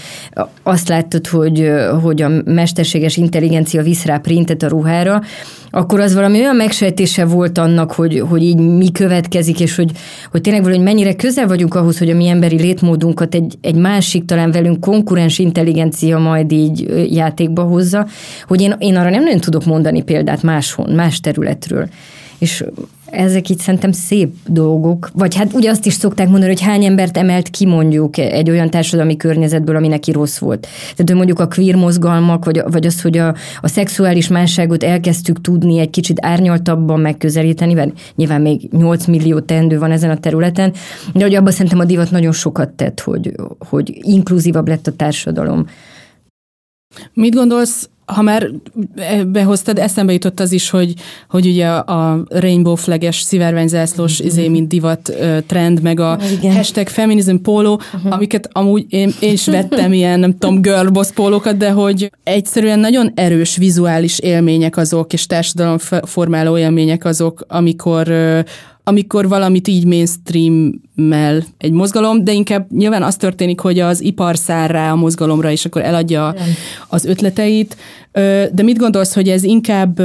azt 0.64 0.88
láttad, 0.88 1.28
hogy, 1.28 1.72
hogy 2.02 2.22
a 2.22 2.30
mesterséges 2.46 3.18
intelligencia 3.18 3.84
visz 3.84 4.06
rá 4.06 4.18
printet 4.18 4.64
a 4.64 4.68
ruhára, 4.68 5.22
akkor 5.70 6.00
az 6.00 6.14
valami 6.14 6.40
olyan 6.40 6.56
megsejtése 6.56 7.26
volt 7.26 7.58
annak, 7.58 7.92
hogy, 7.92 8.24
hogy 8.30 8.44
így 8.44 8.58
mi 8.58 8.92
következik, 8.92 9.60
és 9.60 9.76
hogy, 9.76 9.92
hogy 10.32 10.42
tényleg 10.42 10.64
valahogy 10.64 10.84
mennyire 10.84 11.16
közel 11.16 11.48
vagyunk 11.48 11.76
ahhoz, 11.76 11.98
hogy 11.98 12.10
a 12.10 12.16
mi 12.16 12.28
emberi 12.28 12.56
létmódunkat 12.56 13.36
egy, 13.36 13.58
egy 13.62 13.76
másik, 13.76 14.26
talán 14.26 14.52
velünk 14.52 14.87
konkurens 14.88 15.40
intelligencia 15.40 16.18
majd 16.18 16.52
így 16.52 16.86
játékba 17.14 17.64
hozza, 17.64 18.08
hogy 18.48 18.62
én, 18.62 18.76
én 18.80 18.96
arra 18.96 19.10
nem 19.10 19.24
nagyon 19.24 19.40
tudok 19.40 19.66
mondani 19.66 20.04
példát 20.04 20.44
máshon, 20.44 20.90
más 20.90 21.20
területről. 21.20 21.88
És 22.38 22.64
ezek 23.12 23.50
itt 23.50 23.60
szerintem 23.60 23.92
szép 23.92 24.34
dolgok. 24.46 25.10
Vagy 25.14 25.36
hát 25.36 25.54
ugye 25.54 25.70
azt 25.70 25.86
is 25.86 25.94
szokták 25.94 26.28
mondani, 26.28 26.52
hogy 26.52 26.62
hány 26.62 26.86
embert 26.86 27.18
emelt 27.18 27.50
ki 27.50 27.66
mondjuk 27.66 28.18
egy 28.18 28.50
olyan 28.50 28.70
társadalmi 28.70 29.18
környezetből, 29.18 29.76
ami 29.76 29.88
neki 29.88 30.12
rossz 30.12 30.38
volt. 30.38 30.62
Tehát, 30.62 31.04
hogy 31.06 31.16
mondjuk 31.16 31.40
a 31.40 31.48
queer 31.48 31.76
mozgalmak, 31.76 32.46
vagy, 32.46 32.62
vagy 32.68 32.86
az, 32.86 33.02
hogy 33.02 33.18
a, 33.18 33.36
a 33.62 33.68
szexuális 33.68 34.28
másságot 34.28 34.84
elkezdtük 34.84 35.42
tudni 35.42 35.80
egy 35.80 35.90
kicsit 35.90 36.18
árnyaltabban 36.22 37.00
megközelíteni, 37.00 37.74
mert 37.74 38.00
nyilván 38.16 38.42
még 38.42 38.70
8 38.72 39.06
millió 39.06 39.40
teendő 39.40 39.80
van 39.80 39.92
ezen 39.92 40.10
a 40.10 40.18
területen, 40.18 40.74
de 41.14 41.24
hogy 41.24 41.36
abban 41.36 41.52
szerintem 41.52 41.80
a 41.80 41.86
divat 41.86 42.12
nagyon 42.12 42.32
sokat 42.32 42.70
tett, 42.70 43.00
hogy, 43.00 43.32
hogy 43.70 43.98
inkluzívabb 44.02 44.68
lett 44.68 44.88
a 44.88 44.92
társadalom. 44.92 45.66
Mit 47.14 47.36
gondolsz 47.36 47.90
ha 48.14 48.22
már 48.22 48.50
behoztad, 49.28 49.80
eszembe 49.80 50.14
jutott 50.14 50.40
az 50.40 50.52
is, 50.52 50.70
hogy, 50.70 50.94
hogy 51.30 51.46
ugye 51.46 51.68
a 51.68 52.24
rainbow 52.30 52.76
flages 52.76 53.22
szivárványzászlós 53.22 54.20
mm-hmm. 54.20 54.28
izé, 54.28 54.48
mint 54.48 54.68
divat 54.68 55.14
trend, 55.46 55.82
meg 55.82 56.00
a 56.00 56.20
Igen. 56.32 56.56
hashtag 56.56 56.88
feminism 56.88 57.36
póló, 57.36 57.74
uh-huh. 57.74 58.14
amiket 58.14 58.50
amúgy 58.52 58.86
én, 58.90 59.12
én 59.20 59.32
is 59.32 59.46
vettem 59.46 59.94
ilyen, 60.00 60.20
nem 60.20 60.38
tudom, 60.38 60.62
girlboss 60.62 61.12
pólókat, 61.12 61.58
de 61.58 61.72
hogy 61.72 62.12
egyszerűen 62.24 62.80
nagyon 62.80 63.12
erős 63.16 63.56
vizuális 63.56 64.20
élmények 64.20 64.78
azok, 64.78 65.14
és 65.14 65.26
társadalomformáló 65.26 66.58
élmények 66.58 67.06
azok, 67.06 67.46
amikor 67.48 68.14
amikor 68.88 69.28
valamit 69.28 69.68
így 69.68 69.86
mainstream-mel 69.86 71.44
egy 71.58 71.72
mozgalom, 71.72 72.24
de 72.24 72.32
inkább 72.32 72.72
nyilván 72.72 73.04
az 73.04 73.16
történik, 73.16 73.60
hogy 73.60 73.80
az 73.80 74.02
ipar 74.02 74.38
szár 74.38 74.72
rá 74.72 74.92
a 74.92 74.96
mozgalomra, 74.96 75.52
és 75.52 75.66
akkor 75.66 75.82
eladja 75.82 76.34
Igen. 76.36 76.48
az 76.88 77.06
ötleteit. 77.06 77.78
De 78.52 78.64
mit 78.64 78.78
gondolsz, 78.78 79.14
hogy 79.14 79.30
ez 79.30 79.44
inkább 79.44 80.02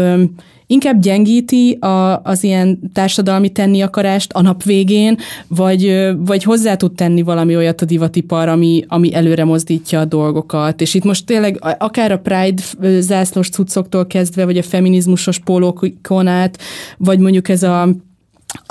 inkább 0.66 1.00
gyengíti 1.00 1.72
a, 1.72 2.22
az 2.22 2.44
ilyen 2.44 2.78
társadalmi 2.92 3.48
tenni 3.48 3.80
akarást 3.80 4.32
a 4.32 4.42
nap 4.42 4.62
végén, 4.62 5.18
vagy, 5.48 6.10
vagy 6.16 6.42
hozzá 6.42 6.74
tud 6.74 6.94
tenni 6.94 7.22
valami 7.22 7.56
olyat 7.56 7.80
a 7.80 7.84
divatipar, 7.84 8.48
ami, 8.48 8.84
ami 8.88 9.14
előre 9.14 9.44
mozdítja 9.44 10.00
a 10.00 10.04
dolgokat. 10.04 10.80
És 10.80 10.94
itt 10.94 11.04
most 11.04 11.26
tényleg 11.26 11.58
akár 11.78 12.12
a 12.12 12.18
Pride 12.18 12.62
zászlós 13.00 13.48
cuccoktól 13.48 14.06
kezdve, 14.06 14.44
vagy 14.44 14.58
a 14.58 14.62
feminizmusos 14.62 15.38
pólókon 15.38 16.26
át, 16.26 16.58
vagy 16.98 17.18
mondjuk 17.18 17.48
ez 17.48 17.62
a 17.62 17.88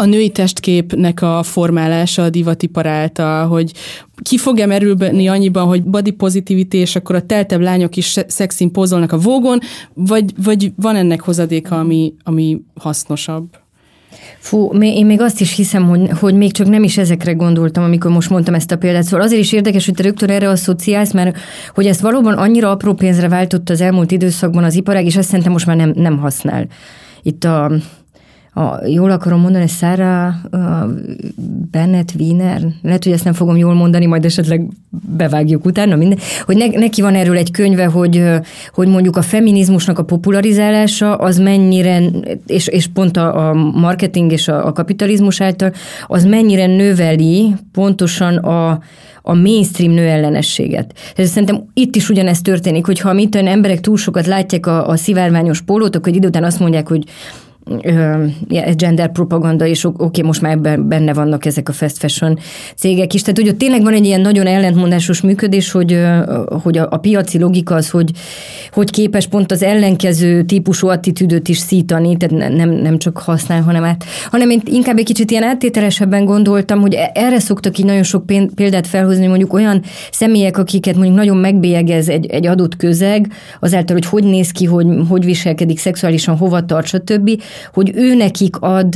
a 0.02 0.06
női 0.06 0.30
testképnek 0.30 1.22
a 1.22 1.43
formálása 1.43 2.24
a 2.24 2.30
divatipar 2.30 2.86
által, 2.86 3.47
hogy 3.47 3.72
ki 4.22 4.38
fog-e 4.38 4.66
merülni 4.66 5.28
annyiban, 5.28 5.68
hogy 5.68 5.84
body 5.84 6.12
positivity, 6.12 6.74
és 6.74 6.95
akkor 6.95 7.16
a 7.16 7.26
teltebb 7.26 7.62
lányok 7.62 7.95
is 7.95 8.20
szexin 8.28 8.72
pózolnak 8.72 9.12
a 9.12 9.18
vógon, 9.18 9.60
vagy, 9.93 10.34
vagy 10.43 10.72
van 10.76 10.95
ennek 10.95 11.22
hozadéka, 11.22 11.80
ami, 11.80 12.14
ami 12.24 12.62
hasznosabb? 12.76 13.45
Fú, 14.39 14.68
én 14.80 15.06
még 15.06 15.22
azt 15.22 15.41
is 15.41 15.56
hiszem, 15.56 15.88
hogy, 15.88 16.10
hogy 16.20 16.36
még 16.36 16.52
csak 16.52 16.68
nem 16.68 16.84
is 16.84 16.97
ezekre 16.97 17.32
gondoltam, 17.32 17.84
amikor 17.84 18.12
most 18.12 18.30
mondtam 18.30 18.54
ezt 18.54 18.72
a 18.72 18.78
példát. 18.78 19.04
Szóval 19.04 19.26
azért 19.26 19.41
is 19.41 19.52
érdekes, 19.52 19.86
hogy 19.86 19.95
te 19.95 20.04
rögtön 20.04 20.30
erre 20.30 20.49
asszociálsz, 20.49 21.14
mert 21.14 21.38
hogy 21.74 21.86
ezt 21.86 22.02
valóban 22.02 22.34
annyira 22.34 22.72
apró 22.72 22.93
pénzre 22.93 23.28
váltott 23.28 23.70
az 23.70 23.82
elmúlt 23.82 24.12
időszakban 24.12 24.64
az 24.64 24.76
iparág, 24.76 25.06
és 25.06 25.16
ezt 25.16 25.28
szerintem 25.28 25.52
most 25.52 25.66
már 25.66 25.76
nem, 25.76 25.91
nem 25.95 26.18
használ. 26.18 26.68
Itt 27.22 27.43
a, 27.43 27.72
a, 28.54 28.86
jól 28.86 29.12
akarom 29.12 29.39
mondani, 29.39 29.66
uh, 29.82 30.60
Bennett 31.72 32.10
Wiener, 32.20 32.62
lehet, 32.82 33.04
hogy 33.04 33.14
ezt 33.14 33.24
nem 33.24 33.34
fogom 33.34 33.58
jól 33.58 33.74
mondani, 33.74 34.06
majd 34.06 34.26
esetleg 34.26 34.68
bevágjuk 35.18 35.66
utána, 35.66 35.95
minden, 35.95 36.18
hogy 36.45 36.58
ne, 36.58 36.68
neki 36.68 37.02
van 37.02 37.16
erről 37.16 37.38
egy 37.38 37.52
könyve, 37.52 37.86
hogy, 37.86 38.24
hogy 38.74 38.88
mondjuk 38.88 39.18
a 39.18 39.22
feminizmusnak 39.22 39.99
a 39.99 40.04
popularizálása 40.04 41.16
az 41.16 41.38
mennyire, 41.38 42.02
és, 42.47 42.68
és 42.68 42.88
pont 42.88 43.18
a, 43.18 43.49
a 43.49 43.54
marketing 43.54 44.32
és 44.32 44.47
a, 44.47 44.66
a 44.68 44.72
kapitalizmus 44.72 45.41
által, 45.41 45.72
az 46.08 46.26
mennyire 46.26 46.66
növeli 46.66 47.56
pontosan 47.72 48.38
a, 48.38 48.80
a 49.22 49.34
mainstream 49.34 49.93
nőellenességet. 49.93 50.93
Tehát 51.16 51.32
szerintem 51.32 51.64
itt 51.74 51.95
is 51.95 52.10
ugyanezt 52.10 52.43
történik, 52.43 52.86
hogyha 52.86 53.14
mit 53.14 53.36
emberek 53.36 53.80
túl 53.80 53.97
sokat 53.97 54.26
látják 54.26 54.66
a, 54.66 54.88
a 54.88 54.95
szivárványos 54.95 55.62
pólót, 55.62 55.95
akkor 55.95 56.10
egy 56.10 56.16
idő 56.16 56.28
után 56.28 56.43
azt 56.43 56.60
mondják, 56.60 56.88
hogy 56.88 57.04
gender 58.76 59.12
propaganda, 59.12 59.66
és 59.66 59.84
oké, 59.84 60.03
okay, 60.03 60.24
most 60.24 60.41
már 60.41 60.51
ebben 60.51 60.88
benne 60.88 61.14
vannak 61.14 61.45
ezek 61.45 61.70
a 61.70 61.72
fast 61.72 61.97
fashion 61.97 62.39
cégek 62.76 63.14
is. 63.14 63.22
Tehát, 63.22 63.38
hogy 63.38 63.47
ott 63.47 63.57
tényleg 63.57 63.84
van 63.84 63.93
egy 63.93 64.05
ilyen 64.05 64.22
nagyon 64.22 64.47
ellentmondásos 64.47 65.22
működés, 65.22 65.72
hogy, 65.72 65.99
hogy 66.64 66.78
a, 66.78 66.88
a 66.91 66.97
piaci 66.97 67.39
logika 67.39 67.76
az, 67.76 67.89
hogy, 67.89 68.12
hogy 68.72 68.89
képes 68.89 69.28
pont 69.28 69.51
az 69.51 69.64
ellenkező 69.64 70.43
típusú 70.43 70.88
attitűdöt 70.88 71.47
is 71.47 71.57
szítani, 71.57 72.18
tehát 72.18 72.55
nem, 72.55 72.70
nem 72.70 72.97
csak 72.97 73.18
használ, 73.18 73.62
hanem 73.62 73.84
át, 73.84 74.03
hanem 74.32 74.49
én 74.49 74.62
inkább 74.66 74.97
egy 74.97 75.05
kicsit 75.05 75.32
ilyen 75.32 75.43
áttételesebben 75.43 76.26
gondoltam, 76.26 76.80
hogy 76.80 76.93
e, 76.93 77.12
erre 77.14 77.39
szoktak 77.39 77.78
így 77.78 77.86
nagyon 77.86 78.03
sok 78.03 78.26
példát 78.55 78.88
felhozni, 78.88 79.28
mondjuk 79.28 79.53
olyan 79.53 79.82
személyek, 80.12 80.57
akiket 80.57 80.95
mondjuk 80.95 81.16
nagyon 81.16 81.38
megbélyegez 81.38 82.09
egy, 82.09 82.26
egy 82.26 82.47
adott 82.47 82.76
közeg, 82.76 83.32
azáltal, 83.59 83.95
hogy 83.95 84.05
hogy 84.05 84.24
néz 84.24 84.51
ki, 84.51 84.66
hogy 84.66 84.88
hogy 85.09 85.26
viselkedik 85.26 85.80
szexuálisan, 85.80 86.38
hova 86.38 86.66
tart, 86.66 86.86
stb., 86.86 87.41
hogy 87.74 87.91
ő 87.95 88.16
nekik 88.16 88.56
ad 88.60 88.95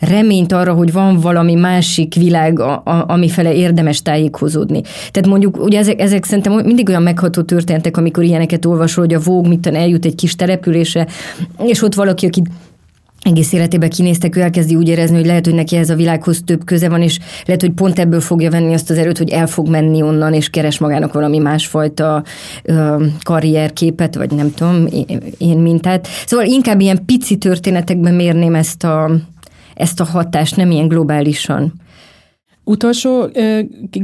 reményt 0.00 0.52
arra, 0.52 0.72
hogy 0.72 0.92
van 0.92 1.20
valami 1.20 1.54
másik 1.54 2.14
világ, 2.14 2.60
a, 2.60 2.82
a, 2.84 3.04
ami 3.08 3.28
fele 3.28 3.54
érdemes 3.54 4.02
tájékozódni. 4.02 4.80
Tehát 5.10 5.28
mondjuk, 5.28 5.64
ugye 5.64 5.78
ezek, 5.78 6.00
ezek 6.00 6.24
szerintem 6.24 6.52
mindig 6.52 6.88
olyan 6.88 7.02
megható 7.02 7.42
történtek, 7.42 7.96
amikor 7.96 8.24
ilyeneket 8.24 8.64
olvasol, 8.64 9.04
hogy 9.04 9.14
a 9.14 9.20
Vogue 9.20 9.48
mit 9.48 9.66
eljut 9.66 10.04
egy 10.04 10.14
kis 10.14 10.36
településre, 10.36 11.06
és 11.62 11.82
ott 11.82 11.94
valaki, 11.94 12.26
aki 12.26 12.42
egész 13.26 13.52
életében 13.52 13.88
kinéztek, 13.88 14.36
ő 14.36 14.40
elkezdi 14.40 14.76
úgy 14.76 14.88
érezni, 14.88 15.16
hogy 15.16 15.26
lehet, 15.26 15.44
hogy 15.44 15.54
neki 15.54 15.76
ez 15.76 15.90
a 15.90 15.94
világhoz 15.94 16.42
több 16.44 16.64
köze 16.64 16.88
van, 16.88 17.02
és 17.02 17.18
lehet, 17.44 17.60
hogy 17.60 17.72
pont 17.72 17.98
ebből 17.98 18.20
fogja 18.20 18.50
venni 18.50 18.74
azt 18.74 18.90
az 18.90 18.98
erőt, 18.98 19.18
hogy 19.18 19.30
el 19.30 19.46
fog 19.46 19.68
menni 19.68 20.02
onnan, 20.02 20.32
és 20.32 20.50
keres 20.50 20.78
magának 20.78 21.12
valami 21.12 21.38
másfajta 21.38 22.24
ö, 22.62 23.04
karrierképet, 23.22 24.14
vagy 24.14 24.30
nem 24.30 24.54
tudom, 24.54 24.86
én 25.38 25.58
mintát. 25.58 26.08
Szóval 26.26 26.46
inkább 26.46 26.80
ilyen 26.80 27.04
pici 27.04 27.36
történetekben 27.36 28.14
mérném 28.14 28.54
ezt 28.54 28.84
a, 28.84 29.10
ezt 29.74 30.00
a 30.00 30.04
hatást, 30.04 30.56
nem 30.56 30.70
ilyen 30.70 30.88
globálisan. 30.88 31.72
Utolsó 32.64 33.30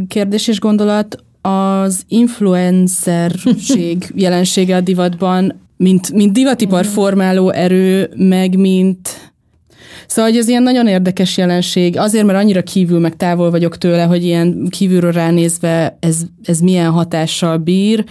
kérdés 0.09 0.49
és 0.49 0.61
gondolat, 0.61 1.25
az 1.43 2.05
influencerség 2.09 4.13
jelensége 4.15 4.77
a 4.77 4.81
divatban 4.81 5.62
mint, 5.83 6.13
mint 6.13 6.33
divatipar 6.33 6.87
formáló 6.87 7.51
erő, 7.51 8.11
meg 8.17 8.59
mint 8.59 9.33
Szóval, 10.07 10.31
hogy 10.31 10.39
ez 10.39 10.49
ilyen 10.49 10.63
nagyon 10.63 10.87
érdekes 10.87 11.37
jelenség, 11.37 11.99
azért, 11.99 12.25
mert 12.25 12.39
annyira 12.39 12.63
kívül 12.63 12.99
meg 12.99 13.17
távol 13.17 13.51
vagyok 13.51 13.79
tőle, 13.79 14.03
hogy 14.03 14.25
ilyen 14.25 14.67
kívülről 14.71 15.13
ránézve 15.13 15.97
ez, 16.01 16.17
ez 16.45 16.61
milyen 16.61 16.91
hatással 16.91 17.57
bír. 17.57 18.05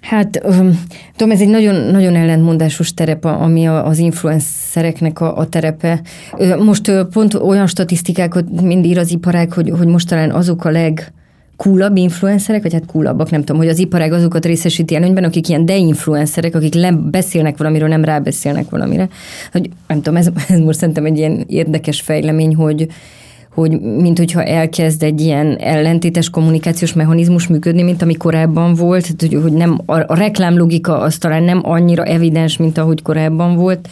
Hát, 0.00 0.42
tudom, 1.16 1.30
ez 1.30 1.40
egy 1.40 1.48
nagyon, 1.48 1.74
nagyon 1.74 2.14
ellentmondásos 2.14 2.94
terep, 2.94 3.24
ami 3.24 3.66
az 3.68 3.98
influencereknek 3.98 5.20
a, 5.20 5.36
a 5.36 5.48
terepe. 5.48 6.02
Most 6.58 6.92
pont 7.12 7.34
olyan 7.34 7.66
statisztikákat 7.66 8.60
mind 8.62 8.84
ír 8.84 8.98
az 8.98 9.10
iparág, 9.10 9.52
hogy, 9.52 9.70
hogy 9.78 9.86
most 9.86 10.08
talán 10.08 10.30
azok 10.30 10.64
a 10.64 10.70
leg, 10.70 11.12
coolabb 11.56 11.96
influencerek, 11.96 12.62
vagy 12.62 12.72
hát 12.72 12.86
coolabbak, 12.86 13.30
nem 13.30 13.40
tudom, 13.40 13.56
hogy 13.56 13.70
az 13.70 13.78
iparág 13.78 14.12
azokat 14.12 14.44
részesíti 14.44 14.94
előnyben, 14.94 15.24
akik 15.24 15.48
ilyen 15.48 15.66
de-influencerek, 15.66 16.54
akik 16.54 16.74
nem 16.74 17.10
beszélnek 17.10 17.56
valamiről, 17.56 17.88
nem 17.88 18.04
rábeszélnek 18.04 18.70
valamire. 18.70 19.08
Hogy 19.52 19.70
nem 19.86 19.96
tudom, 19.96 20.16
ez, 20.16 20.28
ez 20.48 20.58
most 20.58 20.78
szerintem 20.78 21.04
egy 21.04 21.18
ilyen 21.18 21.44
érdekes 21.48 22.00
fejlemény, 22.00 22.54
hogy, 22.54 22.88
hogy 23.54 23.80
mint 23.80 24.18
hogyha 24.18 24.44
elkezd 24.44 25.02
egy 25.02 25.20
ilyen 25.20 25.56
ellentétes 25.56 26.30
kommunikációs 26.30 26.92
mechanizmus 26.92 27.46
működni, 27.46 27.82
mint 27.82 28.02
ami 28.02 28.14
korábban 28.14 28.74
volt, 28.74 29.06
hogy, 29.18 29.38
hogy 29.42 29.52
nem, 29.52 29.80
a, 29.86 29.98
a 29.98 30.14
reklámlogika 30.14 30.98
az 30.98 31.18
talán 31.18 31.42
nem 31.42 31.60
annyira 31.62 32.04
evidens, 32.04 32.56
mint 32.56 32.78
ahogy 32.78 33.02
korábban 33.02 33.56
volt. 33.56 33.88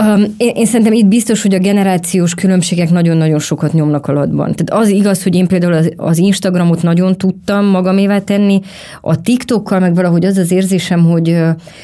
Um, 0.00 0.34
én, 0.36 0.52
én 0.54 0.66
szerintem 0.66 0.92
itt 0.92 1.06
biztos, 1.06 1.42
hogy 1.42 1.54
a 1.54 1.58
generációs 1.58 2.34
különbségek 2.34 2.90
nagyon-nagyon 2.90 3.38
sokat 3.38 3.72
nyomnak 3.72 4.06
alatban. 4.06 4.54
Tehát 4.54 4.84
az 4.84 4.88
igaz, 4.88 5.22
hogy 5.22 5.34
én 5.34 5.46
például 5.46 5.72
az, 5.72 5.92
az 5.96 6.18
Instagramot 6.18 6.82
nagyon 6.82 7.16
tudtam 7.16 7.64
magamévá 7.66 8.18
tenni, 8.18 8.60
a 9.00 9.20
TikTokkal 9.20 9.78
meg 9.78 9.94
valahogy 9.94 10.24
az 10.24 10.36
az 10.36 10.50
érzésem, 10.50 11.04
hogy, 11.04 11.36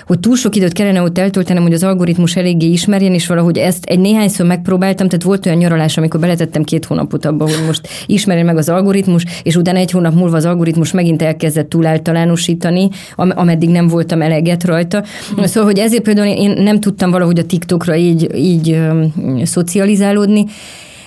hogy 0.06 0.20
túl 0.20 0.36
sok 0.36 0.56
időt 0.56 0.72
kellene 0.72 1.02
ott 1.02 1.18
eltöltenem, 1.18 1.62
hogy 1.62 1.72
az 1.72 1.82
algoritmus 1.82 2.36
eléggé 2.36 2.66
ismerjen, 2.66 3.12
és 3.12 3.26
valahogy 3.26 3.58
ezt 3.58 3.84
egy 3.84 3.98
néhányszor 3.98 4.46
megpróbáltam, 4.46 5.08
tehát 5.08 5.24
volt 5.24 5.46
olyan 5.46 5.58
nyaralás, 5.58 5.96
amikor 5.96 6.20
beletettem 6.20 6.62
két 6.62 6.84
hónapot 6.84 7.24
abba, 7.24 7.44
hogy 7.44 7.62
most 7.66 7.88
ismerjen 8.06 8.46
meg 8.46 8.56
az 8.56 8.68
algoritmus, 8.68 9.24
és 9.42 9.56
utána 9.56 9.78
egy 9.78 9.90
hónap 9.90 10.14
múlva 10.14 10.36
az 10.36 10.44
algoritmus 10.44 10.92
megint 10.92 11.22
elkezdett 11.22 11.68
túl 11.68 11.86
általánosítani, 11.86 12.88
ameddig 13.16 13.68
nem 13.68 13.88
voltam 13.88 14.22
eleget 14.22 14.64
rajta. 14.64 15.04
Hm. 15.36 15.42
Szóval, 15.42 15.64
hogy 15.64 15.78
ezért 15.78 16.02
például 16.02 16.26
én 16.26 16.62
nem 16.62 16.80
tudtam 16.80 17.10
valahogy 17.10 17.38
a 17.38 17.44
TikTokra 17.44 18.00
így, 18.02 18.34
így 18.34 18.78
szocializálódni, 19.42 20.44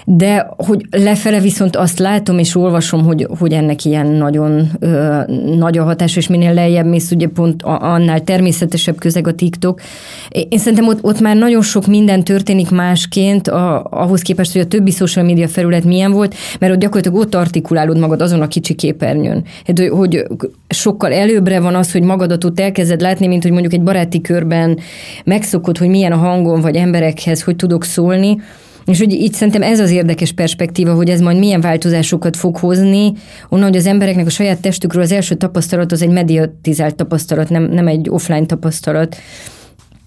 de 0.06 0.48
hogy 0.58 0.86
lefele 0.92 1.40
viszont 1.40 1.76
azt 1.76 2.00
látom 2.00 2.40
és 2.40 2.56
olvasom, 2.56 3.04
hogy, 3.04 3.28
hogy 3.40 3.52
ennek 3.52 3.86
ilyen 3.86 4.08
nagyon 4.08 4.70
ö, 4.80 5.20
nagy 5.58 5.78
a 5.78 5.84
hatás, 5.84 6.16
és 6.16 6.28
minél 6.28 6.54
lejjebb 6.54 6.86
mész, 6.86 7.12
ugye 7.12 7.28
pont 7.28 7.62
annál 7.64 8.22
természetesebb 8.22 8.98
közeg 8.98 9.28
a 9.28 9.34
TikTok. 9.34 9.82
Én 10.30 10.60
szerintem 10.60 10.88
ott, 10.88 11.04
ott 11.04 11.20
már 11.20 11.36
nagyon 11.36 11.62
sok 11.62 11.88
minden 11.88 12.24
történik 12.24 12.70
másként, 12.70 13.48
a, 13.48 13.84
ahhoz 13.90 14.22
képest, 14.22 14.52
hogy 14.52 14.62
a 14.62 14.68
többi 14.68 14.92
social 14.92 15.26
media 15.26 15.48
felület 15.48 15.84
milyen 15.84 16.12
volt, 16.12 16.36
mert 16.60 16.74
ott 16.74 16.80
gyakorlatilag 16.80 17.18
ott 17.18 17.36
artikulálod 17.36 18.00
magad 18.00 18.22
azon 18.22 18.42
a 18.42 18.48
kicsi 18.48 18.74
képernyőn. 18.74 19.44
Hát, 19.66 19.80
hogy, 19.80 19.90
hogy 19.90 20.26
sokkal 20.68 21.14
előbbre 21.14 21.60
van 21.60 21.76
az, 21.76 21.92
hogy 21.92 22.02
magadat 22.02 22.44
ott 22.44 22.60
elkezded 22.60 23.02
látni, 23.02 23.28
mint 23.28 23.44
hogy 23.44 23.52
mondjuk 23.52 23.74
egy 23.74 23.84
baráti 23.84 24.22
körben 24.22 24.80
megszokod, 25.24 25.78
hogy 25.78 25.90
milyen 25.90 26.12
a 26.12 26.18
hangom, 26.18 26.62
vagy 26.62 26.76
emberekhez, 26.76 27.44
hogy 27.44 27.56
tudok 27.56 27.84
szólni, 27.84 28.38
és 28.86 29.00
hogy 29.00 29.12
itt 29.12 29.34
szerintem 29.34 29.62
ez 29.62 29.80
az 29.80 29.92
érdekes 29.92 30.32
perspektíva, 30.32 30.94
hogy 30.94 31.10
ez 31.10 31.22
majd 31.22 31.38
milyen 31.38 31.62
változásokat 31.62 32.38
fog 32.38 32.58
hozni, 32.58 33.14
onnan, 33.50 33.68
hogy 33.68 33.78
az 33.78 33.86
embereknek 33.86 34.26
a 34.26 34.30
saját 34.30 34.62
testükről 34.62 35.04
az 35.04 35.12
első 35.12 35.36
tapasztalat 35.36 35.92
az 35.92 36.02
egy 36.02 36.10
mediatizált 36.10 36.96
tapasztalat, 36.96 37.50
nem, 37.50 37.64
nem 37.64 37.88
egy 37.88 38.10
offline 38.10 38.46
tapasztalat. 38.46 39.18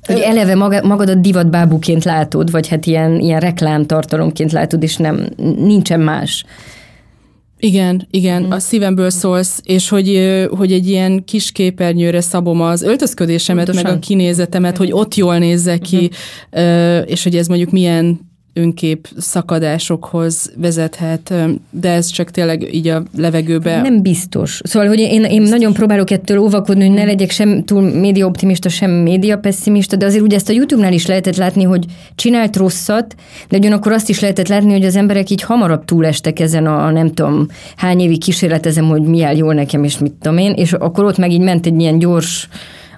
Hogy 0.03 0.19
eleve 0.19 0.55
magadat 0.83 1.21
divatbábuként 1.21 2.05
látod, 2.05 2.51
vagy 2.51 2.69
hát 2.69 2.87
ilyen, 2.87 3.21
ilyen 3.21 3.41
reklámtartalomként 3.41 4.53
látod, 4.53 4.83
és 4.83 4.97
nem, 4.97 5.29
nincsen 5.57 6.01
más. 6.01 6.45
Igen, 7.61 8.07
igen, 8.11 8.43
mm. 8.43 8.51
a 8.51 8.59
szívemből 8.59 9.11
szólsz, 9.11 9.61
és 9.65 9.89
hogy, 9.89 10.39
hogy 10.51 10.73
egy 10.73 10.89
ilyen 10.89 11.25
kis 11.25 11.53
képernyőre 11.53 12.21
szabom 12.21 12.61
az 12.61 12.83
öltözködésemet, 12.83 13.65
Pontosan. 13.65 13.91
meg 13.91 14.01
a 14.01 14.07
kinézetemet, 14.07 14.77
hogy 14.77 14.93
ott 14.93 15.15
jól 15.15 15.39
nézzek 15.39 15.81
ki, 15.81 16.11
mm. 16.61 16.99
és 17.05 17.23
hogy 17.23 17.37
ez 17.37 17.47
mondjuk 17.47 17.71
milyen 17.71 18.28
önkép 18.59 19.09
szakadásokhoz 19.17 20.53
vezethet, 20.57 21.35
de 21.71 21.91
ez 21.91 22.07
csak 22.07 22.31
tényleg 22.31 22.75
így 22.75 22.89
a 22.89 23.03
levegőbe. 23.17 23.81
Nem 23.81 24.03
biztos. 24.03 24.61
Szóval, 24.65 24.89
hogy 24.89 24.99
én, 24.99 25.25
én 25.25 25.43
nagyon 25.43 25.73
próbálok 25.73 26.11
ettől 26.11 26.39
óvakodni, 26.39 26.87
hogy 26.87 26.97
ne 26.97 27.05
legyek 27.05 27.31
sem 27.31 27.65
túl 27.65 27.83
média 27.83 28.27
optimista, 28.27 28.69
sem 28.69 28.91
média 28.91 29.39
pessimista, 29.39 29.97
de 29.97 30.07
azért 30.07 30.23
ugye 30.23 30.37
ezt 30.37 30.49
a 30.49 30.53
YouTube-nál 30.53 30.93
is 30.93 31.07
lehetett 31.07 31.37
látni, 31.37 31.63
hogy 31.63 31.85
csinált 32.15 32.57
rosszat, 32.57 33.15
de 33.49 33.57
ugyanakkor 33.57 33.93
azt 33.93 34.09
is 34.09 34.21
lehetett 34.21 34.49
látni, 34.49 34.73
hogy 34.73 34.85
az 34.85 34.97
emberek 34.97 35.31
így 35.31 35.43
hamarabb 35.43 35.85
túlestek 35.85 36.41
ezen 36.41 36.67
a 36.67 36.91
nem 36.91 37.13
tudom 37.13 37.47
hány 37.77 38.01
évi 38.01 38.19
kísérletezem, 38.19 38.89
hogy 38.89 39.03
mi 39.03 39.23
áll 39.23 39.37
jól 39.37 39.55
nekem, 39.55 39.85
és 39.85 39.99
mit 39.99 40.13
tudom 40.13 40.39
én, 40.39 40.53
és 40.53 40.73
akkor 40.73 41.05
ott 41.05 41.19
meg 41.19 41.33
így 41.33 41.41
ment 41.41 41.67
egy 41.67 41.81
ilyen 41.81 41.99
gyors 41.99 42.49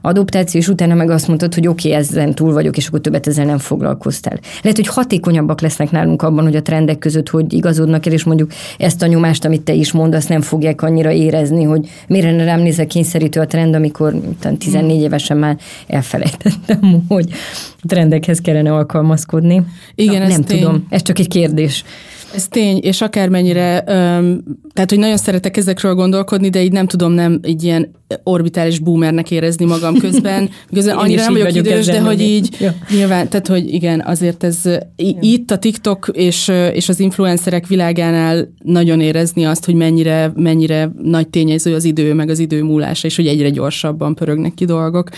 adoptáció, 0.01 0.61
és 0.61 0.69
utána 0.69 0.95
meg 0.95 1.11
azt 1.11 1.29
mondtad, 1.29 1.55
hogy 1.55 1.67
oké, 1.67 1.89
okay, 1.89 2.01
ezen 2.01 2.35
túl 2.35 2.53
vagyok, 2.53 2.77
és 2.77 2.87
akkor 2.87 3.01
többet 3.01 3.27
ezzel 3.27 3.45
nem 3.45 3.59
foglalkoztál. 3.59 4.39
Lehet, 4.63 4.77
hogy 4.79 4.87
hatékonyabbak 4.87 5.61
lesznek 5.61 5.91
nálunk 5.91 6.23
abban, 6.23 6.45
hogy 6.45 6.57
a 6.57 6.63
trendek 6.63 6.99
között 6.99 7.29
hogy 7.29 7.53
igazodnak 7.53 8.07
el, 8.07 8.13
és 8.13 8.25
mondjuk 8.25 8.51
ezt 8.79 9.03
a 9.03 9.07
nyomást, 9.07 9.45
amit 9.45 9.61
te 9.61 9.73
is 9.73 9.93
mondasz, 9.93 10.27
nem 10.27 10.41
fogják 10.41 10.83
annyira 10.83 11.11
érezni, 11.11 11.63
hogy 11.63 11.89
miért 12.07 12.37
ne 12.37 12.45
rám 12.45 12.61
nézek 12.61 12.87
kényszerítő 12.87 13.41
a 13.41 13.47
trend, 13.47 13.75
amikor 13.75 14.15
14 14.59 15.01
évesen 15.01 15.37
már 15.37 15.59
elfelejtettem, 15.87 17.03
hogy 17.09 17.29
trendekhez 17.83 18.41
kellene 18.41 18.73
alkalmazkodni. 18.73 19.63
Igen, 19.95 20.23
Na, 20.23 20.29
nem 20.29 20.43
tény. 20.43 20.59
tudom, 20.59 20.87
ez 20.89 21.03
csak 21.03 21.19
egy 21.19 21.29
kérdés. 21.29 21.85
Ez 22.35 22.49
tény, 22.49 22.79
és 22.83 23.01
akármennyire, 23.01 23.77
um, 23.79 24.43
tehát 24.73 24.91
hogy 24.91 24.99
nagyon 24.99 25.17
szeretek 25.17 25.57
ezekről 25.57 25.95
gondolkodni, 25.95 26.49
de 26.49 26.63
így 26.63 26.73
nem 26.73 26.87
tudom 26.87 27.13
nem 27.13 27.41
így 27.47 27.65
ilyen 27.65 27.91
orbitális 28.23 28.79
boomernek 28.79 29.31
érezni 29.31 29.65
magam 29.65 29.95
közben. 29.99 30.51
Közben 30.75 30.97
annyira 30.97 31.23
nem 31.23 31.33
vagyok, 31.33 31.55
idős, 31.55 31.87
de 31.87 32.01
hogy 32.01 32.21
így 32.21 32.57
ja. 32.61 32.75
nyilván, 32.91 33.29
tehát 33.29 33.47
hogy 33.47 33.75
igen, 33.75 34.03
azért 34.07 34.45
ez 34.45 34.61
ja. 34.65 34.81
itt 35.21 35.51
a 35.51 35.59
TikTok 35.59 36.11
és, 36.13 36.49
és 36.73 36.89
az 36.89 37.01
influencerek 37.01 37.67
világánál 37.67 38.53
nagyon 38.65 39.01
érezni 39.01 39.45
azt, 39.45 39.65
hogy 39.65 39.75
mennyire, 39.75 40.33
mennyire 40.37 40.91
nagy 41.03 41.29
tényező 41.29 41.75
az 41.75 41.85
idő, 41.85 42.15
meg 42.15 42.29
az 42.29 42.39
idő 42.39 42.63
múlása, 42.63 43.07
és 43.07 43.17
hogy 43.17 43.27
egyre 43.27 43.51
gyorsabban 43.51 44.15
pörögnek 44.15 44.55
ki 44.55 44.65
dolgok. 44.65 45.09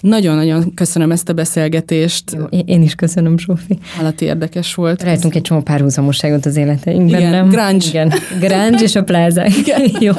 Nagyon-nagyon 0.00 0.74
köszönöm 0.74 1.10
ezt 1.10 1.28
a 1.28 1.32
beszélgetést. 1.32 2.24
Jó, 2.32 2.44
én 2.64 2.82
is 2.82 2.94
köszönöm, 2.94 3.38
Zsófi. 3.38 3.78
Állati 3.98 4.24
érdekes 4.24 4.74
volt. 4.74 5.02
Rajtunk 5.02 5.34
egy 5.34 5.42
csomó 5.42 5.60
párhuzamosságot 5.60 6.46
az 6.46 6.56
életeinkben, 6.56 7.20
Igen, 7.20 7.30
nem? 7.30 7.48
Grunge. 7.48 7.86
Igen, 7.88 8.12
grunge 8.38 8.82
és 8.82 8.96
a 8.96 9.04
plázák. 9.04 9.56
Igen. 9.56 9.90
Jó. 10.00 10.12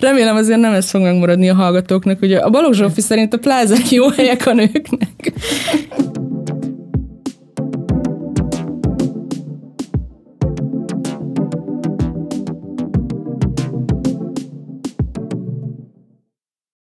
Remélem 0.00 0.36
azért 0.36 0.60
nem 0.60 0.72
ez 0.72 0.90
fog 0.90 1.02
megmaradni 1.02 1.48
a 1.48 1.54
hallgatóknak, 1.54 2.18
hogy 2.18 2.32
a 2.32 2.50
Balogh 2.50 2.74
Zsófi 2.74 3.00
szerint 3.00 3.34
a 3.34 3.38
plázák 3.38 3.90
jó 3.90 4.08
helyek 4.08 4.46
a 4.46 4.52
nőknek. 4.52 5.32